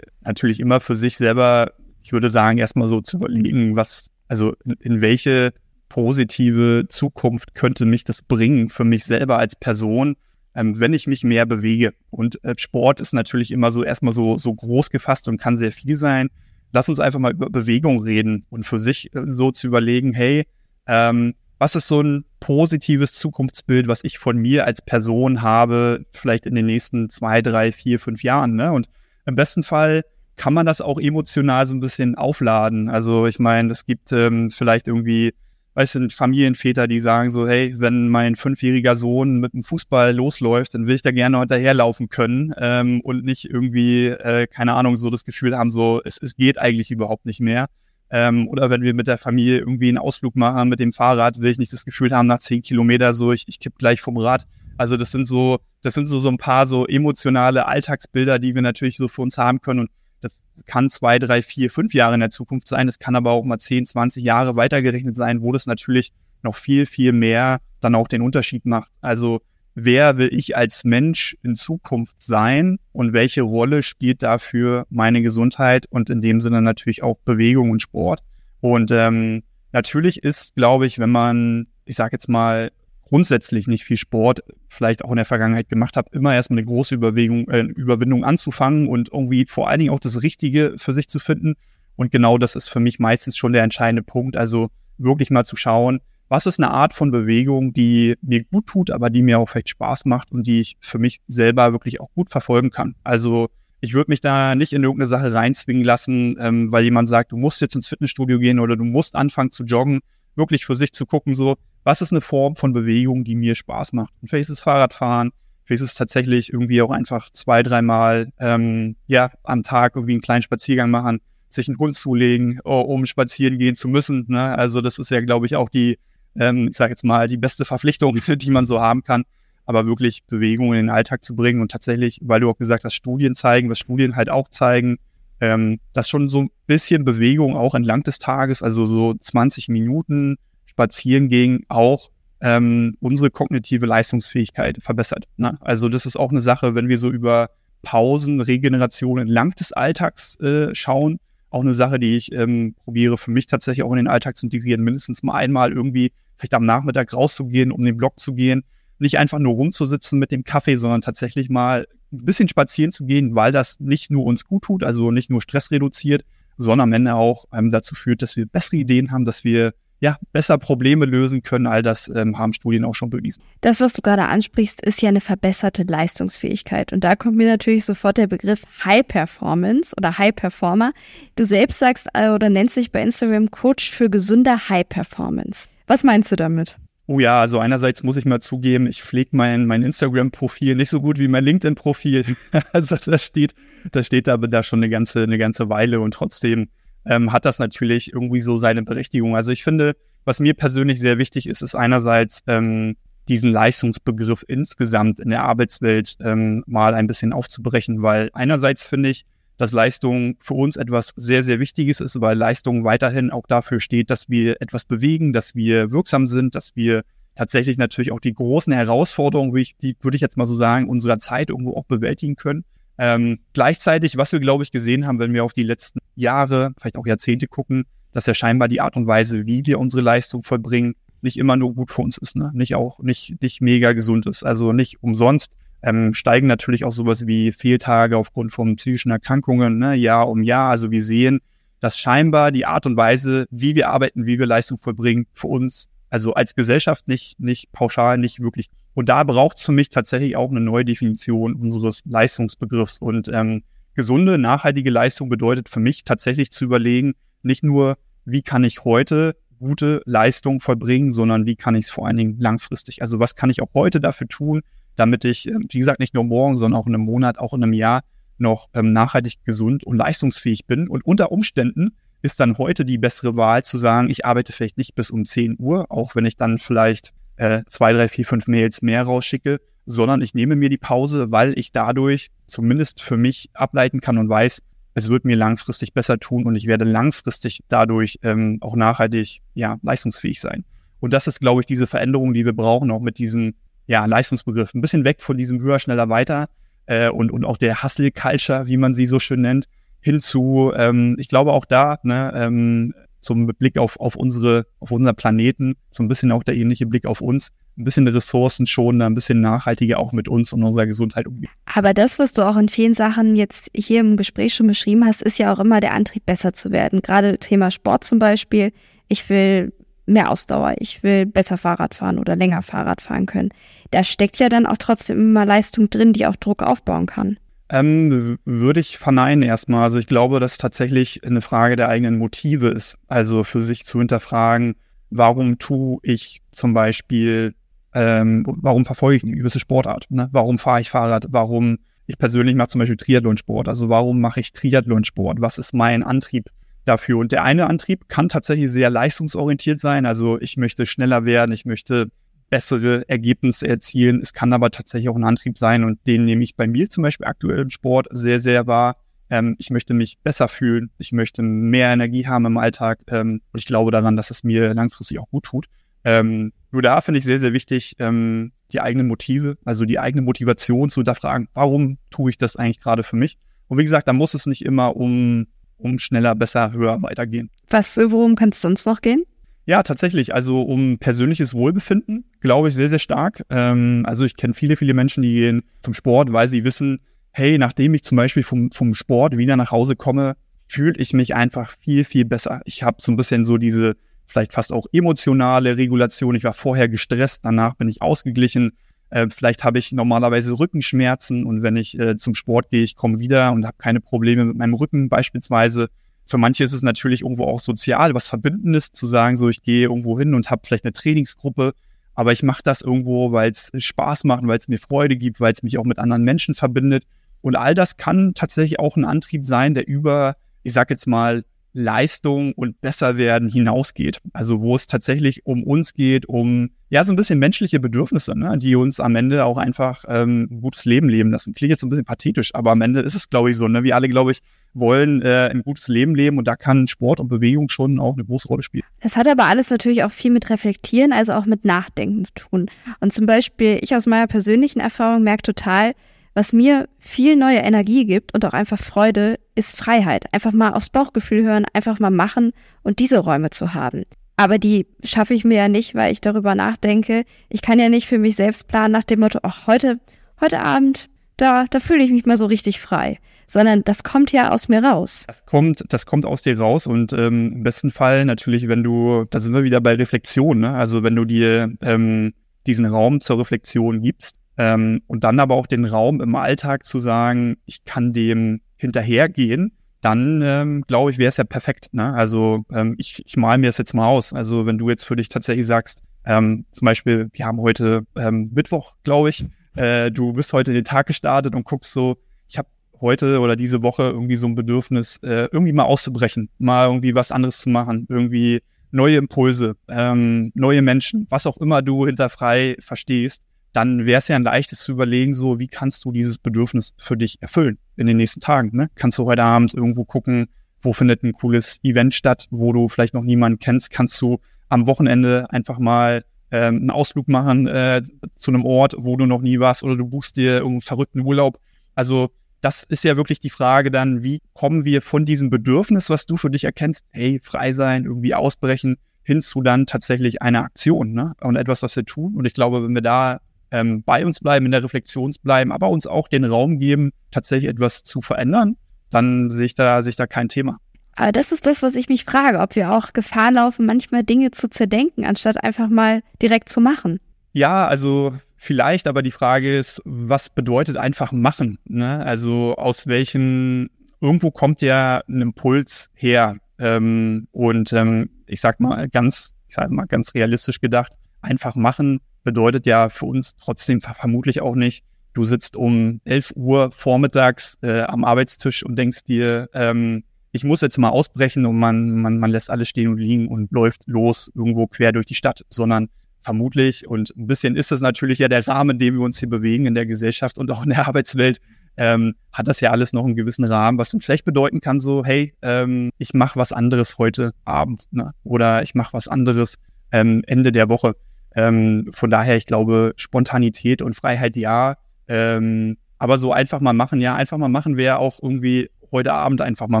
natürlich 0.22 0.60
immer 0.60 0.80
für 0.80 0.96
sich 0.96 1.16
selber, 1.16 1.72
ich 2.02 2.12
würde 2.12 2.30
sagen, 2.30 2.58
erstmal 2.58 2.88
so 2.88 3.00
zu 3.00 3.18
überlegen, 3.18 3.76
was, 3.76 4.10
also 4.28 4.54
in 4.80 5.00
welche 5.00 5.52
positive 5.88 6.86
Zukunft 6.88 7.54
könnte 7.54 7.86
mich 7.86 8.04
das 8.04 8.22
bringen 8.22 8.68
für 8.68 8.84
mich 8.84 9.04
selber 9.04 9.38
als 9.38 9.54
Person, 9.54 10.16
ähm, 10.54 10.80
wenn 10.80 10.92
ich 10.92 11.06
mich 11.06 11.22
mehr 11.22 11.46
bewege. 11.46 11.92
Und 12.10 12.42
äh, 12.44 12.54
Sport 12.58 13.00
ist 13.00 13.12
natürlich 13.12 13.52
immer 13.52 13.70
so 13.70 13.84
erstmal 13.84 14.12
so, 14.12 14.38
so 14.38 14.52
groß 14.52 14.90
gefasst 14.90 15.28
und 15.28 15.38
kann 15.38 15.56
sehr 15.56 15.72
viel 15.72 15.96
sein 15.96 16.30
lass 16.72 16.88
uns 16.88 17.00
einfach 17.00 17.18
mal 17.18 17.32
über 17.32 17.50
Bewegung 17.50 18.02
reden 18.02 18.44
und 18.50 18.64
für 18.64 18.78
sich 18.78 19.14
äh, 19.14 19.22
so 19.26 19.50
zu 19.50 19.66
überlegen, 19.66 20.12
hey, 20.12 20.44
ähm, 20.86 21.34
was 21.58 21.74
ist 21.74 21.88
so 21.88 22.00
ein 22.00 22.24
positives 22.40 23.14
Zukunftsbild, 23.14 23.88
was 23.88 24.04
ich 24.04 24.18
von 24.18 24.36
mir 24.36 24.66
als 24.66 24.82
Person 24.82 25.42
habe, 25.42 26.04
vielleicht 26.12 26.46
in 26.46 26.54
den 26.54 26.66
nächsten 26.66 27.08
zwei, 27.10 27.42
drei, 27.42 27.72
vier, 27.72 27.98
fünf 27.98 28.22
Jahren. 28.22 28.56
Ne? 28.56 28.72
Und 28.72 28.88
im 29.24 29.34
besten 29.34 29.62
Fall 29.62 30.02
kann 30.36 30.52
man 30.52 30.66
das 30.66 30.80
auch 30.80 31.00
emotional 31.00 31.66
so 31.66 31.74
ein 31.74 31.80
bisschen 31.80 32.14
aufladen. 32.14 32.90
Also 32.90 33.26
ich 33.26 33.38
meine, 33.38 33.72
es 33.72 33.86
gibt 33.86 34.12
ähm, 34.12 34.50
vielleicht 34.50 34.86
irgendwie 34.86 35.32
weißt 35.76 35.96
du, 35.96 36.08
Familienväter, 36.08 36.88
die 36.88 37.00
sagen 37.00 37.30
so, 37.30 37.46
hey, 37.46 37.74
wenn 37.78 38.08
mein 38.08 38.34
fünfjähriger 38.34 38.96
Sohn 38.96 39.40
mit 39.40 39.52
dem 39.52 39.62
Fußball 39.62 40.14
losläuft, 40.14 40.72
dann 40.72 40.86
will 40.86 40.96
ich 40.96 41.02
da 41.02 41.10
gerne 41.10 41.38
hinterherlaufen 41.38 42.08
können 42.08 42.54
ähm, 42.56 43.02
und 43.02 43.26
nicht 43.26 43.44
irgendwie, 43.44 44.06
äh, 44.06 44.46
keine 44.46 44.72
Ahnung, 44.72 44.96
so 44.96 45.10
das 45.10 45.24
Gefühl 45.24 45.56
haben, 45.56 45.70
so, 45.70 46.00
es, 46.02 46.16
es 46.20 46.34
geht 46.34 46.58
eigentlich 46.58 46.90
überhaupt 46.90 47.26
nicht 47.26 47.40
mehr. 47.40 47.66
Ähm, 48.10 48.48
oder 48.48 48.70
wenn 48.70 48.82
wir 48.82 48.94
mit 48.94 49.08
der 49.08 49.18
Familie 49.18 49.58
irgendwie 49.58 49.88
einen 49.88 49.98
Ausflug 49.98 50.36
machen 50.36 50.68
mit 50.68 50.78
dem 50.78 50.92
Fahrrad, 50.92 51.40
will 51.40 51.50
ich 51.50 51.58
nicht 51.58 51.72
das 51.72 51.84
Gefühl 51.84 52.12
haben, 52.12 52.26
nach 52.26 52.38
zehn 52.38 52.62
Kilometer 52.62 53.12
so, 53.12 53.32
ich, 53.32 53.44
ich 53.48 53.58
kipp 53.58 53.78
gleich 53.78 54.00
vom 54.00 54.16
Rad. 54.16 54.46
Also 54.76 54.96
das 54.96 55.10
sind 55.10 55.24
so, 55.26 55.58
das 55.82 55.94
sind 55.94 56.06
so, 56.06 56.18
so 56.18 56.28
ein 56.28 56.36
paar 56.36 56.66
so 56.66 56.86
emotionale 56.86 57.66
Alltagsbilder, 57.66 58.38
die 58.38 58.54
wir 58.54 58.62
natürlich 58.62 58.96
so 58.96 59.08
für 59.08 59.22
uns 59.22 59.38
haben 59.38 59.60
können. 59.60 59.80
Und 59.80 59.90
das 60.20 60.42
kann 60.66 60.88
zwei, 60.90 61.18
drei, 61.18 61.42
vier, 61.42 61.70
fünf 61.70 61.94
Jahre 61.94 62.14
in 62.14 62.20
der 62.20 62.30
Zukunft 62.30 62.68
sein. 62.68 62.86
Es 62.86 62.98
kann 62.98 63.16
aber 63.16 63.32
auch 63.32 63.44
mal 63.44 63.58
zehn, 63.58 63.86
zwanzig 63.86 64.22
Jahre 64.22 64.54
weitergerechnet 64.54 65.16
sein, 65.16 65.42
wo 65.42 65.52
das 65.52 65.66
natürlich 65.66 66.12
noch 66.42 66.54
viel, 66.54 66.86
viel 66.86 67.12
mehr 67.12 67.60
dann 67.80 67.94
auch 67.94 68.06
den 68.06 68.22
Unterschied 68.22 68.66
macht. 68.66 68.90
Also 69.00 69.40
wer 69.76 70.16
will 70.16 70.30
ich 70.32 70.56
als 70.56 70.84
Mensch 70.84 71.36
in 71.42 71.54
Zukunft 71.54 72.20
sein 72.20 72.78
und 72.92 73.12
welche 73.12 73.42
Rolle 73.42 73.82
spielt 73.82 74.22
dafür 74.22 74.86
meine 74.88 75.22
Gesundheit 75.22 75.86
und 75.90 76.08
in 76.10 76.22
dem 76.22 76.40
Sinne 76.40 76.62
natürlich 76.62 77.02
auch 77.02 77.18
Bewegung 77.24 77.70
und 77.70 77.82
Sport. 77.82 78.22
Und 78.60 78.90
ähm, 78.90 79.42
natürlich 79.72 80.22
ist, 80.22 80.56
glaube 80.56 80.86
ich, 80.86 80.98
wenn 80.98 81.10
man, 81.10 81.66
ich 81.84 81.94
sage 81.94 82.14
jetzt 82.14 82.28
mal, 82.28 82.72
grundsätzlich 83.02 83.68
nicht 83.68 83.84
viel 83.84 83.98
Sport 83.98 84.40
vielleicht 84.66 85.04
auch 85.04 85.10
in 85.10 85.16
der 85.16 85.26
Vergangenheit 85.26 85.68
gemacht 85.68 85.96
habe, 85.96 86.08
immer 86.12 86.34
erstmal 86.34 86.58
eine 86.58 86.66
große 86.66 86.94
Überwindung, 86.94 87.48
äh, 87.48 87.60
Überwindung 87.60 88.24
anzufangen 88.24 88.88
und 88.88 89.10
irgendwie 89.12 89.44
vor 89.44 89.68
allen 89.68 89.78
Dingen 89.78 89.92
auch 89.92 90.00
das 90.00 90.22
Richtige 90.22 90.74
für 90.78 90.94
sich 90.94 91.06
zu 91.06 91.18
finden. 91.18 91.54
Und 91.96 92.10
genau 92.10 92.38
das 92.38 92.56
ist 92.56 92.68
für 92.68 92.80
mich 92.80 92.98
meistens 92.98 93.36
schon 93.36 93.52
der 93.52 93.62
entscheidende 93.62 94.02
Punkt. 94.02 94.36
Also 94.36 94.70
wirklich 94.96 95.30
mal 95.30 95.44
zu 95.44 95.54
schauen, 95.54 96.00
was 96.28 96.46
ist 96.46 96.58
eine 96.58 96.70
Art 96.70 96.92
von 96.92 97.10
Bewegung, 97.10 97.72
die 97.72 98.16
mir 98.22 98.44
gut 98.44 98.66
tut, 98.66 98.90
aber 98.90 99.10
die 99.10 99.22
mir 99.22 99.38
auch 99.38 99.48
vielleicht 99.48 99.68
Spaß 99.70 100.04
macht 100.06 100.32
und 100.32 100.46
die 100.46 100.60
ich 100.60 100.76
für 100.80 100.98
mich 100.98 101.20
selber 101.28 101.72
wirklich 101.72 102.00
auch 102.00 102.10
gut 102.14 102.30
verfolgen 102.30 102.70
kann. 102.70 102.94
Also 103.04 103.48
ich 103.80 103.94
würde 103.94 104.10
mich 104.10 104.20
da 104.20 104.54
nicht 104.54 104.72
in 104.72 104.82
irgendeine 104.82 105.06
Sache 105.06 105.32
reinzwingen 105.32 105.84
lassen, 105.84 106.36
ähm, 106.40 106.72
weil 106.72 106.84
jemand 106.84 107.08
sagt, 107.08 107.32
du 107.32 107.36
musst 107.36 107.60
jetzt 107.60 107.76
ins 107.76 107.88
Fitnessstudio 107.88 108.38
gehen 108.38 108.58
oder 108.58 108.76
du 108.76 108.84
musst 108.84 109.14
anfangen 109.14 109.50
zu 109.50 109.64
joggen. 109.64 110.00
Wirklich 110.34 110.66
für 110.66 110.76
sich 110.76 110.92
zu 110.92 111.06
gucken, 111.06 111.34
so, 111.34 111.56
was 111.84 112.02
ist 112.02 112.12
eine 112.12 112.20
Form 112.20 112.56
von 112.56 112.72
Bewegung, 112.72 113.24
die 113.24 113.36
mir 113.36 113.54
Spaß 113.54 113.92
macht? 113.92 114.12
Und 114.20 114.28
vielleicht 114.28 114.50
ist 114.50 114.58
es 114.58 114.60
Fahrradfahren, 114.60 115.30
vielleicht 115.64 115.82
ist 115.82 115.90
es 115.90 115.94
tatsächlich 115.94 116.52
irgendwie 116.52 116.82
auch 116.82 116.90
einfach 116.90 117.30
zwei, 117.30 117.62
dreimal 117.62 118.32
ähm, 118.38 118.96
ja, 119.06 119.30
am 119.44 119.62
Tag 119.62 119.96
irgendwie 119.96 120.14
einen 120.14 120.20
kleinen 120.20 120.42
Spaziergang 120.42 120.90
machen, 120.90 121.20
sich 121.48 121.68
einen 121.68 121.78
Hund 121.78 121.96
zulegen, 121.96 122.60
oh, 122.64 122.80
um 122.80 123.06
spazieren 123.06 123.58
gehen 123.58 123.76
zu 123.76 123.88
müssen. 123.88 124.26
Ne? 124.28 124.58
Also 124.58 124.80
das 124.80 124.98
ist 124.98 125.10
ja, 125.10 125.20
glaube 125.20 125.46
ich, 125.46 125.56
auch 125.56 125.68
die, 125.68 125.98
ähm, 126.38 126.68
ich 126.70 126.76
sage 126.76 126.92
jetzt 126.92 127.04
mal, 127.04 127.28
die 127.28 127.36
beste 127.36 127.64
Verpflichtung, 127.64 128.16
die 128.28 128.50
man 128.50 128.66
so 128.66 128.80
haben 128.80 129.02
kann. 129.02 129.24
Aber 129.64 129.86
wirklich 129.86 130.22
Bewegung 130.24 130.68
in 130.68 130.76
den 130.76 130.90
Alltag 130.90 131.24
zu 131.24 131.34
bringen 131.34 131.60
und 131.60 131.72
tatsächlich, 131.72 132.20
weil 132.22 132.40
du 132.40 132.48
auch 132.48 132.58
gesagt 132.58 132.84
hast, 132.84 132.94
Studien 132.94 133.34
zeigen, 133.34 133.68
was 133.68 133.80
Studien 133.80 134.14
halt 134.14 134.30
auch 134.30 134.48
zeigen, 134.48 134.98
ähm, 135.40 135.80
dass 135.92 136.08
schon 136.08 136.28
so 136.28 136.42
ein 136.42 136.50
bisschen 136.66 137.04
Bewegung 137.04 137.56
auch 137.56 137.74
entlang 137.74 138.02
des 138.02 138.18
Tages, 138.18 138.62
also 138.62 138.84
so 138.84 139.14
20 139.14 139.68
Minuten 139.68 140.36
spazieren 140.66 141.28
gehen, 141.28 141.64
auch 141.68 142.10
ähm, 142.40 142.96
unsere 143.00 143.30
kognitive 143.30 143.86
Leistungsfähigkeit 143.86 144.78
verbessert. 144.82 145.24
Ne? 145.36 145.58
Also 145.60 145.88
das 145.88 146.06
ist 146.06 146.16
auch 146.16 146.30
eine 146.30 146.42
Sache, 146.42 146.74
wenn 146.74 146.88
wir 146.88 146.98
so 146.98 147.10
über 147.10 147.50
Pausen, 147.82 148.40
Regeneration 148.40 149.18
entlang 149.18 149.50
des 149.52 149.72
Alltags 149.72 150.38
äh, 150.40 150.74
schauen, 150.74 151.18
auch 151.50 151.60
eine 151.60 151.74
Sache, 151.74 151.98
die 151.98 152.16
ich 152.16 152.32
ähm, 152.32 152.74
probiere 152.84 153.16
für 153.16 153.30
mich 153.30 153.46
tatsächlich 153.46 153.84
auch 153.84 153.92
in 153.92 153.98
den 153.98 154.08
Alltag 154.08 154.36
zu 154.36 154.46
integrieren, 154.46 154.82
mindestens 154.82 155.22
mal 155.22 155.34
einmal 155.34 155.72
irgendwie 155.72 156.12
vielleicht 156.36 156.54
am 156.54 156.64
Nachmittag 156.64 157.12
rauszugehen, 157.12 157.72
um 157.72 157.82
den 157.82 157.96
Block 157.96 158.20
zu 158.20 158.34
gehen, 158.34 158.64
nicht 158.98 159.18
einfach 159.18 159.38
nur 159.38 159.54
rumzusitzen 159.54 160.18
mit 160.18 160.30
dem 160.30 160.44
Kaffee, 160.44 160.76
sondern 160.76 161.00
tatsächlich 161.00 161.50
mal 161.50 161.86
ein 162.12 162.24
bisschen 162.24 162.48
spazieren 162.48 162.92
zu 162.92 163.04
gehen, 163.04 163.34
weil 163.34 163.52
das 163.52 163.80
nicht 163.80 164.10
nur 164.10 164.24
uns 164.24 164.44
gut 164.44 164.64
tut, 164.64 164.84
also 164.84 165.10
nicht 165.10 165.30
nur 165.30 165.42
Stress 165.42 165.70
reduziert, 165.70 166.24
sondern 166.56 166.88
am 166.88 166.92
Ende 166.92 167.14
auch 167.14 167.46
ähm, 167.52 167.70
dazu 167.70 167.94
führt, 167.94 168.22
dass 168.22 168.36
wir 168.36 168.46
bessere 168.46 168.76
Ideen 168.76 169.10
haben, 169.10 169.24
dass 169.24 169.44
wir 169.44 169.72
ja, 170.00 170.16
besser 170.32 170.58
Probleme 170.58 171.06
lösen 171.06 171.42
können. 171.42 171.66
All 171.66 171.82
das 171.82 172.08
ähm, 172.08 172.38
haben 172.38 172.52
Studien 172.52 172.84
auch 172.84 172.94
schon 172.94 173.08
bewiesen. 173.08 173.42
Das, 173.62 173.80
was 173.80 173.94
du 173.94 174.02
gerade 174.02 174.24
ansprichst, 174.24 174.84
ist 174.84 175.00
ja 175.00 175.08
eine 175.08 175.22
verbesserte 175.22 175.84
Leistungsfähigkeit. 175.84 176.92
Und 176.92 177.02
da 177.02 177.16
kommt 177.16 177.36
mir 177.36 177.48
natürlich 177.48 177.84
sofort 177.84 178.18
der 178.18 178.26
Begriff 178.26 178.62
High 178.84 179.06
Performance 179.06 179.94
oder 179.96 180.18
High 180.18 180.34
Performer. 180.34 180.92
Du 181.36 181.44
selbst 181.44 181.78
sagst 181.78 182.08
äh, 182.12 182.28
oder 182.28 182.50
nennst 182.50 182.76
dich 182.76 182.92
bei 182.92 183.02
Instagram 183.02 183.50
Coach 183.50 183.90
für 183.90 184.10
gesunde 184.10 184.68
High 184.68 184.88
Performance. 184.88 185.68
Was 185.86 186.04
meinst 186.04 186.32
du 186.32 186.36
damit? 186.36 186.78
Oh 187.08 187.20
ja, 187.20 187.40
also 187.40 187.60
einerseits 187.60 188.02
muss 188.02 188.16
ich 188.16 188.24
mal 188.24 188.40
zugeben, 188.40 188.88
ich 188.88 189.02
pflege 189.02 189.30
mein, 189.32 189.66
mein 189.66 189.84
Instagram-Profil 189.84 190.74
nicht 190.74 190.88
so 190.88 191.00
gut 191.00 191.20
wie 191.20 191.28
mein 191.28 191.44
LinkedIn-Profil. 191.44 192.36
also 192.72 192.96
da 192.96 193.18
steht, 193.18 193.54
da 193.92 194.02
steht 194.02 194.28
aber 194.28 194.48
da 194.48 194.64
schon 194.64 194.80
eine 194.80 194.88
ganze, 194.88 195.22
eine 195.22 195.38
ganze 195.38 195.68
Weile 195.68 196.00
und 196.00 196.14
trotzdem 196.14 196.68
ähm, 197.04 197.32
hat 197.32 197.44
das 197.44 197.60
natürlich 197.60 198.12
irgendwie 198.12 198.40
so 198.40 198.58
seine 198.58 198.82
Berechtigung. 198.82 199.36
Also 199.36 199.52
ich 199.52 199.62
finde, 199.62 199.94
was 200.24 200.40
mir 200.40 200.54
persönlich 200.54 200.98
sehr 200.98 201.18
wichtig 201.18 201.48
ist, 201.48 201.62
ist 201.62 201.76
einerseits 201.76 202.42
ähm, 202.48 202.96
diesen 203.28 203.52
Leistungsbegriff 203.52 204.44
insgesamt 204.48 205.20
in 205.20 205.30
der 205.30 205.44
Arbeitswelt 205.44 206.16
ähm, 206.20 206.64
mal 206.66 206.94
ein 206.94 207.06
bisschen 207.06 207.32
aufzubrechen, 207.32 208.02
weil 208.02 208.30
einerseits 208.32 208.86
finde 208.86 209.10
ich, 209.10 209.24
dass 209.56 209.72
Leistung 209.72 210.36
für 210.40 210.54
uns 210.54 210.76
etwas 210.76 211.12
sehr, 211.16 211.42
sehr 211.42 211.60
Wichtiges 211.60 212.00
ist, 212.00 212.20
weil 212.20 212.36
Leistung 212.36 212.84
weiterhin 212.84 213.30
auch 213.30 213.46
dafür 213.46 213.80
steht, 213.80 214.10
dass 214.10 214.28
wir 214.28 214.60
etwas 214.60 214.84
bewegen, 214.84 215.32
dass 215.32 215.54
wir 215.54 215.90
wirksam 215.90 216.26
sind, 216.26 216.54
dass 216.54 216.76
wir 216.76 217.02
tatsächlich 217.34 217.76
natürlich 217.76 218.12
auch 218.12 218.20
die 218.20 218.34
großen 218.34 218.72
Herausforderungen, 218.72 219.54
wie 219.54 219.62
ich, 219.62 219.76
die 219.76 219.96
würde 220.00 220.16
ich 220.16 220.22
jetzt 220.22 220.36
mal 220.36 220.46
so 220.46 220.54
sagen, 220.54 220.88
unserer 220.88 221.18
Zeit 221.18 221.50
irgendwo 221.50 221.74
auch 221.74 221.84
bewältigen 221.84 222.36
können. 222.36 222.64
Ähm, 222.98 223.40
gleichzeitig, 223.52 224.16
was 224.16 224.32
wir, 224.32 224.40
glaube 224.40 224.62
ich, 224.62 224.72
gesehen 224.72 225.06
haben, 225.06 225.18
wenn 225.18 225.34
wir 225.34 225.44
auf 225.44 225.52
die 225.52 225.62
letzten 225.62 225.98
Jahre, 226.14 226.72
vielleicht 226.78 226.96
auch 226.96 227.06
Jahrzehnte 227.06 227.46
gucken, 227.46 227.84
dass 228.12 228.24
ja 228.24 228.32
scheinbar 228.32 228.68
die 228.68 228.80
Art 228.80 228.96
und 228.96 229.06
Weise, 229.06 229.46
wie 229.46 229.66
wir 229.66 229.78
unsere 229.78 230.02
Leistung 230.02 230.42
vollbringen, 230.42 230.94
nicht 231.20 231.36
immer 231.36 231.56
nur 231.56 231.74
gut 231.74 231.90
für 231.90 232.02
uns 232.02 232.16
ist, 232.16 232.36
ne? 232.36 232.50
nicht 232.54 232.74
auch 232.74 233.00
nicht, 233.00 233.34
nicht 233.42 233.60
mega 233.60 233.92
gesund 233.92 234.26
ist. 234.26 234.42
Also 234.42 234.72
nicht 234.72 235.02
umsonst 235.02 235.52
ähm, 235.86 236.12
steigen 236.12 236.46
natürlich 236.46 236.84
auch 236.84 236.90
sowas 236.90 237.26
wie 237.26 237.52
Fehltage 237.52 238.18
aufgrund 238.18 238.52
von 238.52 238.76
psychischen 238.76 239.10
Erkrankungen 239.10 239.78
ne? 239.78 239.94
Jahr 239.94 240.28
um 240.28 240.42
Jahr. 240.42 240.70
Also 240.70 240.90
wir 240.90 241.02
sehen, 241.02 241.40
dass 241.80 241.98
scheinbar 241.98 242.50
die 242.52 242.66
Art 242.66 242.84
und 242.84 242.96
Weise, 242.96 243.46
wie 243.50 243.74
wir 243.74 243.88
arbeiten, 243.88 244.26
wie 244.26 244.38
wir 244.38 244.46
Leistung 244.46 244.76
vollbringen, 244.76 245.26
für 245.32 245.46
uns, 245.46 245.88
also 246.10 246.34
als 246.34 246.54
Gesellschaft 246.54 247.08
nicht, 247.08 247.40
nicht 247.40 247.72
pauschal, 247.72 248.18
nicht 248.18 248.40
wirklich 248.40 248.68
und 248.96 249.10
da 249.10 249.24
braucht 249.24 249.58
es 249.58 249.62
für 249.62 249.72
mich 249.72 249.90
tatsächlich 249.90 250.36
auch 250.36 250.50
eine 250.50 250.60
neue 250.60 250.86
Definition 250.86 251.54
unseres 251.54 252.00
Leistungsbegriffs. 252.06 252.98
Und 252.98 253.28
ähm, 253.28 253.62
gesunde, 253.92 254.38
nachhaltige 254.38 254.88
Leistung 254.88 255.28
bedeutet 255.28 255.68
für 255.68 255.80
mich 255.80 256.02
tatsächlich 256.02 256.50
zu 256.50 256.64
überlegen, 256.64 257.12
nicht 257.42 257.62
nur, 257.62 257.98
wie 258.24 258.40
kann 258.40 258.64
ich 258.64 258.84
heute 258.84 259.36
gute 259.58 260.00
Leistung 260.06 260.62
vollbringen, 260.62 261.12
sondern 261.12 261.44
wie 261.44 261.56
kann 261.56 261.74
ich 261.74 261.84
es 261.84 261.90
vor 261.90 262.06
allen 262.06 262.16
Dingen 262.16 262.38
langfristig. 262.38 263.02
Also 263.02 263.20
was 263.20 263.34
kann 263.34 263.50
ich 263.50 263.60
auch 263.60 263.68
heute 263.74 264.00
dafür 264.00 264.28
tun, 264.28 264.62
damit 264.96 265.24
ich, 265.24 265.46
ähm, 265.48 265.66
wie 265.70 265.78
gesagt, 265.78 266.00
nicht 266.00 266.14
nur 266.14 266.24
morgen, 266.24 266.56
sondern 266.56 266.80
auch 266.80 266.86
in 266.86 266.94
einem 266.94 267.04
Monat, 267.04 267.38
auch 267.38 267.54
in 267.54 267.62
einem 267.62 267.72
Jahr 267.72 268.02
noch 268.38 268.68
ähm, 268.74 268.92
nachhaltig 268.92 269.44
gesund 269.44 269.84
und 269.84 269.96
leistungsfähig 269.96 270.66
bin. 270.66 270.88
Und 270.88 271.04
unter 271.06 271.32
Umständen 271.32 271.96
ist 272.22 272.40
dann 272.40 272.58
heute 272.58 272.84
die 272.84 272.98
bessere 272.98 273.36
Wahl 273.36 273.64
zu 273.64 273.78
sagen, 273.78 274.10
ich 274.10 274.24
arbeite 274.24 274.52
vielleicht 274.52 274.78
nicht 274.78 274.94
bis 274.94 275.10
um 275.10 275.24
10 275.24 275.56
Uhr, 275.58 275.86
auch 275.90 276.14
wenn 276.14 276.26
ich 276.26 276.36
dann 276.36 276.58
vielleicht 276.58 277.12
äh, 277.36 277.62
zwei, 277.68 277.92
drei, 277.92 278.08
vier, 278.08 278.24
fünf 278.24 278.46
Mails 278.46 278.82
mehr 278.82 279.02
rausschicke, 279.04 279.60
sondern 279.84 280.20
ich 280.20 280.34
nehme 280.34 280.56
mir 280.56 280.68
die 280.68 280.78
Pause, 280.78 281.30
weil 281.30 281.56
ich 281.58 281.70
dadurch 281.70 282.28
zumindest 282.46 283.00
für 283.00 283.16
mich 283.16 283.50
ableiten 283.54 284.00
kann 284.00 284.18
und 284.18 284.28
weiß, 284.28 284.60
es 284.94 285.10
wird 285.10 285.24
mir 285.24 285.36
langfristig 285.36 285.92
besser 285.92 286.18
tun 286.18 286.46
und 286.46 286.56
ich 286.56 286.66
werde 286.66 286.84
langfristig 286.84 287.60
dadurch 287.68 288.18
ähm, 288.22 288.58
auch 288.62 288.74
nachhaltig 288.76 289.40
ja, 289.54 289.76
leistungsfähig 289.82 290.40
sein. 290.40 290.64
Und 291.00 291.12
das 291.12 291.26
ist, 291.26 291.40
glaube 291.40 291.60
ich, 291.60 291.66
diese 291.66 291.86
Veränderung, 291.86 292.32
die 292.32 292.46
wir 292.46 292.54
brauchen, 292.54 292.90
auch 292.90 293.00
mit 293.00 293.18
diesem 293.18 293.54
ja, 293.86 294.04
Leistungsbegriff. 294.04 294.74
Ein 294.74 294.80
bisschen 294.80 295.04
weg 295.04 295.22
von 295.22 295.36
diesem 295.36 295.60
höher, 295.60 295.78
schneller, 295.78 296.08
weiter 296.08 296.48
äh, 296.86 297.08
und, 297.08 297.30
und 297.30 297.44
auch 297.44 297.56
der 297.56 297.82
Hustle-Culture, 297.82 298.66
wie 298.66 298.76
man 298.76 298.94
sie 298.94 299.06
so 299.06 299.18
schön 299.18 299.40
nennt, 299.40 299.68
hin 300.00 300.20
zu, 300.20 300.72
ähm, 300.76 301.16
ich 301.18 301.28
glaube 301.28 301.52
auch 301.52 301.64
da, 301.64 301.98
ne, 302.02 302.32
ähm, 302.34 302.94
zum 303.20 303.46
Blick 303.46 303.76
auf, 303.76 303.98
auf 303.98 304.14
unsere, 304.14 304.66
auf 304.78 304.92
unseren 304.92 305.16
Planeten, 305.16 305.74
so 305.90 306.02
ein 306.02 306.08
bisschen 306.08 306.30
auch 306.30 306.44
der 306.44 306.54
ähnliche 306.54 306.86
Blick 306.86 307.06
auf 307.06 307.20
uns, 307.20 307.50
ein 307.76 307.84
bisschen 307.84 308.06
Ressourcen 308.06 308.66
schonen, 308.66 309.02
ein 309.02 309.14
bisschen 309.14 309.40
nachhaltiger 309.40 309.98
auch 309.98 310.12
mit 310.12 310.28
uns 310.28 310.52
und 310.52 310.62
unserer 310.62 310.86
Gesundheit 310.86 311.26
umgehen. 311.26 311.50
Aber 311.66 311.92
das, 311.92 312.18
was 312.18 312.32
du 312.32 312.42
auch 312.42 312.56
in 312.56 312.68
vielen 312.68 312.94
Sachen 312.94 313.36
jetzt 313.36 313.68
hier 313.74 314.00
im 314.00 314.16
Gespräch 314.16 314.54
schon 314.54 314.68
beschrieben 314.68 315.04
hast, 315.04 315.22
ist 315.22 315.38
ja 315.38 315.52
auch 315.52 315.58
immer 315.58 315.80
der 315.80 315.92
Antrieb, 315.92 316.24
besser 316.24 316.52
zu 316.52 316.70
werden. 316.70 317.02
Gerade 317.02 317.38
Thema 317.38 317.70
Sport 317.70 318.04
zum 318.04 318.18
Beispiel. 318.18 318.72
Ich 319.08 319.28
will 319.28 319.72
mehr 320.06 320.30
Ausdauer, 320.30 320.74
ich 320.78 321.02
will 321.02 321.26
besser 321.26 321.56
Fahrrad 321.56 321.94
fahren 321.94 322.18
oder 322.18 322.36
länger 322.36 322.62
Fahrrad 322.62 323.00
fahren 323.00 323.26
können. 323.26 323.50
Da 323.90 324.04
steckt 324.04 324.38
ja 324.38 324.48
dann 324.48 324.66
auch 324.66 324.76
trotzdem 324.78 325.18
immer 325.18 325.44
Leistung 325.44 325.90
drin, 325.90 326.12
die 326.12 326.26
auch 326.26 326.36
Druck 326.36 326.62
aufbauen 326.62 327.06
kann. 327.06 327.38
Ähm, 327.68 328.38
würde 328.44 328.80
ich 328.80 328.96
verneinen 328.98 329.42
erstmal. 329.42 329.82
Also 329.82 329.98
ich 329.98 330.06
glaube, 330.06 330.38
dass 330.38 330.58
tatsächlich 330.58 331.24
eine 331.24 331.40
Frage 331.40 331.76
der 331.76 331.88
eigenen 331.88 332.16
Motive 332.16 332.68
ist. 332.68 332.96
Also 333.08 333.42
für 333.42 333.60
sich 333.60 333.84
zu 333.84 333.98
hinterfragen, 333.98 334.76
warum 335.10 335.58
tue 335.58 335.98
ich 336.02 336.42
zum 336.52 336.74
Beispiel, 336.74 337.54
ähm, 337.92 338.44
warum 338.46 338.84
verfolge 338.84 339.16
ich 339.16 339.24
eine 339.24 339.36
gewisse 339.36 339.58
Sportart? 339.58 340.06
Ne? 340.10 340.28
Warum 340.30 340.58
fahre 340.58 340.80
ich 340.80 340.90
Fahrrad? 340.90 341.26
Warum, 341.30 341.78
ich 342.06 342.18
persönlich 342.18 342.54
mache 342.54 342.68
zum 342.68 342.78
Beispiel 342.78 342.96
Triathlonsport. 342.96 343.68
Also 343.68 343.88
warum 343.88 344.20
mache 344.20 344.38
ich 344.38 344.52
Triathlonsport? 344.52 345.40
Was 345.40 345.58
ist 345.58 345.74
mein 345.74 346.04
Antrieb 346.04 346.50
dafür? 346.86 347.18
Und 347.18 347.32
der 347.32 347.44
eine 347.44 347.66
Antrieb 347.66 348.08
kann 348.08 348.28
tatsächlich 348.28 348.70
sehr 348.70 348.90
leistungsorientiert 348.90 349.80
sein. 349.80 350.06
Also 350.06 350.40
ich 350.40 350.56
möchte 350.56 350.86
schneller 350.86 351.24
werden, 351.24 351.52
ich 351.52 351.64
möchte 351.64 352.10
bessere 352.48 353.08
Ergebnisse 353.08 353.66
erzielen. 353.66 354.20
Es 354.22 354.32
kann 354.32 354.52
aber 354.52 354.70
tatsächlich 354.70 355.08
auch 355.08 355.16
ein 355.16 355.24
Antrieb 355.24 355.58
sein 355.58 355.84
und 355.84 355.98
den 356.06 356.24
nehme 356.24 356.44
ich 356.44 356.56
bei 356.56 356.66
mir 356.66 356.88
zum 356.88 357.02
Beispiel 357.02 357.26
aktuell 357.26 357.60
im 357.60 357.70
Sport 357.70 358.08
sehr, 358.10 358.40
sehr 358.40 358.66
wahr. 358.66 358.96
Ähm, 359.28 359.56
ich 359.58 359.70
möchte 359.70 359.94
mich 359.94 360.18
besser 360.22 360.48
fühlen, 360.48 360.90
ich 360.98 361.12
möchte 361.12 361.42
mehr 361.42 361.92
Energie 361.92 362.26
haben 362.26 362.46
im 362.46 362.58
Alltag 362.58 363.00
ähm, 363.08 363.40
und 363.52 363.58
ich 363.58 363.66
glaube 363.66 363.90
daran, 363.90 364.16
dass 364.16 364.30
es 364.30 364.44
mir 364.44 364.72
langfristig 364.74 365.18
auch 365.18 365.28
gut 365.30 365.44
tut. 365.44 365.66
Ähm, 366.04 366.52
nur 366.70 366.82
da 366.82 367.00
finde 367.00 367.18
ich 367.18 367.24
sehr, 367.24 367.40
sehr 367.40 367.52
wichtig, 367.52 367.96
ähm, 367.98 368.52
die 368.72 368.80
eigenen 368.80 369.08
Motive, 369.08 369.58
also 369.64 369.84
die 369.84 369.98
eigene 369.98 370.22
Motivation 370.22 370.90
zu 370.90 371.00
hinterfragen, 371.00 371.48
warum 371.54 371.98
tue 372.10 372.30
ich 372.30 372.38
das 372.38 372.56
eigentlich 372.56 372.80
gerade 372.80 373.02
für 373.02 373.16
mich? 373.16 373.38
Und 373.68 373.78
wie 373.78 373.82
gesagt, 373.82 374.06
da 374.06 374.12
muss 374.12 374.34
es 374.34 374.46
nicht 374.46 374.64
immer 374.64 374.96
um, 374.96 375.46
um 375.78 375.98
schneller, 375.98 376.34
besser, 376.34 376.72
höher 376.72 377.02
weitergehen. 377.02 377.50
Was, 377.68 377.96
worum 377.96 378.34
kann 378.34 378.50
es 378.50 378.60
sonst 378.60 378.86
noch 378.86 379.00
gehen? 379.00 379.24
Ja, 379.66 379.82
tatsächlich. 379.82 380.32
Also 380.32 380.62
um 380.62 380.98
persönliches 380.98 381.52
Wohlbefinden, 381.52 382.24
glaube 382.40 382.68
ich, 382.68 382.74
sehr, 382.74 382.88
sehr 382.88 383.00
stark. 383.00 383.42
Ähm, 383.50 384.04
also 384.06 384.24
ich 384.24 384.36
kenne 384.36 384.54
viele, 384.54 384.76
viele 384.76 384.94
Menschen, 384.94 385.22
die 385.22 385.34
gehen 385.34 385.62
zum 385.80 385.92
Sport, 385.92 386.32
weil 386.32 386.46
sie 386.46 386.64
wissen, 386.64 386.98
hey, 387.32 387.58
nachdem 387.58 387.92
ich 387.94 388.04
zum 388.04 388.16
Beispiel 388.16 388.44
vom, 388.44 388.70
vom 388.70 388.94
Sport 388.94 389.36
wieder 389.36 389.56
nach 389.56 389.72
Hause 389.72 389.96
komme, 389.96 390.36
fühle 390.68 390.94
ich 390.98 391.12
mich 391.12 391.34
einfach 391.34 391.72
viel, 391.72 392.04
viel 392.04 392.24
besser. 392.24 392.60
Ich 392.64 392.82
habe 392.82 392.98
so 393.00 393.12
ein 393.12 393.16
bisschen 393.16 393.44
so 393.44 393.58
diese 393.58 393.96
vielleicht 394.26 394.52
fast 394.52 394.72
auch 394.72 394.86
emotionale 394.92 395.76
Regulation. 395.76 396.34
Ich 396.34 396.44
war 396.44 396.52
vorher 396.52 396.88
gestresst, 396.88 397.44
danach 397.44 397.74
bin 397.74 397.88
ich 397.88 398.02
ausgeglichen. 398.02 398.72
Äh, 399.10 399.28
vielleicht 399.30 399.64
habe 399.64 399.78
ich 399.78 399.92
normalerweise 399.92 400.58
Rückenschmerzen 400.58 401.46
und 401.46 401.62
wenn 401.62 401.76
ich 401.76 401.98
äh, 401.98 402.16
zum 402.16 402.34
Sport 402.34 402.70
gehe, 402.70 402.82
ich 402.82 402.96
komme 402.96 403.18
wieder 403.18 403.52
und 403.52 403.64
habe 403.64 403.76
keine 403.78 404.00
Probleme 404.00 404.44
mit 404.44 404.56
meinem 404.56 404.74
Rücken 404.74 405.08
beispielsweise. 405.08 405.88
Für 406.24 406.38
manche 406.38 406.64
ist 406.64 406.72
es 406.72 406.82
natürlich 406.82 407.22
irgendwo 407.22 407.44
auch 407.44 407.60
sozial, 407.60 408.14
was 408.14 408.26
Verbindendes, 408.26 408.90
zu 408.90 409.06
sagen, 409.06 409.36
so 409.36 409.48
ich 409.48 409.62
gehe 409.62 409.84
irgendwo 409.84 410.18
hin 410.18 410.34
und 410.34 410.50
habe 410.50 410.62
vielleicht 410.64 410.84
eine 410.84 410.92
Trainingsgruppe, 410.92 411.72
aber 412.14 412.32
ich 412.32 412.42
mache 412.42 412.62
das 412.64 412.80
irgendwo, 412.80 413.30
weil 413.30 413.50
es 413.50 413.70
Spaß 413.76 414.24
macht, 414.24 414.44
weil 414.46 414.58
es 414.58 414.66
mir 414.66 414.78
Freude 414.78 415.16
gibt, 415.16 415.38
weil 415.38 415.52
es 415.52 415.62
mich 415.62 415.78
auch 415.78 415.84
mit 415.84 415.98
anderen 415.98 416.24
Menschen 416.24 416.54
verbindet. 416.54 417.04
Und 417.42 417.54
all 417.54 417.74
das 417.74 417.96
kann 417.96 418.32
tatsächlich 418.34 418.80
auch 418.80 418.96
ein 418.96 419.04
Antrieb 419.04 419.46
sein, 419.46 419.74
der 419.74 419.86
über, 419.86 420.34
ich 420.64 420.72
sag 420.72 420.90
jetzt 420.90 421.06
mal, 421.06 421.44
Leistung 421.76 422.52
und 422.54 422.80
Besserwerden 422.80 423.50
hinausgeht. 423.50 424.20
Also 424.32 424.62
wo 424.62 424.74
es 424.74 424.86
tatsächlich 424.86 425.44
um 425.44 425.62
uns 425.62 425.92
geht, 425.92 426.26
um 426.26 426.70
ja 426.88 427.04
so 427.04 427.12
ein 427.12 427.16
bisschen 427.16 427.38
menschliche 427.38 427.80
Bedürfnisse, 427.80 428.36
ne, 428.38 428.56
die 428.56 428.76
uns 428.76 428.98
am 428.98 429.14
Ende 429.14 429.44
auch 429.44 429.58
einfach 429.58 430.04
ähm, 430.08 430.48
ein 430.50 430.60
gutes 430.62 430.86
Leben 430.86 431.10
leben 431.10 431.30
lassen. 431.30 431.52
Klingt 431.52 431.70
jetzt 431.70 431.82
so 431.82 431.86
ein 431.86 431.90
bisschen 431.90 432.06
pathetisch, 432.06 432.54
aber 432.54 432.70
am 432.70 432.80
Ende 432.80 433.00
ist 433.00 433.14
es, 433.14 433.28
glaube 433.28 433.50
ich, 433.50 433.58
so. 433.58 433.68
Ne? 433.68 433.82
Wir 433.82 433.94
alle, 433.94 434.08
glaube 434.08 434.32
ich, 434.32 434.38
wollen 434.72 435.20
äh, 435.20 435.50
ein 435.50 435.62
gutes 435.62 435.88
Leben 435.88 436.14
leben 436.14 436.38
und 436.38 436.48
da 436.48 436.56
kann 436.56 436.86
Sport 436.86 437.20
und 437.20 437.28
Bewegung 437.28 437.68
schon 437.68 437.98
auch 437.98 438.14
eine 438.14 438.24
große 438.24 438.48
Rolle 438.48 438.62
spielen. 438.62 438.84
Das 439.00 439.16
hat 439.16 439.28
aber 439.28 439.44
alles 439.44 439.68
natürlich 439.68 440.02
auch 440.02 440.12
viel 440.12 440.30
mit 440.30 440.48
Reflektieren, 440.48 441.12
also 441.12 441.34
auch 441.34 441.44
mit 441.44 441.66
Nachdenken 441.66 442.24
zu 442.24 442.32
tun. 442.34 442.70
Und 443.00 443.12
zum 443.12 443.26
Beispiel, 443.26 443.78
ich 443.82 443.94
aus 443.94 444.06
meiner 444.06 444.26
persönlichen 444.26 444.80
Erfahrung 444.80 445.22
merke 445.22 445.42
total, 445.42 445.92
was 446.36 446.52
mir 446.52 446.86
viel 446.98 447.34
neue 447.34 447.60
Energie 447.60 448.04
gibt 448.04 448.34
und 448.34 448.44
auch 448.44 448.52
einfach 448.52 448.78
Freude, 448.78 449.38
ist 449.54 449.74
Freiheit. 449.74 450.26
Einfach 450.34 450.52
mal 450.52 450.74
aufs 450.74 450.90
Bauchgefühl 450.90 451.44
hören, 451.44 451.64
einfach 451.72 451.98
mal 451.98 452.10
machen 452.10 452.52
und 452.82 452.98
diese 452.98 453.20
Räume 453.20 453.48
zu 453.48 453.72
haben. 453.72 454.02
Aber 454.36 454.58
die 454.58 454.86
schaffe 455.02 455.32
ich 455.32 455.46
mir 455.46 455.56
ja 455.56 455.68
nicht, 455.68 455.94
weil 455.94 456.12
ich 456.12 456.20
darüber 456.20 456.54
nachdenke. 456.54 457.24
Ich 457.48 457.62
kann 457.62 457.78
ja 457.78 457.88
nicht 457.88 458.06
für 458.06 458.18
mich 458.18 458.36
selbst 458.36 458.68
planen 458.68 458.92
nach 458.92 459.04
dem 459.04 459.20
Motto, 459.20 459.38
ach, 459.44 459.66
heute, 459.66 459.98
heute 460.38 460.62
Abend, 460.62 461.08
da, 461.38 461.64
da 461.70 461.80
fühle 461.80 462.04
ich 462.04 462.12
mich 462.12 462.26
mal 462.26 462.36
so 462.36 462.44
richtig 462.44 462.80
frei. 462.80 463.18
Sondern 463.46 463.82
das 463.84 464.04
kommt 464.04 464.30
ja 464.30 464.50
aus 464.50 464.68
mir 464.68 464.84
raus. 464.84 465.24
Das 465.26 465.46
kommt, 465.46 465.84
das 465.88 466.04
kommt 466.04 466.26
aus 466.26 466.42
dir 466.42 466.58
raus 466.58 466.86
und 466.86 467.14
ähm, 467.14 467.52
im 467.54 467.62
besten 467.62 467.90
Fall 467.90 468.26
natürlich, 468.26 468.68
wenn 468.68 468.82
du, 468.82 469.24
da 469.30 469.40
sind 469.40 469.54
wir 469.54 469.64
wieder 469.64 469.80
bei 469.80 469.94
Reflexion, 469.94 470.58
ne? 470.58 470.74
Also 470.74 471.02
wenn 471.02 471.16
du 471.16 471.24
dir 471.24 471.72
ähm, 471.80 472.34
diesen 472.66 472.84
Raum 472.84 473.22
zur 473.22 473.38
Reflexion 473.38 474.02
gibst, 474.02 474.36
ähm, 474.58 475.02
und 475.06 475.24
dann 475.24 475.40
aber 475.40 475.54
auch 475.54 475.66
den 475.66 475.84
Raum 475.84 476.20
im 476.20 476.34
Alltag 476.34 476.84
zu 476.84 476.98
sagen, 476.98 477.56
ich 477.66 477.84
kann 477.84 478.12
dem 478.12 478.60
hinterhergehen, 478.76 479.72
dann 480.00 480.42
ähm, 480.42 480.84
glaube 480.86 481.10
ich, 481.10 481.18
wäre 481.18 481.28
es 481.28 481.36
ja 481.36 481.44
perfekt. 481.44 481.88
Ne? 481.92 482.12
Also 482.14 482.64
ähm, 482.72 482.94
ich, 482.98 483.22
ich 483.24 483.36
male 483.36 483.58
mir 483.58 483.66
das 483.66 483.78
jetzt 483.78 483.94
mal 483.94 484.06
aus. 484.06 484.32
Also 484.32 484.66
wenn 484.66 484.78
du 484.78 484.88
jetzt 484.88 485.04
für 485.04 485.16
dich 485.16 485.28
tatsächlich 485.28 485.66
sagst, 485.66 486.02
ähm, 486.24 486.64
zum 486.72 486.84
Beispiel, 486.84 487.28
wir 487.32 487.44
haben 487.44 487.60
heute 487.60 488.06
ähm, 488.16 488.50
Mittwoch, 488.54 488.94
glaube 489.04 489.30
ich, 489.30 489.46
äh, 489.76 490.10
du 490.10 490.32
bist 490.32 490.52
heute 490.52 490.72
den 490.72 490.84
Tag 490.84 491.06
gestartet 491.06 491.54
und 491.54 491.64
guckst 491.64 491.92
so, 491.92 492.16
ich 492.48 492.58
habe 492.58 492.68
heute 493.00 493.40
oder 493.40 493.56
diese 493.56 493.82
Woche 493.82 494.04
irgendwie 494.04 494.36
so 494.36 494.46
ein 494.46 494.54
Bedürfnis, 494.54 495.18
äh, 495.22 495.48
irgendwie 495.52 495.72
mal 495.72 495.84
auszubrechen, 495.84 496.48
mal 496.58 496.86
irgendwie 496.86 497.14
was 497.14 497.30
anderes 497.30 497.58
zu 497.58 497.68
machen, 497.68 498.06
irgendwie 498.08 498.62
neue 498.90 499.18
Impulse, 499.18 499.76
ähm, 499.88 500.50
neue 500.54 500.82
Menschen, 500.82 501.26
was 501.28 501.46
auch 501.46 501.58
immer 501.58 501.82
du 501.82 502.06
hinter 502.06 502.28
frei 502.28 502.76
verstehst 502.80 503.42
dann 503.76 504.06
wäre 504.06 504.18
es 504.18 504.28
ja 504.28 504.36
ein 504.36 504.42
leichtes 504.42 504.80
zu 504.80 504.92
überlegen, 504.92 505.34
so 505.34 505.58
wie 505.58 505.66
kannst 505.66 506.06
du 506.06 506.12
dieses 506.12 506.38
Bedürfnis 506.38 506.94
für 506.96 507.14
dich 507.14 507.42
erfüllen 507.42 507.76
in 507.96 508.06
den 508.06 508.16
nächsten 508.16 508.40
Tagen. 508.40 508.70
Ne? 508.74 508.88
Kannst 508.94 509.18
du 509.18 509.26
heute 509.26 509.42
Abend 509.42 509.74
irgendwo 509.74 510.04
gucken, 510.04 510.46
wo 510.80 510.94
findet 510.94 511.22
ein 511.22 511.34
cooles 511.34 511.78
Event 511.82 512.14
statt, 512.14 512.46
wo 512.50 512.72
du 512.72 512.88
vielleicht 512.88 513.12
noch 513.12 513.22
niemanden 513.22 513.58
kennst, 513.58 513.90
kannst 513.90 514.18
du 514.22 514.38
am 514.70 514.86
Wochenende 514.86 515.50
einfach 515.50 515.78
mal 515.78 516.24
ähm, 516.50 516.76
einen 516.76 516.90
Ausflug 516.90 517.28
machen 517.28 517.66
äh, 517.66 518.00
zu 518.36 518.50
einem 518.50 518.64
Ort, 518.64 518.94
wo 518.96 519.16
du 519.16 519.26
noch 519.26 519.42
nie 519.42 519.58
warst, 519.60 519.82
oder 519.82 519.96
du 519.96 520.06
buchst 520.06 520.36
dir 520.36 520.54
irgendeinen 520.54 520.80
verrückten 520.80 521.20
Urlaub. 521.20 521.58
Also 521.94 522.30
das 522.62 522.82
ist 522.82 523.04
ja 523.04 523.18
wirklich 523.18 523.40
die 523.40 523.50
Frage 523.50 523.90
dann, 523.90 524.24
wie 524.24 524.40
kommen 524.54 524.86
wir 524.86 525.02
von 525.02 525.26
diesem 525.26 525.50
Bedürfnis, 525.50 526.08
was 526.08 526.24
du 526.24 526.38
für 526.38 526.50
dich 526.50 526.64
erkennst, 526.64 527.04
hey, 527.10 527.40
frei 527.42 527.74
sein, 527.74 528.04
irgendwie 528.04 528.34
ausbrechen, 528.34 528.96
hin 529.22 529.42
zu 529.42 529.60
dann 529.60 529.84
tatsächlich 529.84 530.40
einer 530.40 530.64
Aktion 530.64 531.12
ne? 531.12 531.34
und 531.42 531.56
etwas, 531.56 531.82
was 531.82 531.94
wir 531.94 532.06
tun. 532.06 532.36
Und 532.36 532.46
ich 532.46 532.54
glaube, 532.54 532.82
wenn 532.82 532.94
wir 532.94 533.02
da 533.02 533.40
ähm, 533.70 534.02
bei 534.02 534.24
uns 534.24 534.40
bleiben, 534.40 534.66
in 534.66 534.72
der 534.72 534.84
Reflexion 534.84 535.32
bleiben, 535.42 535.72
aber 535.72 535.88
uns 535.88 536.06
auch 536.06 536.28
den 536.28 536.44
Raum 536.44 536.78
geben, 536.78 537.10
tatsächlich 537.30 537.70
etwas 537.70 538.02
zu 538.02 538.20
verändern, 538.20 538.76
dann 539.10 539.50
sehe 539.50 539.66
ich 539.66 539.74
da, 539.74 540.02
sehe 540.02 540.10
ich 540.10 540.16
da 540.16 540.26
kein 540.26 540.48
Thema. 540.48 540.78
Aber 541.16 541.32
das 541.32 541.50
ist 541.50 541.66
das, 541.66 541.82
was 541.82 541.94
ich 541.96 542.08
mich 542.08 542.24
frage, 542.24 542.60
ob 542.60 542.76
wir 542.76 542.92
auch 542.92 543.12
Gefahr 543.14 543.50
laufen, 543.50 543.86
manchmal 543.86 544.22
Dinge 544.22 544.50
zu 544.50 544.68
zerdenken, 544.68 545.24
anstatt 545.24 545.62
einfach 545.64 545.88
mal 545.88 546.22
direkt 546.42 546.68
zu 546.68 546.80
machen. 546.80 547.20
Ja, 547.52 547.86
also 547.86 548.34
vielleicht, 548.56 549.08
aber 549.08 549.22
die 549.22 549.30
Frage 549.30 549.78
ist, 549.78 550.02
was 550.04 550.50
bedeutet 550.50 550.98
einfach 550.98 551.32
machen? 551.32 551.78
Ne? 551.86 552.24
Also 552.24 552.74
aus 552.76 553.06
welchen, 553.06 553.88
irgendwo 554.20 554.50
kommt 554.50 554.82
ja 554.82 555.22
ein 555.26 555.40
Impuls 555.40 556.10
her. 556.12 556.56
Ähm, 556.78 557.48
und 557.52 557.94
ähm, 557.94 558.28
ich 558.46 558.60
sag 558.60 558.78
mal 558.78 559.08
ganz, 559.08 559.54
ich 559.68 559.74
sag 559.74 559.90
mal 559.90 560.04
ganz 560.04 560.34
realistisch 560.34 560.80
gedacht, 560.80 561.14
einfach 561.40 561.76
machen 561.76 562.20
bedeutet 562.46 562.86
ja 562.86 563.10
für 563.10 563.26
uns 563.26 563.56
trotzdem 563.60 564.00
vermutlich 564.00 564.62
auch 564.62 564.74
nicht, 564.74 565.04
du 565.34 565.44
sitzt 565.44 565.76
um 565.76 566.20
11 566.24 566.52
Uhr 566.56 566.90
vormittags 566.92 567.76
äh, 567.82 568.02
am 568.02 568.24
Arbeitstisch 568.24 568.82
und 568.86 568.96
denkst 568.96 569.24
dir, 569.24 569.68
ähm, 569.74 570.24
ich 570.52 570.64
muss 570.64 570.80
jetzt 570.80 570.96
mal 570.96 571.10
ausbrechen 571.10 571.66
und 571.66 571.78
man, 571.78 572.22
man, 572.22 572.38
man 572.38 572.50
lässt 572.50 572.70
alles 572.70 572.88
stehen 572.88 573.08
und 573.08 573.18
liegen 573.18 573.48
und 573.48 573.70
läuft 573.72 574.04
los 574.06 574.50
irgendwo 574.54 574.86
quer 574.86 575.12
durch 575.12 575.26
die 575.26 575.34
Stadt, 575.34 575.66
sondern 575.68 576.08
vermutlich 576.40 577.06
und 577.08 577.36
ein 577.36 577.48
bisschen 577.48 577.76
ist 577.76 577.92
es 577.92 578.00
natürlich 578.00 578.38
ja 578.38 578.48
der 578.48 578.66
Rahmen, 578.66 578.90
in 578.92 578.98
dem 578.98 579.14
wir 579.16 579.22
uns 579.22 579.38
hier 579.38 579.48
bewegen 579.48 579.84
in 579.84 579.94
der 579.94 580.06
Gesellschaft 580.06 580.56
und 580.56 580.70
auch 580.70 580.84
in 580.84 580.90
der 580.90 581.06
Arbeitswelt, 581.08 581.58
ähm, 581.96 582.34
hat 582.52 582.68
das 582.68 582.80
ja 582.80 582.90
alles 582.92 583.12
noch 583.12 583.24
einen 583.24 583.34
gewissen 583.34 583.64
Rahmen, 583.64 583.98
was 583.98 584.10
dann 584.10 584.20
vielleicht 584.20 584.44
bedeuten 584.44 584.80
kann, 584.80 585.00
so, 585.00 585.24
hey, 585.24 585.54
ähm, 585.62 586.10
ich 586.18 586.32
mache 586.32 586.58
was 586.58 586.72
anderes 586.72 587.18
heute 587.18 587.52
Abend 587.64 588.04
ne? 588.12 588.30
oder 588.44 588.82
ich 588.82 588.94
mache 588.94 589.12
was 589.12 589.28
anderes 589.28 589.76
ähm, 590.12 590.42
Ende 590.46 590.72
der 590.72 590.88
Woche. 590.88 591.16
Ähm, 591.56 592.08
von 592.12 592.30
daher, 592.30 592.56
ich 592.56 592.66
glaube, 592.66 593.14
Spontanität 593.16 594.02
und 594.02 594.14
Freiheit 594.14 594.56
ja, 594.56 594.96
ähm, 595.26 595.96
aber 596.18 596.38
so 596.38 596.52
einfach 596.52 596.80
mal 596.80 596.92
machen, 596.92 597.20
ja, 597.20 597.34
einfach 597.34 597.58
mal 597.58 597.68
machen 597.68 597.96
wäre 597.96 598.18
auch 598.18 598.38
irgendwie 598.42 598.90
heute 599.10 599.32
Abend 599.32 599.60
einfach 599.60 599.88
mal 599.88 600.00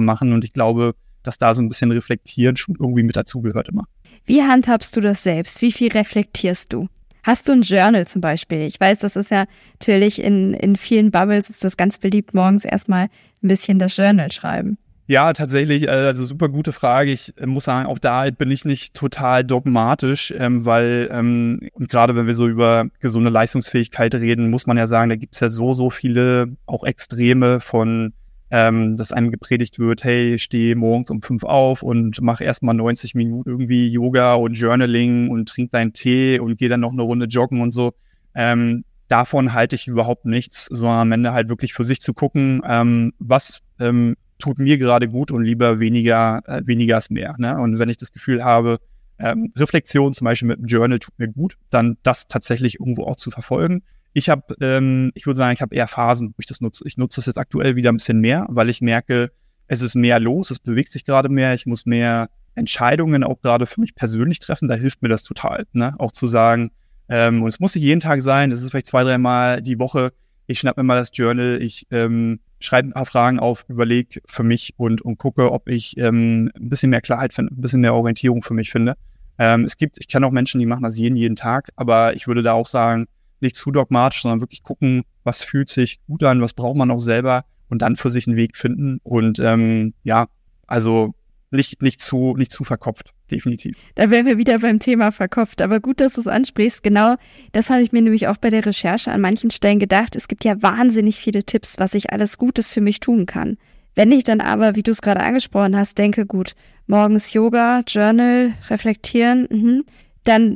machen 0.00 0.32
und 0.32 0.44
ich 0.44 0.52
glaube, 0.52 0.94
dass 1.22 1.38
da 1.38 1.54
so 1.54 1.62
ein 1.62 1.68
bisschen 1.68 1.90
reflektieren 1.90 2.56
schon 2.56 2.76
irgendwie 2.78 3.02
mit 3.02 3.16
dazugehört 3.16 3.68
immer. 3.68 3.84
Wie 4.24 4.42
handhabst 4.42 4.96
du 4.96 5.00
das 5.00 5.22
selbst? 5.22 5.60
Wie 5.62 5.72
viel 5.72 5.90
reflektierst 5.90 6.72
du? 6.72 6.88
Hast 7.22 7.48
du 7.48 7.52
ein 7.52 7.62
Journal 7.62 8.06
zum 8.06 8.20
Beispiel? 8.20 8.62
Ich 8.62 8.78
weiß, 8.78 9.00
das 9.00 9.16
ist 9.16 9.32
ja 9.32 9.46
natürlich 9.72 10.22
in, 10.22 10.54
in 10.54 10.76
vielen 10.76 11.10
Bubbles 11.10 11.50
ist 11.50 11.64
das 11.64 11.76
ganz 11.76 11.98
beliebt, 11.98 12.34
morgens 12.34 12.64
erstmal 12.64 13.08
ein 13.42 13.48
bisschen 13.48 13.80
das 13.80 13.96
Journal 13.96 14.30
schreiben. 14.30 14.78
Ja, 15.08 15.32
tatsächlich, 15.32 15.84
äh, 15.84 15.90
also 15.90 16.24
super 16.24 16.48
gute 16.48 16.72
Frage. 16.72 17.12
Ich 17.12 17.32
äh, 17.38 17.46
muss 17.46 17.64
sagen, 17.64 17.86
auch 17.86 17.98
da 17.98 18.28
bin 18.30 18.50
ich 18.50 18.64
nicht 18.64 18.94
total 18.94 19.44
dogmatisch, 19.44 20.34
ähm, 20.36 20.64
weil 20.64 21.08
ähm, 21.12 21.60
gerade 21.78 22.16
wenn 22.16 22.26
wir 22.26 22.34
so 22.34 22.48
über 22.48 22.86
gesunde 22.98 23.30
Leistungsfähigkeit 23.30 24.14
reden, 24.16 24.50
muss 24.50 24.66
man 24.66 24.76
ja 24.76 24.88
sagen, 24.88 25.10
da 25.10 25.16
gibt 25.16 25.34
es 25.34 25.40
ja 25.40 25.48
so, 25.48 25.74
so 25.74 25.90
viele 25.90 26.56
auch 26.66 26.82
Extreme 26.82 27.60
von 27.60 28.12
ähm, 28.50 28.96
dass 28.96 29.12
einem 29.12 29.30
gepredigt 29.30 29.78
wird, 29.78 30.04
hey, 30.04 30.38
steh 30.38 30.74
morgens 30.74 31.10
um 31.10 31.20
fünf 31.20 31.42
auf 31.42 31.82
und 31.82 32.20
mach 32.20 32.40
erstmal 32.40 32.74
90 32.74 33.14
Minuten 33.14 33.50
irgendwie 33.50 33.88
Yoga 33.88 34.34
und 34.34 34.52
Journaling 34.52 35.30
und 35.30 35.48
trink 35.48 35.72
deinen 35.72 35.92
Tee 35.92 36.38
und 36.38 36.56
geh 36.56 36.68
dann 36.68 36.80
noch 36.80 36.92
eine 36.92 37.02
Runde 37.02 37.26
joggen 37.26 37.60
und 37.60 37.72
so. 37.72 37.92
Ähm, 38.34 38.84
davon 39.08 39.52
halte 39.52 39.74
ich 39.74 39.88
überhaupt 39.88 40.26
nichts, 40.26 40.66
sondern 40.70 41.00
am 41.00 41.12
Ende 41.12 41.32
halt 41.32 41.48
wirklich 41.48 41.72
für 41.74 41.84
sich 41.84 42.00
zu 42.00 42.14
gucken, 42.14 42.62
ähm, 42.64 43.12
was 43.18 43.62
ähm, 43.80 44.14
tut 44.38 44.58
mir 44.58 44.78
gerade 44.78 45.08
gut 45.08 45.30
und 45.30 45.44
lieber 45.44 45.80
weniger, 45.80 46.42
äh, 46.46 46.66
weniger 46.66 46.98
ist 46.98 47.10
mehr. 47.10 47.34
Ne? 47.38 47.58
Und 47.58 47.78
wenn 47.78 47.88
ich 47.88 47.96
das 47.96 48.12
Gefühl 48.12 48.44
habe, 48.44 48.78
ähm, 49.18 49.52
Reflexion 49.56 50.12
zum 50.12 50.26
Beispiel 50.26 50.48
mit 50.48 50.58
einem 50.58 50.66
Journal 50.66 50.98
tut 50.98 51.18
mir 51.18 51.28
gut, 51.28 51.56
dann 51.70 51.96
das 52.02 52.28
tatsächlich 52.28 52.78
irgendwo 52.80 53.04
auch 53.04 53.16
zu 53.16 53.30
verfolgen. 53.30 53.82
Ich 54.12 54.28
habe, 54.28 54.54
ähm, 54.60 55.10
ich 55.14 55.26
würde 55.26 55.36
sagen, 55.36 55.52
ich 55.52 55.62
habe 55.62 55.74
eher 55.74 55.88
Phasen, 55.88 56.30
wo 56.30 56.34
ich 56.38 56.46
das 56.46 56.60
nutze. 56.60 56.84
Ich 56.86 56.96
nutze 56.96 57.16
das 57.16 57.26
jetzt 57.26 57.38
aktuell 57.38 57.76
wieder 57.76 57.92
ein 57.92 57.96
bisschen 57.96 58.20
mehr, 58.20 58.46
weil 58.48 58.68
ich 58.68 58.80
merke, 58.80 59.30
es 59.68 59.82
ist 59.82 59.94
mehr 59.94 60.20
los, 60.20 60.50
es 60.50 60.58
bewegt 60.58 60.92
sich 60.92 61.04
gerade 61.04 61.28
mehr, 61.28 61.54
ich 61.54 61.66
muss 61.66 61.86
mehr 61.86 62.28
Entscheidungen 62.54 63.24
auch 63.24 63.40
gerade 63.40 63.66
für 63.66 63.80
mich 63.80 63.94
persönlich 63.94 64.38
treffen. 64.38 64.68
Da 64.68 64.74
hilft 64.74 65.02
mir 65.02 65.08
das 65.08 65.22
total, 65.22 65.66
ne? 65.72 65.94
Auch 65.98 66.12
zu 66.12 66.26
sagen, 66.26 66.70
ähm, 67.08 67.42
und 67.42 67.48
es 67.48 67.60
muss 67.60 67.74
nicht 67.74 67.84
jeden 67.84 68.00
Tag 68.00 68.22
sein, 68.22 68.52
es 68.52 68.62
ist 68.62 68.70
vielleicht 68.70 68.86
zwei, 68.86 69.04
dreimal 69.04 69.62
die 69.62 69.78
Woche. 69.78 70.12
Ich 70.46 70.60
schnapp 70.60 70.76
mir 70.76 70.82
mal 70.82 70.96
das 70.96 71.10
Journal, 71.12 71.58
ich 71.60 71.86
ähm, 71.90 72.40
schreibe 72.66 72.88
ein 72.88 72.92
paar 72.92 73.06
Fragen 73.06 73.38
auf, 73.38 73.64
überlege 73.68 74.20
für 74.26 74.42
mich 74.42 74.74
und, 74.76 75.02
und 75.02 75.18
gucke, 75.18 75.52
ob 75.52 75.68
ich 75.68 75.96
ähm, 75.98 76.50
ein 76.54 76.68
bisschen 76.68 76.90
mehr 76.90 77.00
Klarheit 77.00 77.32
finde, 77.32 77.54
ein 77.54 77.60
bisschen 77.60 77.80
mehr 77.80 77.94
Orientierung 77.94 78.42
für 78.42 78.54
mich 78.54 78.70
finde. 78.70 78.94
Ähm, 79.38 79.64
es 79.64 79.76
gibt, 79.76 79.98
ich 79.98 80.08
kenne 80.08 80.26
auch 80.26 80.32
Menschen, 80.32 80.60
die 80.60 80.66
machen 80.66 80.82
das 80.82 80.98
jeden, 80.98 81.16
jeden 81.16 81.36
Tag, 81.36 81.70
aber 81.76 82.14
ich 82.14 82.26
würde 82.26 82.42
da 82.42 82.52
auch 82.52 82.66
sagen, 82.66 83.06
nicht 83.40 83.56
zu 83.56 83.70
dogmatisch, 83.70 84.22
sondern 84.22 84.40
wirklich 84.40 84.62
gucken, 84.62 85.02
was 85.24 85.42
fühlt 85.42 85.68
sich 85.68 86.00
gut 86.06 86.22
an, 86.24 86.40
was 86.40 86.54
braucht 86.54 86.76
man 86.76 86.90
auch 86.90 87.00
selber 87.00 87.44
und 87.68 87.82
dann 87.82 87.96
für 87.96 88.10
sich 88.10 88.26
einen 88.26 88.36
Weg 88.36 88.56
finden. 88.56 88.98
Und 89.02 89.38
ähm, 89.38 89.94
ja, 90.02 90.26
also 90.66 91.14
nicht, 91.50 91.82
nicht, 91.82 92.00
zu, 92.00 92.34
nicht 92.36 92.52
zu 92.52 92.64
verkopft, 92.64 93.12
definitiv. 93.30 93.76
Da 93.94 94.10
wären 94.10 94.26
wir 94.26 94.38
wieder 94.38 94.58
beim 94.58 94.78
Thema 94.78 95.12
verkopft. 95.12 95.62
Aber 95.62 95.80
gut, 95.80 96.00
dass 96.00 96.14
du 96.14 96.20
es 96.20 96.26
ansprichst. 96.26 96.82
Genau 96.82 97.16
das 97.52 97.70
habe 97.70 97.82
ich 97.82 97.92
mir 97.92 98.02
nämlich 98.02 98.28
auch 98.28 98.36
bei 98.36 98.50
der 98.50 98.64
Recherche 98.64 99.10
an 99.10 99.20
manchen 99.20 99.50
Stellen 99.50 99.78
gedacht. 99.78 100.16
Es 100.16 100.28
gibt 100.28 100.44
ja 100.44 100.62
wahnsinnig 100.62 101.16
viele 101.16 101.44
Tipps, 101.44 101.78
was 101.78 101.94
ich 101.94 102.12
alles 102.12 102.38
Gutes 102.38 102.72
für 102.72 102.80
mich 102.80 103.00
tun 103.00 103.26
kann. 103.26 103.58
Wenn 103.94 104.12
ich 104.12 104.24
dann 104.24 104.40
aber, 104.40 104.76
wie 104.76 104.82
du 104.82 104.90
es 104.90 105.00
gerade 105.00 105.20
angesprochen 105.20 105.76
hast, 105.76 105.96
denke, 105.96 106.26
gut, 106.26 106.54
morgens 106.86 107.32
Yoga, 107.32 107.82
Journal, 107.86 108.52
reflektieren, 108.68 109.48
mh, 109.50 109.82
dann 110.24 110.54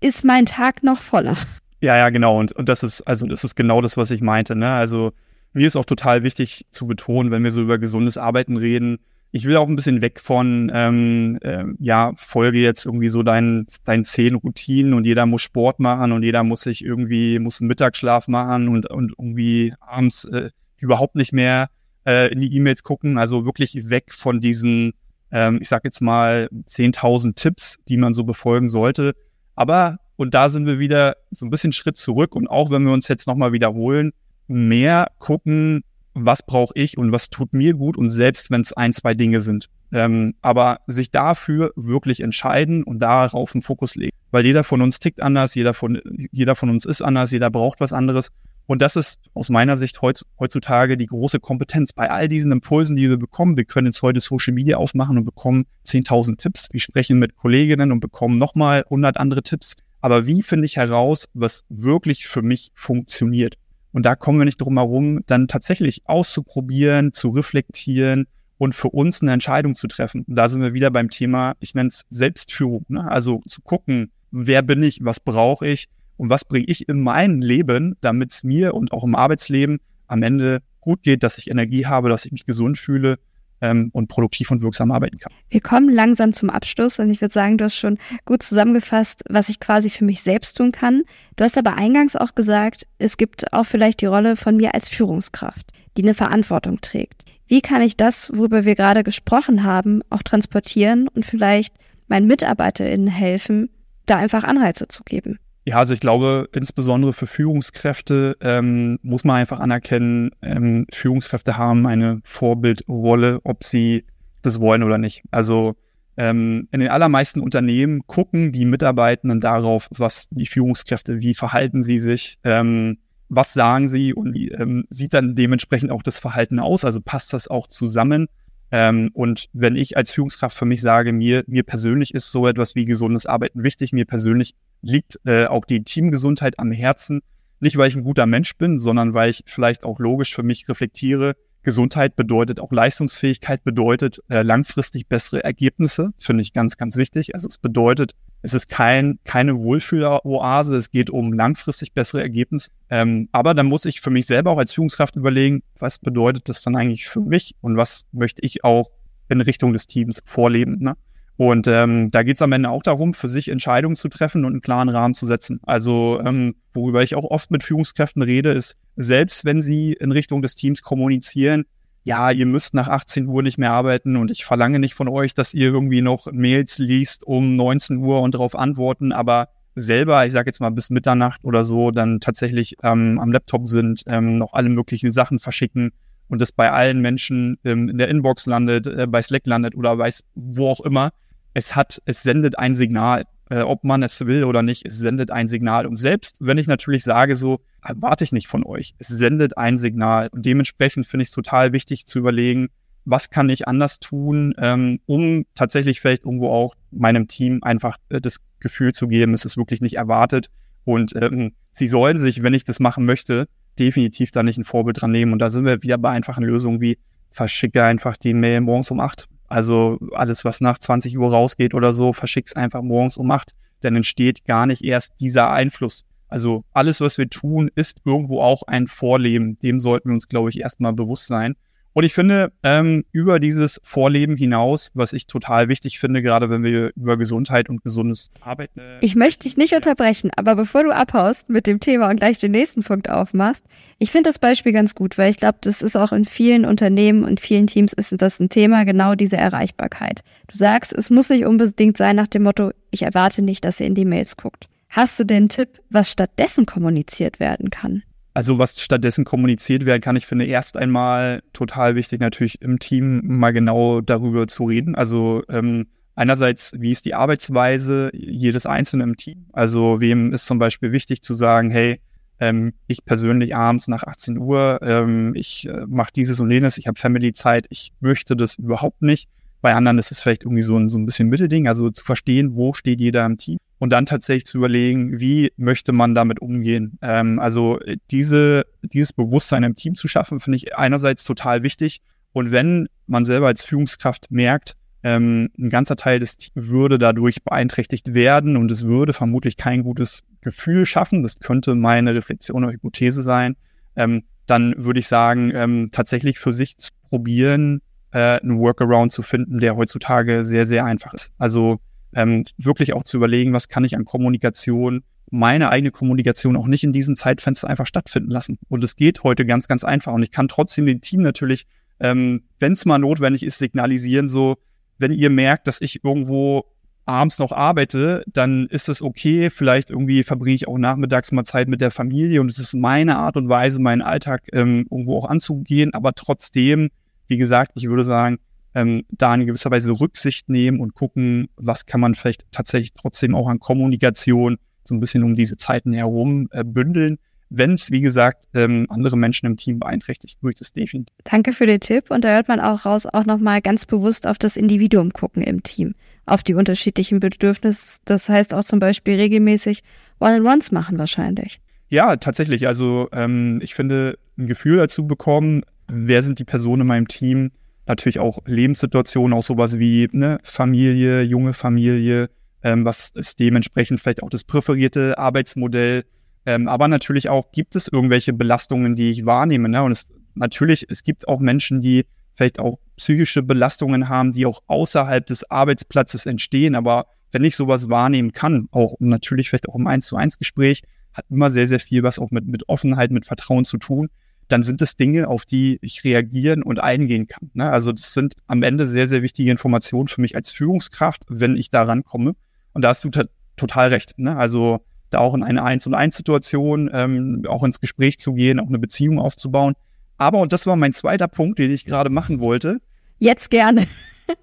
ist 0.00 0.24
mein 0.24 0.46
Tag 0.46 0.82
noch 0.82 1.00
voller. 1.00 1.36
Ja, 1.80 1.96
ja, 1.96 2.10
genau. 2.10 2.38
Und, 2.38 2.52
und 2.52 2.68
das 2.68 2.82
ist, 2.82 3.02
also 3.02 3.26
das 3.26 3.44
ist 3.44 3.56
genau 3.56 3.80
das, 3.80 3.96
was 3.96 4.10
ich 4.10 4.20
meinte. 4.20 4.54
Ne? 4.56 4.70
Also 4.70 5.12
mir 5.52 5.66
ist 5.66 5.76
auch 5.76 5.84
total 5.84 6.22
wichtig 6.22 6.66
zu 6.70 6.86
betonen, 6.86 7.30
wenn 7.30 7.42
wir 7.44 7.50
so 7.50 7.60
über 7.62 7.78
gesundes 7.78 8.18
Arbeiten 8.18 8.56
reden, 8.56 8.98
ich 9.36 9.44
will 9.44 9.56
auch 9.56 9.68
ein 9.68 9.76
bisschen 9.76 10.00
weg 10.00 10.18
von, 10.18 10.72
ähm, 10.74 11.38
äh, 11.42 11.64
ja, 11.78 12.12
folge 12.16 12.58
jetzt 12.58 12.86
irgendwie 12.86 13.08
so 13.08 13.22
deinen, 13.22 13.66
deinen 13.84 14.04
zehn 14.04 14.34
Routinen 14.34 14.94
und 14.94 15.04
jeder 15.04 15.26
muss 15.26 15.42
Sport 15.42 15.78
machen 15.78 16.12
und 16.12 16.22
jeder 16.22 16.42
muss 16.42 16.62
sich 16.62 16.82
irgendwie, 16.82 17.38
muss 17.38 17.60
einen 17.60 17.68
Mittagsschlaf 17.68 18.28
machen 18.28 18.68
und, 18.68 18.90
und 18.90 19.12
irgendwie 19.18 19.74
abends 19.80 20.24
äh, 20.24 20.48
überhaupt 20.78 21.16
nicht 21.16 21.34
mehr 21.34 21.68
äh, 22.06 22.32
in 22.32 22.40
die 22.40 22.54
E-Mails 22.54 22.82
gucken. 22.82 23.18
Also 23.18 23.44
wirklich 23.44 23.90
weg 23.90 24.14
von 24.14 24.40
diesen, 24.40 24.94
ähm, 25.30 25.58
ich 25.60 25.68
sag 25.68 25.84
jetzt 25.84 26.00
mal, 26.00 26.48
10.000 26.66 27.34
Tipps, 27.34 27.76
die 27.88 27.98
man 27.98 28.14
so 28.14 28.24
befolgen 28.24 28.70
sollte. 28.70 29.12
Aber 29.54 29.98
und 30.16 30.32
da 30.32 30.48
sind 30.48 30.64
wir 30.64 30.78
wieder 30.78 31.16
so 31.30 31.44
ein 31.44 31.50
bisschen 31.50 31.72
Schritt 31.72 31.98
zurück. 31.98 32.34
Und 32.34 32.48
auch 32.48 32.70
wenn 32.70 32.84
wir 32.84 32.92
uns 32.92 33.06
jetzt 33.08 33.26
nochmal 33.26 33.52
wiederholen, 33.52 34.12
mehr 34.46 35.08
gucken, 35.18 35.82
was 36.24 36.42
brauche 36.42 36.72
ich 36.74 36.96
und 36.96 37.12
was 37.12 37.28
tut 37.28 37.52
mir 37.52 37.74
gut 37.74 37.96
und 37.96 38.08
selbst 38.08 38.50
wenn 38.50 38.62
es 38.62 38.72
ein, 38.72 38.92
zwei 38.92 39.14
Dinge 39.14 39.40
sind. 39.40 39.68
Ähm, 39.92 40.34
aber 40.42 40.80
sich 40.86 41.10
dafür 41.10 41.72
wirklich 41.76 42.20
entscheiden 42.20 42.82
und 42.82 42.98
darauf 42.98 43.54
einen 43.54 43.62
Fokus 43.62 43.94
legen. 43.94 44.16
Weil 44.30 44.44
jeder 44.44 44.64
von 44.64 44.82
uns 44.82 44.98
tickt 44.98 45.20
anders, 45.20 45.54
jeder 45.54 45.74
von, 45.74 46.00
jeder 46.32 46.56
von 46.56 46.70
uns 46.70 46.84
ist 46.84 47.02
anders, 47.02 47.30
jeder 47.30 47.50
braucht 47.50 47.80
was 47.80 47.92
anderes. 47.92 48.30
Und 48.66 48.82
das 48.82 48.96
ist 48.96 49.20
aus 49.32 49.48
meiner 49.48 49.76
Sicht 49.76 50.00
heutzutage 50.02 50.96
die 50.96 51.06
große 51.06 51.38
Kompetenz. 51.38 51.92
Bei 51.92 52.10
all 52.10 52.28
diesen 52.28 52.50
Impulsen, 52.50 52.96
die 52.96 53.08
wir 53.08 53.16
bekommen, 53.16 53.56
wir 53.56 53.64
können 53.64 53.86
jetzt 53.86 54.02
heute 54.02 54.18
Social 54.18 54.54
Media 54.54 54.76
aufmachen 54.76 55.16
und 55.18 55.24
bekommen 55.24 55.66
10.000 55.86 56.36
Tipps. 56.36 56.68
Wir 56.72 56.80
sprechen 56.80 57.20
mit 57.20 57.36
Kolleginnen 57.36 57.92
und 57.92 58.00
bekommen 58.00 58.38
nochmal 58.38 58.82
100 58.84 59.18
andere 59.18 59.42
Tipps. 59.42 59.76
Aber 60.00 60.26
wie 60.26 60.42
finde 60.42 60.66
ich 60.66 60.76
heraus, 60.76 61.26
was 61.32 61.64
wirklich 61.68 62.26
für 62.26 62.42
mich 62.42 62.72
funktioniert? 62.74 63.56
Und 63.92 64.04
da 64.04 64.14
kommen 64.14 64.38
wir 64.38 64.44
nicht 64.44 64.60
drum 64.60 64.76
herum, 64.76 65.20
dann 65.26 65.48
tatsächlich 65.48 66.02
auszuprobieren, 66.04 67.12
zu 67.12 67.30
reflektieren 67.30 68.26
und 68.58 68.74
für 68.74 68.88
uns 68.88 69.22
eine 69.22 69.32
Entscheidung 69.32 69.74
zu 69.74 69.86
treffen. 69.86 70.24
Und 70.26 70.36
da 70.36 70.48
sind 70.48 70.62
wir 70.62 70.74
wieder 70.74 70.90
beim 70.90 71.10
Thema, 71.10 71.54
ich 71.60 71.74
nenne 71.74 71.88
es 71.88 72.04
Selbstführung. 72.10 72.84
Ne? 72.88 73.10
Also 73.10 73.42
zu 73.46 73.62
gucken, 73.62 74.10
wer 74.30 74.62
bin 74.62 74.82
ich, 74.82 75.00
was 75.02 75.20
brauche 75.20 75.66
ich 75.66 75.88
und 76.16 76.30
was 76.30 76.44
bringe 76.44 76.66
ich 76.66 76.88
in 76.88 77.00
mein 77.00 77.40
Leben, 77.40 77.96
damit 78.00 78.32
es 78.32 78.42
mir 78.42 78.74
und 78.74 78.92
auch 78.92 79.04
im 79.04 79.14
Arbeitsleben 79.14 79.78
am 80.06 80.22
Ende 80.22 80.60
gut 80.80 81.02
geht, 81.02 81.22
dass 81.22 81.38
ich 81.38 81.50
Energie 81.50 81.86
habe, 81.86 82.08
dass 82.08 82.24
ich 82.24 82.32
mich 82.32 82.46
gesund 82.46 82.78
fühle 82.78 83.18
ähm, 83.60 83.90
und 83.92 84.08
produktiv 84.08 84.50
und 84.50 84.62
wirksam 84.62 84.90
arbeiten 84.90 85.18
kann. 85.18 85.32
Wir 85.48 85.60
kommen 85.60 85.88
langsam 85.88 86.32
zum 86.32 86.50
Abschluss 86.50 86.98
und 86.98 87.10
ich 87.10 87.20
würde 87.20 87.32
sagen, 87.32 87.58
du 87.58 87.64
hast 87.64 87.76
schon 87.76 87.98
gut 88.24 88.42
zusammengefasst, 88.42 89.22
was 89.28 89.48
ich 89.48 89.60
quasi 89.60 89.90
für 89.90 90.04
mich 90.04 90.22
selbst 90.22 90.56
tun 90.56 90.72
kann. 90.72 91.02
Du 91.36 91.44
hast 91.44 91.58
aber 91.58 91.78
eingangs 91.78 92.16
auch 92.16 92.34
gesagt, 92.34 92.86
es 92.98 93.16
gibt 93.16 93.52
auch 93.52 93.64
vielleicht 93.64 94.00
die 94.00 94.06
Rolle 94.06 94.36
von 94.36 94.56
mir 94.56 94.74
als 94.74 94.88
Führungskraft, 94.88 95.70
die 95.96 96.02
eine 96.02 96.14
Verantwortung 96.14 96.80
trägt. 96.80 97.24
Wie 97.46 97.60
kann 97.60 97.82
ich 97.82 97.96
das, 97.96 98.30
worüber 98.34 98.64
wir 98.64 98.74
gerade 98.74 99.04
gesprochen 99.04 99.62
haben, 99.62 100.02
auch 100.10 100.22
transportieren 100.22 101.08
und 101.08 101.24
vielleicht 101.24 101.74
meinen 102.08 102.26
MitarbeiterInnen 102.26 103.08
helfen, 103.08 103.70
da 104.06 104.16
einfach 104.16 104.44
Anreize 104.44 104.88
zu 104.88 105.04
geben? 105.04 105.38
Ja, 105.68 105.78
also 105.78 105.94
ich 105.94 106.00
glaube, 106.00 106.48
insbesondere 106.52 107.12
für 107.12 107.26
Führungskräfte 107.26 108.36
ähm, 108.40 109.00
muss 109.02 109.24
man 109.24 109.34
einfach 109.34 109.58
anerkennen, 109.58 110.30
ähm, 110.40 110.86
Führungskräfte 110.92 111.56
haben 111.56 111.88
eine 111.88 112.20
Vorbildrolle, 112.22 113.40
ob 113.42 113.64
sie 113.64 114.04
das 114.42 114.60
wollen 114.60 114.84
oder 114.84 114.96
nicht. 114.96 115.24
Also 115.32 115.74
ähm, 116.16 116.68
in 116.70 116.78
den 116.78 116.90
allermeisten 116.90 117.40
Unternehmen 117.40 118.06
gucken 118.06 118.52
die 118.52 118.64
Mitarbeitenden 118.64 119.40
darauf, 119.40 119.88
was 119.90 120.28
die 120.30 120.46
Führungskräfte, 120.46 121.20
wie 121.20 121.34
verhalten 121.34 121.82
sie 121.82 121.98
sich, 121.98 122.38
ähm, 122.44 122.98
was 123.28 123.52
sagen 123.52 123.88
sie 123.88 124.14
und 124.14 124.34
wie 124.34 124.50
ähm, 124.50 124.84
sieht 124.88 125.14
dann 125.14 125.34
dementsprechend 125.34 125.90
auch 125.90 126.04
das 126.04 126.20
Verhalten 126.20 126.60
aus, 126.60 126.84
also 126.84 127.00
passt 127.00 127.32
das 127.32 127.48
auch 127.48 127.66
zusammen. 127.66 128.28
Ähm, 128.70 129.10
und 129.14 129.46
wenn 129.52 129.74
ich 129.74 129.96
als 129.96 130.12
Führungskraft 130.12 130.56
für 130.56 130.64
mich 130.64 130.80
sage, 130.80 131.12
mir, 131.12 131.42
mir 131.48 131.64
persönlich 131.64 132.14
ist 132.14 132.30
so 132.30 132.46
etwas 132.46 132.76
wie 132.76 132.84
gesundes 132.84 133.26
Arbeiten 133.26 133.64
wichtig, 133.64 133.92
mir 133.92 134.04
persönlich 134.04 134.54
liegt 134.86 135.18
äh, 135.24 135.46
auch 135.46 135.64
die 135.64 135.84
Teamgesundheit 135.84 136.58
am 136.58 136.72
Herzen. 136.72 137.20
Nicht, 137.60 137.76
weil 137.76 137.88
ich 137.88 137.96
ein 137.96 138.04
guter 138.04 138.26
Mensch 138.26 138.56
bin, 138.56 138.78
sondern 138.78 139.14
weil 139.14 139.30
ich 139.30 139.42
vielleicht 139.46 139.84
auch 139.84 139.98
logisch 139.98 140.34
für 140.34 140.42
mich 140.42 140.68
reflektiere. 140.68 141.34
Gesundheit 141.62 142.14
bedeutet 142.14 142.60
auch 142.60 142.70
Leistungsfähigkeit, 142.70 143.64
bedeutet 143.64 144.20
äh, 144.28 144.42
langfristig 144.42 145.08
bessere 145.08 145.42
Ergebnisse, 145.42 146.12
finde 146.16 146.42
ich 146.42 146.52
ganz, 146.52 146.76
ganz 146.76 146.96
wichtig. 146.96 147.34
Also 147.34 147.48
es 147.48 147.58
bedeutet, 147.58 148.12
es 148.42 148.54
ist 148.54 148.68
kein, 148.68 149.18
keine 149.24 149.56
Wohlfühloase, 149.58 150.76
es 150.76 150.92
geht 150.92 151.10
um 151.10 151.32
langfristig 151.32 151.92
bessere 151.92 152.22
Ergebnisse. 152.22 152.70
Ähm, 152.88 153.28
aber 153.32 153.52
dann 153.52 153.66
muss 153.66 153.84
ich 153.84 154.00
für 154.00 154.10
mich 154.10 154.26
selber 154.26 154.52
auch 154.52 154.58
als 154.58 154.74
Führungskraft 154.74 155.16
überlegen, 155.16 155.64
was 155.76 155.98
bedeutet 155.98 156.48
das 156.48 156.62
dann 156.62 156.76
eigentlich 156.76 157.08
für 157.08 157.20
mich 157.20 157.56
und 157.62 157.76
was 157.76 158.04
möchte 158.12 158.42
ich 158.42 158.62
auch 158.62 158.92
in 159.28 159.40
Richtung 159.40 159.72
des 159.72 159.88
Teams 159.88 160.22
vorleben. 160.24 160.78
Ne? 160.78 160.94
Und 161.36 161.66
ähm, 161.66 162.10
da 162.10 162.22
geht 162.22 162.36
es 162.36 162.42
am 162.42 162.52
Ende 162.52 162.70
auch 162.70 162.82
darum, 162.82 163.12
für 163.12 163.28
sich 163.28 163.48
Entscheidungen 163.48 163.96
zu 163.96 164.08
treffen 164.08 164.44
und 164.44 164.52
einen 164.52 164.62
klaren 164.62 164.88
Rahmen 164.88 165.14
zu 165.14 165.26
setzen. 165.26 165.60
Also 165.64 166.20
ähm, 166.24 166.54
worüber 166.72 167.02
ich 167.02 167.14
auch 167.14 167.24
oft 167.24 167.50
mit 167.50 167.62
Führungskräften 167.62 168.22
rede, 168.22 168.52
ist, 168.52 168.76
selbst 168.96 169.44
wenn 169.44 169.60
sie 169.60 169.92
in 169.92 170.12
Richtung 170.12 170.40
des 170.40 170.54
Teams 170.54 170.82
kommunizieren, 170.82 171.64
ja, 172.04 172.30
ihr 172.30 172.46
müsst 172.46 172.72
nach 172.72 172.88
18 172.88 173.26
Uhr 173.26 173.42
nicht 173.42 173.58
mehr 173.58 173.72
arbeiten 173.72 174.16
und 174.16 174.30
ich 174.30 174.44
verlange 174.44 174.78
nicht 174.78 174.94
von 174.94 175.08
euch, 175.08 175.34
dass 175.34 175.54
ihr 175.54 175.66
irgendwie 175.66 176.02
noch 176.02 176.28
Mails 176.32 176.78
liest 176.78 177.26
um 177.26 177.56
19 177.56 177.96
Uhr 177.96 178.22
und 178.22 178.34
darauf 178.34 178.54
antworten, 178.54 179.12
aber 179.12 179.48
selber, 179.74 180.24
ich 180.24 180.32
sage 180.32 180.48
jetzt 180.48 180.60
mal 180.60 180.70
bis 180.70 180.88
Mitternacht 180.88 181.44
oder 181.44 181.64
so, 181.64 181.90
dann 181.90 182.20
tatsächlich 182.20 182.76
ähm, 182.82 183.18
am 183.18 183.32
Laptop 183.32 183.66
sind, 183.66 184.04
ähm, 184.06 184.36
noch 184.36 184.52
alle 184.52 184.68
möglichen 184.68 185.12
Sachen 185.12 185.40
verschicken 185.40 185.90
und 186.28 186.40
das 186.40 186.52
bei 186.52 186.70
allen 186.70 187.00
Menschen 187.00 187.58
ähm, 187.64 187.88
in 187.88 187.98
der 187.98 188.08
Inbox 188.08 188.46
landet, 188.46 188.86
äh, 188.86 189.06
bei 189.08 189.20
Slack 189.20 189.46
landet 189.46 189.74
oder 189.74 189.98
weiß 189.98 190.24
wo 190.34 190.68
auch 190.68 190.80
immer. 190.80 191.10
Es 191.56 191.74
hat, 191.74 192.02
es 192.04 192.22
sendet 192.22 192.58
ein 192.58 192.74
Signal 192.74 193.24
äh, 193.50 193.60
ob 193.60 193.84
man 193.84 194.02
es 194.02 194.26
will 194.26 194.44
oder 194.44 194.62
nicht, 194.62 194.84
es 194.86 194.98
sendet 194.98 195.30
ein 195.30 195.48
Signal. 195.48 195.86
Und 195.86 195.96
selbst 195.96 196.36
wenn 196.40 196.58
ich 196.58 196.66
natürlich 196.66 197.04
sage, 197.04 197.36
so 197.36 197.60
erwarte 197.82 198.24
ich 198.24 198.32
nicht 198.32 198.48
von 198.48 198.64
euch, 198.64 198.94
es 198.98 199.08
sendet 199.08 199.56
ein 199.56 199.78
Signal. 199.78 200.28
Und 200.32 200.44
dementsprechend 200.44 201.06
finde 201.06 201.22
ich 201.22 201.28
es 201.28 201.34
total 201.34 201.72
wichtig 201.72 202.06
zu 202.06 202.18
überlegen, 202.18 202.68
was 203.04 203.30
kann 203.30 203.48
ich 203.48 203.68
anders 203.68 204.00
tun, 204.00 204.52
ähm, 204.58 204.98
um 205.06 205.44
tatsächlich 205.54 206.00
vielleicht 206.00 206.24
irgendwo 206.24 206.48
auch 206.48 206.74
meinem 206.90 207.28
Team 207.28 207.60
einfach 207.62 207.98
äh, 208.08 208.20
das 208.20 208.38
Gefühl 208.58 208.92
zu 208.92 209.06
geben, 209.06 209.32
es 209.32 209.44
ist 209.44 209.56
wirklich 209.56 209.80
nicht 209.80 209.96
erwartet. 209.96 210.50
Und 210.84 211.14
ähm, 211.14 211.52
sie 211.70 211.86
sollen 211.86 212.18
sich, 212.18 212.42
wenn 212.42 212.54
ich 212.54 212.64
das 212.64 212.80
machen 212.80 213.04
möchte, 213.04 213.46
definitiv 213.78 214.32
da 214.32 214.42
nicht 214.42 214.58
ein 214.58 214.64
Vorbild 214.64 215.00
dran 215.00 215.12
nehmen. 215.12 215.32
Und 215.32 215.38
da 215.38 215.50
sind 215.50 215.64
wir 215.64 215.82
wieder 215.82 215.98
bei 215.98 216.10
einfachen 216.10 216.44
Lösungen 216.44 216.80
wie 216.80 216.98
verschicke 217.30 217.84
einfach 217.84 218.16
die 218.16 218.34
Mail 218.34 218.60
morgens 218.60 218.90
um 218.90 218.98
acht 218.98 219.28
also 219.48 219.98
alles, 220.12 220.44
was 220.44 220.60
nach 220.60 220.78
20 220.78 221.18
Uhr 221.18 221.30
rausgeht 221.30 221.74
oder 221.74 221.92
so, 221.92 222.12
verschick's 222.12 222.54
einfach 222.54 222.82
morgens 222.82 223.16
um 223.16 223.30
8. 223.30 223.54
Dann 223.80 223.96
entsteht 223.96 224.44
gar 224.44 224.66
nicht 224.66 224.82
erst 224.82 225.12
dieser 225.20 225.50
Einfluss. 225.50 226.04
Also 226.28 226.64
alles, 226.72 227.00
was 227.00 227.18
wir 227.18 227.28
tun, 227.28 227.70
ist 227.74 228.00
irgendwo 228.04 228.40
auch 228.40 228.62
ein 228.64 228.88
Vorleben. 228.88 229.58
Dem 229.58 229.78
sollten 229.78 230.08
wir 230.08 230.14
uns, 230.14 230.28
glaube 230.28 230.50
ich, 230.50 230.60
erstmal 230.60 230.92
bewusst 230.92 231.26
sein. 231.26 231.54
Und 231.96 232.04
ich 232.04 232.12
finde, 232.12 232.52
ähm, 232.62 233.06
über 233.10 233.40
dieses 233.40 233.80
Vorleben 233.82 234.36
hinaus, 234.36 234.90
was 234.92 235.14
ich 235.14 235.26
total 235.26 235.70
wichtig 235.70 235.98
finde, 235.98 236.20
gerade 236.20 236.50
wenn 236.50 236.62
wir 236.62 236.92
über 236.94 237.16
Gesundheit 237.16 237.70
und 237.70 237.82
gesundes 237.82 238.28
Arbeiten. 238.42 238.78
Äh, 238.78 238.98
ich 239.00 239.16
möchte 239.16 239.44
dich 239.44 239.56
nicht 239.56 239.72
unterbrechen, 239.72 240.30
aber 240.36 240.56
bevor 240.56 240.84
du 240.84 240.94
abhaust 240.94 241.48
mit 241.48 241.66
dem 241.66 241.80
Thema 241.80 242.10
und 242.10 242.16
gleich 242.16 242.36
den 242.36 242.50
nächsten 242.50 242.82
Punkt 242.82 243.08
aufmachst, 243.08 243.64
ich 243.98 244.10
finde 244.10 244.28
das 244.28 244.38
Beispiel 244.38 244.72
ganz 244.72 244.94
gut, 244.94 245.16
weil 245.16 245.30
ich 245.30 245.38
glaube, 245.38 245.56
das 245.62 245.80
ist 245.80 245.96
auch 245.96 246.12
in 246.12 246.26
vielen 246.26 246.66
Unternehmen 246.66 247.24
und 247.24 247.40
vielen 247.40 247.66
Teams 247.66 247.94
ist 247.94 248.12
das 248.20 248.40
ein 248.40 248.50
Thema, 248.50 248.84
genau 248.84 249.14
diese 249.14 249.38
Erreichbarkeit. 249.38 250.20
Du 250.48 250.58
sagst, 250.58 250.92
es 250.92 251.08
muss 251.08 251.30
nicht 251.30 251.46
unbedingt 251.46 251.96
sein 251.96 252.16
nach 252.16 252.26
dem 252.26 252.42
Motto, 252.42 252.72
ich 252.90 253.04
erwarte 253.04 253.40
nicht, 253.40 253.64
dass 253.64 253.80
ihr 253.80 253.86
in 253.86 253.94
die 253.94 254.04
Mails 254.04 254.36
guckt. 254.36 254.68
Hast 254.90 255.18
du 255.18 255.24
den 255.24 255.48
Tipp, 255.48 255.80
was 255.88 256.12
stattdessen 256.12 256.66
kommuniziert 256.66 257.40
werden 257.40 257.70
kann? 257.70 258.02
Also 258.36 258.58
was 258.58 258.78
stattdessen 258.78 259.24
kommuniziert 259.24 259.86
werden 259.86 260.02
kann, 260.02 260.14
ich 260.14 260.26
finde 260.26 260.44
erst 260.44 260.76
einmal 260.76 261.42
total 261.54 261.94
wichtig, 261.94 262.20
natürlich 262.20 262.60
im 262.60 262.78
Team 262.78 263.22
mal 263.24 263.54
genau 263.54 264.02
darüber 264.02 264.46
zu 264.46 264.66
reden. 264.66 264.94
Also 264.94 265.42
ähm, 265.48 265.86
einerseits, 266.14 266.74
wie 266.76 266.92
ist 266.92 267.06
die 267.06 267.14
Arbeitsweise 267.14 268.10
jedes 268.12 268.66
Einzelnen 268.66 269.08
im 269.08 269.16
Team? 269.16 269.46
Also 269.54 270.02
wem 270.02 270.34
ist 270.34 270.44
zum 270.44 270.58
Beispiel 270.58 270.92
wichtig 270.92 271.22
zu 271.22 271.32
sagen, 271.32 271.70
hey, 271.70 271.98
ähm, 272.38 272.74
ich 272.86 273.06
persönlich 273.06 273.56
abends 273.56 273.88
nach 273.88 274.02
18 274.02 274.36
Uhr, 274.36 274.80
ähm, 274.82 275.32
ich 275.34 275.66
äh, 275.66 275.86
mache 275.86 276.12
dieses 276.14 276.38
und 276.38 276.50
jenes, 276.50 276.76
ich 276.76 276.88
habe 276.88 276.98
Family-Zeit, 276.98 277.64
ich 277.70 277.92
möchte 278.00 278.36
das 278.36 278.56
überhaupt 278.56 279.00
nicht. 279.00 279.30
Bei 279.66 279.74
anderen 279.74 279.98
ist 279.98 280.12
es 280.12 280.20
vielleicht 280.20 280.44
irgendwie 280.44 280.62
so 280.62 280.78
ein, 280.78 280.88
so 280.88 280.96
ein 280.96 281.06
bisschen 281.06 281.28
Mittelding, 281.28 281.66
also 281.66 281.90
zu 281.90 282.04
verstehen, 282.04 282.54
wo 282.54 282.72
steht 282.72 283.00
jeder 283.00 283.26
im 283.26 283.36
Team 283.36 283.58
und 283.80 283.90
dann 283.90 284.06
tatsächlich 284.06 284.46
zu 284.46 284.58
überlegen, 284.58 285.18
wie 285.18 285.50
möchte 285.56 285.90
man 285.90 286.14
damit 286.14 286.40
umgehen. 286.40 287.00
Ähm, 287.02 287.40
also 287.40 287.80
äh, 287.80 287.96
diese, 288.12 288.66
dieses 288.82 289.12
Bewusstsein 289.12 289.64
im 289.64 289.74
Team 289.74 289.96
zu 289.96 290.06
schaffen, 290.06 290.38
finde 290.38 290.58
ich 290.58 290.76
einerseits 290.78 291.24
total 291.24 291.64
wichtig. 291.64 292.00
Und 292.32 292.52
wenn 292.52 292.86
man 293.08 293.24
selber 293.24 293.48
als 293.48 293.64
Führungskraft 293.64 294.30
merkt, 294.30 294.76
ähm, 295.02 295.50
ein 295.58 295.68
ganzer 295.68 295.96
Teil 295.96 296.20
des 296.20 296.36
Teams 296.36 296.52
würde 296.54 296.96
dadurch 296.96 297.42
beeinträchtigt 297.42 298.14
werden 298.14 298.56
und 298.56 298.70
es 298.70 298.84
würde 298.84 299.14
vermutlich 299.14 299.56
kein 299.56 299.82
gutes 299.82 300.22
Gefühl 300.42 300.86
schaffen, 300.86 301.24
das 301.24 301.40
könnte 301.40 301.74
meine 301.74 302.14
Reflexion 302.14 302.62
oder 302.62 302.72
Hypothese 302.72 303.24
sein, 303.24 303.56
ähm, 303.96 304.22
dann 304.46 304.74
würde 304.76 305.00
ich 305.00 305.08
sagen, 305.08 305.50
ähm, 305.56 305.88
tatsächlich 305.90 306.38
für 306.38 306.52
sich 306.52 306.78
zu 306.78 306.90
probieren, 307.10 307.80
äh, 308.12 308.40
einen 308.40 308.58
Workaround 308.58 309.12
zu 309.12 309.22
finden, 309.22 309.58
der 309.58 309.76
heutzutage 309.76 310.44
sehr, 310.44 310.66
sehr 310.66 310.84
einfach 310.84 311.14
ist. 311.14 311.32
Also 311.38 311.78
ähm, 312.14 312.44
wirklich 312.56 312.92
auch 312.92 313.04
zu 313.04 313.16
überlegen, 313.16 313.52
was 313.52 313.68
kann 313.68 313.84
ich 313.84 313.96
an 313.96 314.04
Kommunikation, 314.04 315.02
meine 315.30 315.70
eigene 315.70 315.90
Kommunikation 315.90 316.56
auch 316.56 316.66
nicht 316.66 316.84
in 316.84 316.92
diesem 316.92 317.16
Zeitfenster 317.16 317.68
einfach 317.68 317.86
stattfinden 317.86 318.30
lassen. 318.30 318.58
Und 318.68 318.84
es 318.84 318.96
geht 318.96 319.22
heute 319.24 319.44
ganz, 319.44 319.68
ganz 319.68 319.84
einfach. 319.84 320.12
Und 320.12 320.22
ich 320.22 320.30
kann 320.30 320.48
trotzdem 320.48 320.86
dem 320.86 321.00
Team 321.00 321.22
natürlich, 321.22 321.66
ähm, 322.00 322.44
wenn 322.58 322.74
es 322.74 322.84
mal 322.84 322.98
notwendig 322.98 323.42
ist, 323.42 323.58
signalisieren, 323.58 324.28
so, 324.28 324.56
wenn 324.98 325.12
ihr 325.12 325.30
merkt, 325.30 325.66
dass 325.66 325.80
ich 325.80 326.04
irgendwo 326.04 326.64
abends 327.06 327.38
noch 327.38 327.52
arbeite, 327.52 328.24
dann 328.26 328.66
ist 328.66 328.88
es 328.88 329.00
okay. 329.00 329.48
Vielleicht 329.50 329.90
irgendwie 329.90 330.24
verbringe 330.24 330.54
ich 330.54 330.68
auch 330.68 330.78
nachmittags 330.78 331.32
mal 331.32 331.44
Zeit 331.44 331.68
mit 331.68 331.80
der 331.80 331.90
Familie 331.90 332.40
und 332.40 332.50
es 332.50 332.58
ist 332.58 332.74
meine 332.74 333.16
Art 333.16 333.36
und 333.36 333.48
Weise, 333.48 333.80
meinen 333.80 334.02
Alltag 334.02 334.42
ähm, 334.52 334.86
irgendwo 334.90 335.16
auch 335.16 335.28
anzugehen. 335.28 335.94
Aber 335.94 336.12
trotzdem, 336.14 336.90
wie 337.28 337.36
gesagt, 337.36 337.72
ich 337.74 337.88
würde 337.88 338.04
sagen, 338.04 338.38
ähm, 338.74 339.04
da 339.10 339.34
in 339.34 339.46
gewisser 339.46 339.70
Weise 339.70 339.90
Rücksicht 339.92 340.48
nehmen 340.48 340.80
und 340.80 340.94
gucken, 340.94 341.48
was 341.56 341.86
kann 341.86 342.00
man 342.00 342.14
vielleicht 342.14 342.44
tatsächlich 342.52 342.92
trotzdem 342.92 343.34
auch 343.34 343.48
an 343.48 343.58
Kommunikation 343.58 344.58
so 344.84 344.94
ein 344.94 345.00
bisschen 345.00 345.24
um 345.24 345.34
diese 345.34 345.56
Zeiten 345.56 345.92
herum 345.92 346.48
äh, 346.52 346.62
bündeln. 346.62 347.18
Wenn 347.48 347.74
es, 347.74 347.90
wie 347.90 348.00
gesagt, 348.00 348.44
ähm, 348.54 348.86
andere 348.88 349.16
Menschen 349.16 349.46
im 349.46 349.56
Team 349.56 349.78
beeinträchtigt, 349.78 350.42
würde 350.42 350.54
ich 350.54 350.58
das 350.58 350.72
definitiv. 350.72 351.16
Danke 351.24 351.52
für 351.52 351.66
den 351.66 351.80
Tipp. 351.80 352.10
Und 352.10 352.24
da 352.24 352.34
hört 352.34 352.48
man 352.48 352.60
auch 352.60 352.84
raus, 352.84 353.06
auch 353.06 353.24
nochmal 353.24 353.62
ganz 353.62 353.86
bewusst 353.86 354.26
auf 354.26 354.36
das 354.36 354.56
Individuum 354.56 355.12
gucken 355.12 355.42
im 355.42 355.62
Team, 355.62 355.94
auf 356.26 356.42
die 356.42 356.54
unterschiedlichen 356.54 357.20
Bedürfnisse. 357.20 358.00
Das 358.04 358.28
heißt 358.28 358.52
auch 358.52 358.64
zum 358.64 358.80
Beispiel 358.80 359.14
regelmäßig 359.14 359.84
One-on-Ones 360.18 360.72
machen 360.72 360.98
wahrscheinlich. 360.98 361.60
Ja, 361.88 362.16
tatsächlich. 362.16 362.66
Also 362.66 363.08
ähm, 363.12 363.60
ich 363.62 363.74
finde, 363.74 364.18
ein 364.36 364.46
Gefühl 364.46 364.78
dazu 364.78 365.06
bekommen, 365.06 365.62
wer 365.88 366.22
sind 366.22 366.38
die 366.38 366.44
Personen 366.44 366.82
in 366.82 366.88
meinem 366.88 367.08
Team, 367.08 367.52
natürlich 367.86 368.18
auch 368.18 368.40
Lebenssituationen, 368.46 369.36
auch 369.36 369.42
sowas 369.42 369.78
wie 369.78 370.08
ne, 370.12 370.38
Familie, 370.42 371.22
junge 371.22 371.52
Familie, 371.52 372.28
ähm, 372.62 372.84
was 372.84 373.10
ist 373.10 373.38
dementsprechend 373.38 374.00
vielleicht 374.00 374.22
auch 374.22 374.30
das 374.30 374.44
präferierte 374.44 375.18
Arbeitsmodell. 375.18 376.04
Ähm, 376.44 376.68
aber 376.68 376.88
natürlich 376.88 377.28
auch, 377.28 377.52
gibt 377.52 377.76
es 377.76 377.88
irgendwelche 377.88 378.32
Belastungen, 378.32 378.96
die 378.96 379.10
ich 379.10 379.26
wahrnehme. 379.26 379.68
Ne? 379.68 379.82
Und 379.82 379.92
es, 379.92 380.08
natürlich, 380.34 380.86
es 380.88 381.02
gibt 381.02 381.28
auch 381.28 381.40
Menschen, 381.40 381.80
die 381.80 382.06
vielleicht 382.34 382.58
auch 382.58 382.78
psychische 382.96 383.42
Belastungen 383.42 384.08
haben, 384.08 384.32
die 384.32 384.46
auch 384.46 384.62
außerhalb 384.66 385.24
des 385.26 385.50
Arbeitsplatzes 385.50 386.26
entstehen. 386.26 386.74
Aber 386.74 387.06
wenn 387.32 387.44
ich 387.44 387.56
sowas 387.56 387.88
wahrnehmen 387.88 388.32
kann, 388.32 388.68
auch 388.70 388.96
natürlich 388.98 389.48
vielleicht 389.48 389.68
auch 389.68 389.76
im 389.76 389.86
Eins 389.86 390.06
zu 390.06 390.16
eins 390.16 390.38
Gespräch, 390.38 390.82
hat 391.12 391.24
immer 391.30 391.50
sehr, 391.50 391.66
sehr 391.66 391.80
viel 391.80 392.02
was 392.02 392.18
auch 392.18 392.30
mit, 392.30 392.46
mit 392.46 392.68
Offenheit, 392.68 393.10
mit 393.10 393.26
Vertrauen 393.26 393.64
zu 393.64 393.78
tun 393.78 394.08
dann 394.48 394.62
sind 394.62 394.82
es 394.82 394.96
Dinge, 394.96 395.28
auf 395.28 395.44
die 395.44 395.78
ich 395.80 396.04
reagieren 396.04 396.62
und 396.62 396.80
eingehen 396.80 397.26
kann. 397.26 397.50
Ne? 397.54 397.70
Also 397.70 397.92
das 397.92 398.14
sind 398.14 398.34
am 398.46 398.62
Ende 398.62 398.86
sehr, 398.86 399.06
sehr 399.06 399.22
wichtige 399.22 399.50
Informationen 399.50 400.08
für 400.08 400.20
mich 400.20 400.36
als 400.36 400.50
Führungskraft, 400.50 401.24
wenn 401.28 401.56
ich 401.56 401.70
da 401.70 401.82
rankomme. 401.82 402.34
Und 402.72 402.82
da 402.82 402.88
hast 402.90 403.04
du 403.04 403.10
total 403.56 403.88
recht. 403.88 404.18
Ne? 404.18 404.36
Also 404.36 404.80
da 405.10 405.18
auch 405.18 405.34
in 405.34 405.42
eine 405.42 405.62
Eins- 405.62 405.86
und 405.86 405.94
Eins-Situation 405.94 406.90
ähm, 406.92 407.42
auch 407.48 407.64
ins 407.64 407.80
Gespräch 407.80 408.18
zu 408.18 408.34
gehen, 408.34 408.60
auch 408.60 408.68
eine 408.68 408.78
Beziehung 408.78 409.18
aufzubauen. 409.18 409.74
Aber, 410.18 410.40
und 410.40 410.52
das 410.52 410.66
war 410.66 410.76
mein 410.76 410.92
zweiter 410.92 411.28
Punkt, 411.28 411.58
den 411.58 411.70
ich 411.70 411.84
gerade 411.84 412.10
machen 412.10 412.40
wollte. 412.40 412.78
Jetzt 413.18 413.50
gerne 413.50 413.86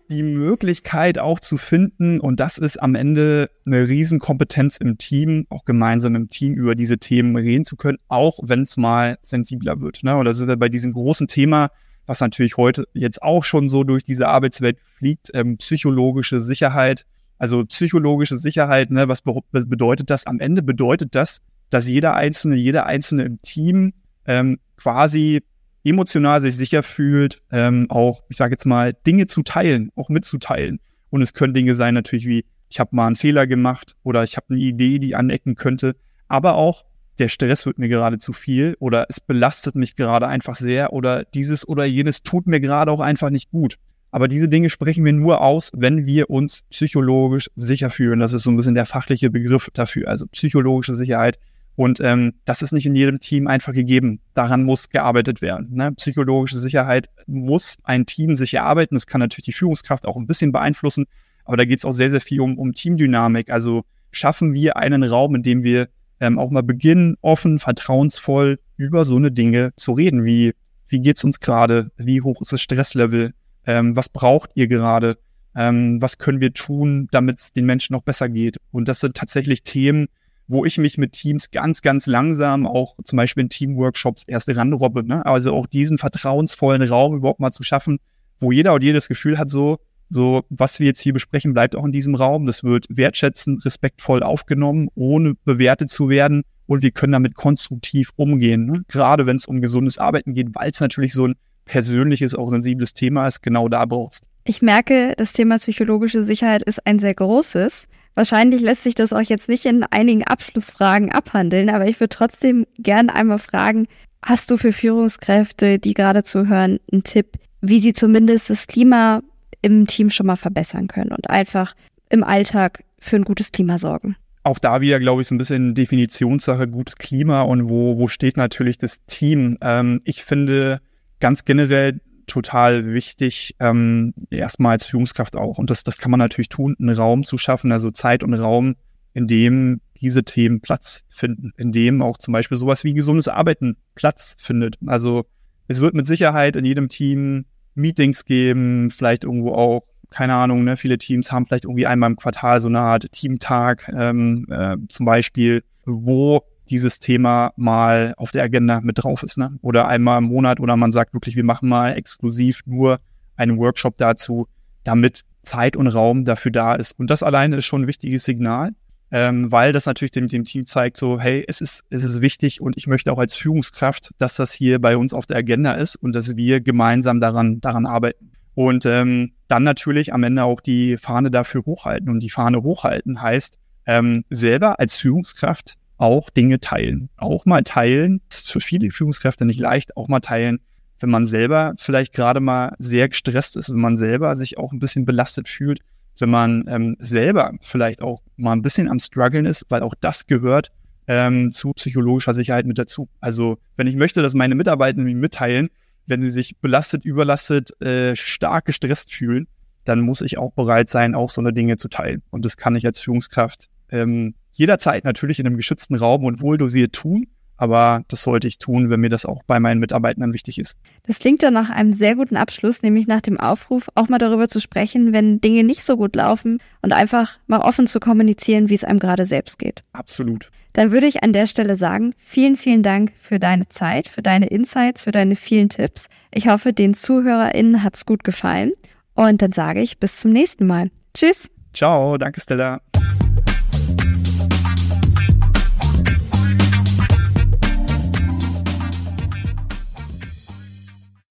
die 0.09 0.23
Möglichkeit 0.23 1.19
auch 1.19 1.39
zu 1.39 1.57
finden, 1.57 2.19
und 2.19 2.39
das 2.39 2.57
ist 2.57 2.81
am 2.81 2.95
Ende 2.95 3.49
eine 3.65 3.87
Riesenkompetenz 3.87 4.77
im 4.77 4.97
Team, 4.97 5.45
auch 5.49 5.65
gemeinsam 5.65 6.15
im 6.15 6.29
Team 6.29 6.53
über 6.53 6.75
diese 6.75 6.97
Themen 6.97 7.35
reden 7.35 7.65
zu 7.65 7.75
können, 7.75 7.97
auch 8.07 8.39
wenn 8.41 8.61
es 8.61 8.77
mal 8.77 9.17
sensibler 9.21 9.81
wird. 9.81 10.03
Ne? 10.03 10.15
Oder 10.15 10.33
sind 10.33 10.47
wir 10.47 10.57
bei 10.57 10.69
diesem 10.69 10.93
großen 10.93 11.27
Thema, 11.27 11.69
was 12.05 12.19
natürlich 12.19 12.57
heute 12.57 12.85
jetzt 12.93 13.21
auch 13.21 13.43
schon 13.43 13.69
so 13.69 13.83
durch 13.83 14.03
diese 14.03 14.27
Arbeitswelt 14.27 14.77
fliegt, 14.97 15.31
ähm, 15.33 15.57
psychologische 15.57 16.39
Sicherheit. 16.39 17.05
Also 17.37 17.65
psychologische 17.65 18.37
Sicherheit, 18.37 18.91
ne, 18.91 19.07
was, 19.07 19.21
be 19.21 19.39
was 19.51 19.67
bedeutet 19.67 20.09
das? 20.09 20.27
Am 20.27 20.39
Ende 20.39 20.61
bedeutet 20.61 21.15
das, 21.15 21.41
dass 21.69 21.87
jeder 21.87 22.13
Einzelne, 22.13 22.55
jeder 22.55 22.85
Einzelne 22.85 23.23
im 23.23 23.41
Team 23.41 23.93
ähm, 24.25 24.59
quasi 24.77 25.41
emotional 25.83 26.41
sich 26.41 26.55
sicher 26.55 26.83
fühlt, 26.83 27.41
ähm, 27.51 27.87
auch, 27.89 28.23
ich 28.29 28.37
sage 28.37 28.53
jetzt 28.53 28.65
mal, 28.65 28.93
Dinge 29.05 29.27
zu 29.27 29.43
teilen, 29.43 29.91
auch 29.95 30.09
mitzuteilen. 30.09 30.79
Und 31.09 31.21
es 31.21 31.33
können 31.33 31.53
Dinge 31.53 31.75
sein 31.75 31.93
natürlich 31.93 32.25
wie, 32.25 32.45
ich 32.69 32.79
habe 32.79 32.95
mal 32.95 33.07
einen 33.07 33.15
Fehler 33.15 33.45
gemacht 33.45 33.95
oder 34.03 34.23
ich 34.23 34.35
habe 34.37 34.47
eine 34.49 34.59
Idee, 34.59 34.99
die 34.99 35.15
anecken 35.15 35.55
könnte, 35.55 35.95
aber 36.27 36.55
auch 36.55 36.85
der 37.19 37.27
Stress 37.27 37.65
wird 37.65 37.77
mir 37.77 37.89
gerade 37.89 38.17
zu 38.17 38.33
viel 38.33 38.75
oder 38.79 39.05
es 39.09 39.19
belastet 39.19 39.75
mich 39.75 39.95
gerade 39.95 40.27
einfach 40.27 40.55
sehr 40.55 40.93
oder 40.93 41.23
dieses 41.25 41.67
oder 41.67 41.85
jenes 41.85 42.23
tut 42.23 42.47
mir 42.47 42.59
gerade 42.59 42.91
auch 42.91 42.99
einfach 42.99 43.29
nicht 43.29 43.51
gut. 43.51 43.77
Aber 44.09 44.27
diese 44.27 44.47
Dinge 44.47 44.69
sprechen 44.69 45.05
wir 45.05 45.13
nur 45.13 45.41
aus, 45.41 45.71
wenn 45.75 46.05
wir 46.05 46.29
uns 46.29 46.63
psychologisch 46.69 47.49
sicher 47.55 47.89
fühlen. 47.89 48.19
Das 48.19 48.33
ist 48.33 48.43
so 48.43 48.51
ein 48.51 48.55
bisschen 48.55 48.75
der 48.75 48.85
fachliche 48.85 49.31
Begriff 49.31 49.69
dafür, 49.73 50.07
also 50.07 50.27
psychologische 50.27 50.93
Sicherheit. 50.93 51.39
Und 51.75 51.99
ähm, 52.01 52.33
das 52.45 52.61
ist 52.61 52.71
nicht 52.71 52.85
in 52.85 52.95
jedem 52.95 53.19
Team 53.19 53.47
einfach 53.47 53.73
gegeben. 53.73 54.19
Daran 54.33 54.63
muss 54.63 54.89
gearbeitet 54.89 55.41
werden. 55.41 55.69
Ne? 55.73 55.91
Psychologische 55.93 56.59
Sicherheit 56.59 57.09
muss 57.25 57.77
ein 57.83 58.05
Team 58.05 58.35
sich 58.35 58.53
erarbeiten. 58.53 58.95
Das 58.95 59.07
kann 59.07 59.19
natürlich 59.19 59.45
die 59.45 59.53
Führungskraft 59.53 60.05
auch 60.05 60.15
ein 60.15 60.27
bisschen 60.27 60.51
beeinflussen. 60.51 61.05
Aber 61.45 61.57
da 61.57 61.65
geht 61.65 61.79
es 61.79 61.85
auch 61.85 61.91
sehr, 61.91 62.11
sehr 62.11 62.21
viel 62.21 62.41
um, 62.41 62.59
um 62.59 62.73
Teamdynamik. 62.73 63.49
Also 63.49 63.83
schaffen 64.11 64.53
wir 64.53 64.77
einen 64.77 65.03
Raum, 65.03 65.35
in 65.35 65.43
dem 65.43 65.63
wir 65.63 65.89
ähm, 66.19 66.37
auch 66.37 66.51
mal 66.51 66.63
beginnen, 66.63 67.15
offen, 67.21 67.57
vertrauensvoll 67.57 68.59
über 68.77 69.03
so 69.03 69.15
eine 69.15 69.31
Dinge 69.31 69.73
zu 69.75 69.93
reden, 69.93 70.25
wie 70.25 70.53
wie 70.93 71.01
geht's 71.01 71.23
uns 71.23 71.39
gerade, 71.39 71.91
wie 71.97 72.21
hoch 72.21 72.39
ist 72.39 72.53
das 72.53 72.61
Stresslevel, 72.61 73.33
ähm, 73.65 73.95
was 73.95 74.09
braucht 74.09 74.51
ihr 74.53 74.67
gerade, 74.67 75.17
ähm, 75.55 76.01
was 76.01 76.19
können 76.19 76.39
wir 76.39 76.53
tun, 76.53 77.07
damit 77.11 77.39
es 77.39 77.51
den 77.51 77.65
Menschen 77.65 77.93
noch 77.93 78.03
besser 78.03 78.29
geht. 78.29 78.57
Und 78.71 78.87
das 78.87 78.99
sind 78.99 79.15
tatsächlich 79.15 79.63
Themen, 79.63 80.07
wo 80.47 80.65
ich 80.65 80.77
mich 80.77 80.97
mit 80.97 81.13
Teams 81.13 81.51
ganz, 81.51 81.81
ganz 81.81 82.05
langsam 82.05 82.67
auch 82.67 82.95
zum 83.03 83.17
Beispiel 83.17 83.43
in 83.43 83.49
Teamworkshops 83.49 84.23
erst 84.27 84.55
ranrobbe. 84.55 85.03
Ne? 85.03 85.25
Also 85.25 85.53
auch 85.53 85.65
diesen 85.65 85.97
vertrauensvollen 85.97 86.81
Raum 86.81 87.15
überhaupt 87.15 87.39
mal 87.39 87.51
zu 87.51 87.63
schaffen, 87.63 87.99
wo 88.39 88.51
jeder 88.51 88.73
und 88.73 88.83
jedes 88.83 89.07
Gefühl 89.07 89.37
hat, 89.37 89.49
so, 89.49 89.77
so, 90.09 90.43
was 90.49 90.79
wir 90.79 90.87
jetzt 90.87 91.01
hier 91.01 91.13
besprechen, 91.13 91.53
bleibt 91.53 91.75
auch 91.75 91.85
in 91.85 91.91
diesem 91.91 92.15
Raum. 92.15 92.45
Das 92.45 92.63
wird 92.63 92.85
wertschätzend, 92.89 93.65
respektvoll 93.65 94.21
aufgenommen, 94.21 94.89
ohne 94.95 95.35
bewertet 95.45 95.89
zu 95.89 96.09
werden 96.09 96.43
und 96.65 96.83
wir 96.83 96.91
können 96.91 97.13
damit 97.13 97.35
konstruktiv 97.35 98.11
umgehen. 98.15 98.65
Ne? 98.65 98.81
Gerade 98.87 99.25
wenn 99.25 99.37
es 99.37 99.45
um 99.45 99.61
gesundes 99.61 99.97
Arbeiten 99.97 100.33
geht, 100.33 100.49
weil 100.53 100.69
es 100.69 100.79
natürlich 100.79 101.13
so 101.13 101.27
ein 101.27 101.35
persönliches, 101.65 102.35
auch 102.35 102.49
sensibles 102.49 102.93
Thema 102.93 103.27
ist, 103.27 103.41
genau 103.41 103.69
da 103.69 103.85
brauchst. 103.85 104.25
Ich 104.45 104.61
merke, 104.61 105.13
das 105.17 105.31
Thema 105.31 105.57
psychologische 105.57 106.23
Sicherheit 106.23 106.63
ist 106.63 106.85
ein 106.85 106.99
sehr 106.99 107.13
großes. 107.13 107.87
Wahrscheinlich 108.15 108.61
lässt 108.61 108.83
sich 108.83 108.95
das 108.95 109.13
auch 109.13 109.21
jetzt 109.21 109.49
nicht 109.49 109.65
in 109.65 109.83
einigen 109.83 110.23
Abschlussfragen 110.23 111.11
abhandeln, 111.11 111.69
aber 111.69 111.87
ich 111.87 111.99
würde 111.99 112.15
trotzdem 112.15 112.65
gerne 112.77 113.13
einmal 113.13 113.39
fragen, 113.39 113.87
hast 114.21 114.51
du 114.51 114.57
für 114.57 114.71
Führungskräfte, 114.71 115.79
die 115.79 115.93
gerade 115.93 116.23
zuhören, 116.23 116.79
einen 116.91 117.03
Tipp, 117.03 117.37
wie 117.61 117.79
sie 117.79 117.93
zumindest 117.93 118.49
das 118.49 118.67
Klima 118.67 119.21
im 119.61 119.87
Team 119.87 120.09
schon 120.09 120.27
mal 120.27 120.35
verbessern 120.35 120.87
können 120.87 121.11
und 121.11 121.29
einfach 121.29 121.75
im 122.09 122.23
Alltag 122.23 122.83
für 122.99 123.15
ein 123.15 123.23
gutes 123.23 123.51
Klima 123.51 123.77
sorgen? 123.77 124.15
auch 124.43 124.59
da 124.59 124.81
wieder, 124.81 124.99
glaube 124.99 125.21
ich, 125.21 125.27
so 125.27 125.35
ein 125.35 125.37
bisschen 125.37 125.73
Definitionssache, 125.73 126.67
gutes 126.67 126.97
Klima 126.97 127.43
und 127.43 127.69
wo, 127.69 127.97
wo 127.97 128.07
steht 128.07 128.37
natürlich 128.37 128.77
das 128.77 129.05
Team. 129.05 129.57
Ähm, 129.61 130.01
ich 130.03 130.23
finde 130.23 130.79
ganz 131.19 131.45
generell 131.45 132.01
total 132.27 132.93
wichtig, 132.93 133.55
ähm, 133.59 134.13
erstmal 134.29 134.73
als 134.73 134.85
Führungskraft 134.85 135.35
auch, 135.35 135.57
und 135.57 135.69
das, 135.69 135.83
das 135.83 135.97
kann 135.97 136.11
man 136.11 136.19
natürlich 136.19 136.49
tun, 136.49 136.75
einen 136.79 136.95
Raum 136.95 137.23
zu 137.23 137.37
schaffen, 137.37 137.71
also 137.71 137.91
Zeit 137.91 138.23
und 138.23 138.33
Raum, 138.33 138.75
in 139.13 139.27
dem 139.27 139.81
diese 140.01 140.23
Themen 140.23 140.59
Platz 140.59 141.03
finden, 141.09 141.53
in 141.57 141.71
dem 141.71 142.01
auch 142.01 142.17
zum 142.17 142.33
Beispiel 142.33 142.57
sowas 142.57 142.83
wie 142.83 142.93
gesundes 142.93 143.27
Arbeiten 143.27 143.77
Platz 143.95 144.35
findet. 144.37 144.77
Also 144.85 145.25
es 145.67 145.79
wird 145.79 145.93
mit 145.93 146.07
Sicherheit 146.07 146.55
in 146.55 146.65
jedem 146.65 146.89
Team 146.89 147.45
Meetings 147.75 148.25
geben, 148.25 148.91
vielleicht 148.91 149.23
irgendwo 149.23 149.53
auch 149.53 149.83
keine 150.13 150.35
Ahnung, 150.35 150.63
ne, 150.63 150.77
viele 150.77 150.97
Teams 150.99 151.31
haben 151.31 151.47
vielleicht 151.47 151.65
irgendwie 151.65 151.87
einmal 151.87 152.11
im 152.11 152.15
Quartal 152.15 152.59
so 152.59 152.69
eine 152.69 152.79
Art 152.79 153.11
Teamtag 153.11 153.91
ähm, 153.93 154.45
äh, 154.49 154.77
zum 154.87 155.05
Beispiel, 155.05 155.63
wo 155.85 156.43
dieses 156.73 156.99
Thema 156.99 157.53
mal 157.55 158.15
auf 158.17 158.31
der 158.31 158.43
Agenda 158.43 158.81
mit 158.81 159.03
drauf 159.03 159.21
ist, 159.23 159.37
ne? 159.37 159.57
Oder 159.61 159.87
einmal 159.87 160.17
im 160.17 160.25
Monat 160.25 160.59
oder 160.59 160.75
man 160.75 160.91
sagt 160.91 161.13
wirklich, 161.13 161.35
wir 161.35 161.43
machen 161.43 161.69
mal 161.69 161.91
exklusiv 161.95 162.61
nur 162.65 162.99
einen 163.35 163.57
Workshop 163.57 163.95
dazu, 163.97 164.47
damit 164.83 165.21
Zeit 165.43 165.77
und 165.77 165.87
Raum 165.87 166.25
dafür 166.25 166.51
da 166.51 166.73
ist. 166.73 166.97
Und 166.97 167.09
das 167.09 167.21
alleine 167.21 167.57
ist 167.57 167.65
schon 167.65 167.83
ein 167.83 167.87
wichtiges 167.87 168.23
Signal, 168.23 168.71
ähm, 169.11 169.51
weil 169.51 169.71
das 169.71 169.85
natürlich 169.85 170.11
dem, 170.11 170.27
dem 170.27 170.45
Team 170.45 170.65
zeigt, 170.65 170.97
so, 170.97 171.19
hey, 171.19 171.45
es 171.47 171.61
ist, 171.61 171.83
es 171.91 172.03
ist 172.03 172.21
wichtig 172.21 172.59
und 172.59 172.75
ich 172.75 172.87
möchte 172.87 173.13
auch 173.13 173.19
als 173.19 173.35
Führungskraft, 173.35 174.11
dass 174.17 174.35
das 174.35 174.51
hier 174.51 174.81
bei 174.81 174.97
uns 174.97 175.13
auf 175.13 175.27
der 175.27 175.37
Agenda 175.37 175.73
ist 175.73 175.95
und 175.95 176.15
dass 176.15 176.35
wir 176.35 176.59
gemeinsam 176.59 177.19
daran, 177.19 177.61
daran 177.61 177.85
arbeiten. 177.85 178.31
Und 178.55 178.85
ähm, 178.85 179.33
dann 179.47 179.63
natürlich 179.63 180.11
am 180.13 180.23
Ende 180.23 180.43
auch 180.43 180.59
die 180.59 180.97
Fahne 180.97 181.29
dafür 181.29 181.63
hochhalten. 181.65 182.09
Und 182.09 182.21
die 182.21 182.29
Fahne 182.29 182.63
hochhalten 182.63 183.21
heißt, 183.21 183.59
ähm, 183.85 184.23
selber 184.29 184.79
als 184.79 184.97
Führungskraft 184.97 185.75
auch 186.03 186.29
Dinge 186.29 186.59
teilen. 186.59 187.09
Auch 187.15 187.45
mal 187.45 187.63
teilen, 187.63 188.19
ist 188.29 188.51
für 188.51 188.59
viele 188.59 188.91
Führungskräfte 188.91 189.45
nicht 189.45 189.61
leicht, 189.61 189.95
auch 189.95 190.09
mal 190.09 190.19
teilen, 190.19 190.59
wenn 190.99 191.09
man 191.09 191.25
selber 191.25 191.73
vielleicht 191.77 192.13
gerade 192.13 192.41
mal 192.41 192.75
sehr 192.77 193.07
gestresst 193.07 193.55
ist, 193.55 193.69
wenn 193.69 193.79
man 193.79 193.95
selber 193.95 194.35
sich 194.35 194.57
auch 194.57 194.73
ein 194.73 194.79
bisschen 194.79 195.05
belastet 195.05 195.47
fühlt, 195.47 195.79
wenn 196.19 196.29
man 196.29 196.65
ähm, 196.67 196.97
selber 196.99 197.53
vielleicht 197.61 198.01
auch 198.01 198.21
mal 198.35 198.51
ein 198.51 198.61
bisschen 198.61 198.89
am 198.89 198.99
struggeln 198.99 199.45
ist, 199.45 199.65
weil 199.69 199.81
auch 199.81 199.95
das 199.97 200.27
gehört 200.27 200.71
ähm, 201.07 201.51
zu 201.51 201.71
psychologischer 201.71 202.33
Sicherheit 202.33 202.65
mit 202.65 202.77
dazu. 202.77 203.07
Also 203.21 203.57
wenn 203.77 203.87
ich 203.87 203.95
möchte, 203.95 204.21
dass 204.21 204.33
meine 204.33 204.55
Mitarbeitenden 204.55 205.05
mir 205.05 205.17
mitteilen, 205.17 205.69
wenn 206.05 206.21
sie 206.21 206.31
sich 206.31 206.57
belastet, 206.57 207.05
überlastet, 207.05 207.79
äh, 207.81 208.13
stark 208.17 208.65
gestresst 208.65 209.13
fühlen, 209.13 209.47
dann 209.85 210.01
muss 210.01 210.19
ich 210.19 210.37
auch 210.37 210.51
bereit 210.51 210.89
sein, 210.89 211.15
auch 211.15 211.29
so 211.29 211.39
eine 211.39 211.53
Dinge 211.53 211.77
zu 211.77 211.87
teilen. 211.87 212.23
Und 212.29 212.43
das 212.43 212.57
kann 212.57 212.75
ich 212.75 212.85
als 212.85 212.99
Führungskraft 212.99 213.69
ähm, 213.89 214.35
jederzeit 214.53 215.03
natürlich 215.03 215.39
in 215.39 215.47
einem 215.47 215.57
geschützten 215.57 215.95
Raum 215.95 216.23
und 216.23 216.41
wohldosiert 216.41 216.93
tun. 216.93 217.27
Aber 217.55 218.03
das 218.07 218.23
sollte 218.23 218.47
ich 218.47 218.57
tun, 218.57 218.89
wenn 218.89 218.99
mir 218.99 219.09
das 219.09 219.25
auch 219.25 219.43
bei 219.43 219.59
meinen 219.59 219.79
Mitarbeitern 219.79 220.33
wichtig 220.33 220.57
ist. 220.57 220.75
Das 221.05 221.19
klingt 221.19 221.43
dann 221.43 221.53
nach 221.53 221.69
einem 221.69 221.93
sehr 221.93 222.15
guten 222.15 222.35
Abschluss, 222.35 222.81
nämlich 222.81 223.07
nach 223.07 223.21
dem 223.21 223.39
Aufruf, 223.39 223.89
auch 223.95 224.09
mal 224.09 224.17
darüber 224.17 224.47
zu 224.47 224.59
sprechen, 224.59 225.13
wenn 225.13 225.39
Dinge 225.39 225.63
nicht 225.63 225.83
so 225.83 225.95
gut 225.95 226.15
laufen 226.15 226.57
und 226.81 226.93
einfach 226.93 227.37
mal 227.47 227.59
offen 227.59 227.85
zu 227.85 227.99
kommunizieren, 227.99 228.69
wie 228.69 228.73
es 228.73 228.83
einem 228.83 228.99
gerade 228.99 229.25
selbst 229.25 229.59
geht. 229.59 229.83
Absolut. 229.93 230.49
Dann 230.73 230.91
würde 230.91 231.05
ich 231.05 231.23
an 231.23 231.33
der 231.33 231.45
Stelle 231.45 231.75
sagen, 231.75 232.13
vielen, 232.17 232.55
vielen 232.55 232.81
Dank 232.81 233.13
für 233.17 233.39
deine 233.39 233.69
Zeit, 233.69 234.07
für 234.07 234.23
deine 234.23 234.47
Insights, 234.47 235.03
für 235.03 235.11
deine 235.11 235.35
vielen 235.35 235.69
Tipps. 235.69 236.07
Ich 236.33 236.47
hoffe, 236.47 236.73
den 236.73 236.95
ZuhörerInnen 236.95 237.83
hat 237.83 237.95
es 237.95 238.05
gut 238.05 238.23
gefallen. 238.23 238.71
Und 239.13 239.43
dann 239.43 239.51
sage 239.51 239.81
ich 239.81 239.99
bis 239.99 240.19
zum 240.19 240.31
nächsten 240.31 240.65
Mal. 240.65 240.89
Tschüss. 241.13 241.49
Ciao, 241.73 242.17
danke 242.17 242.41
Stella. 242.41 242.81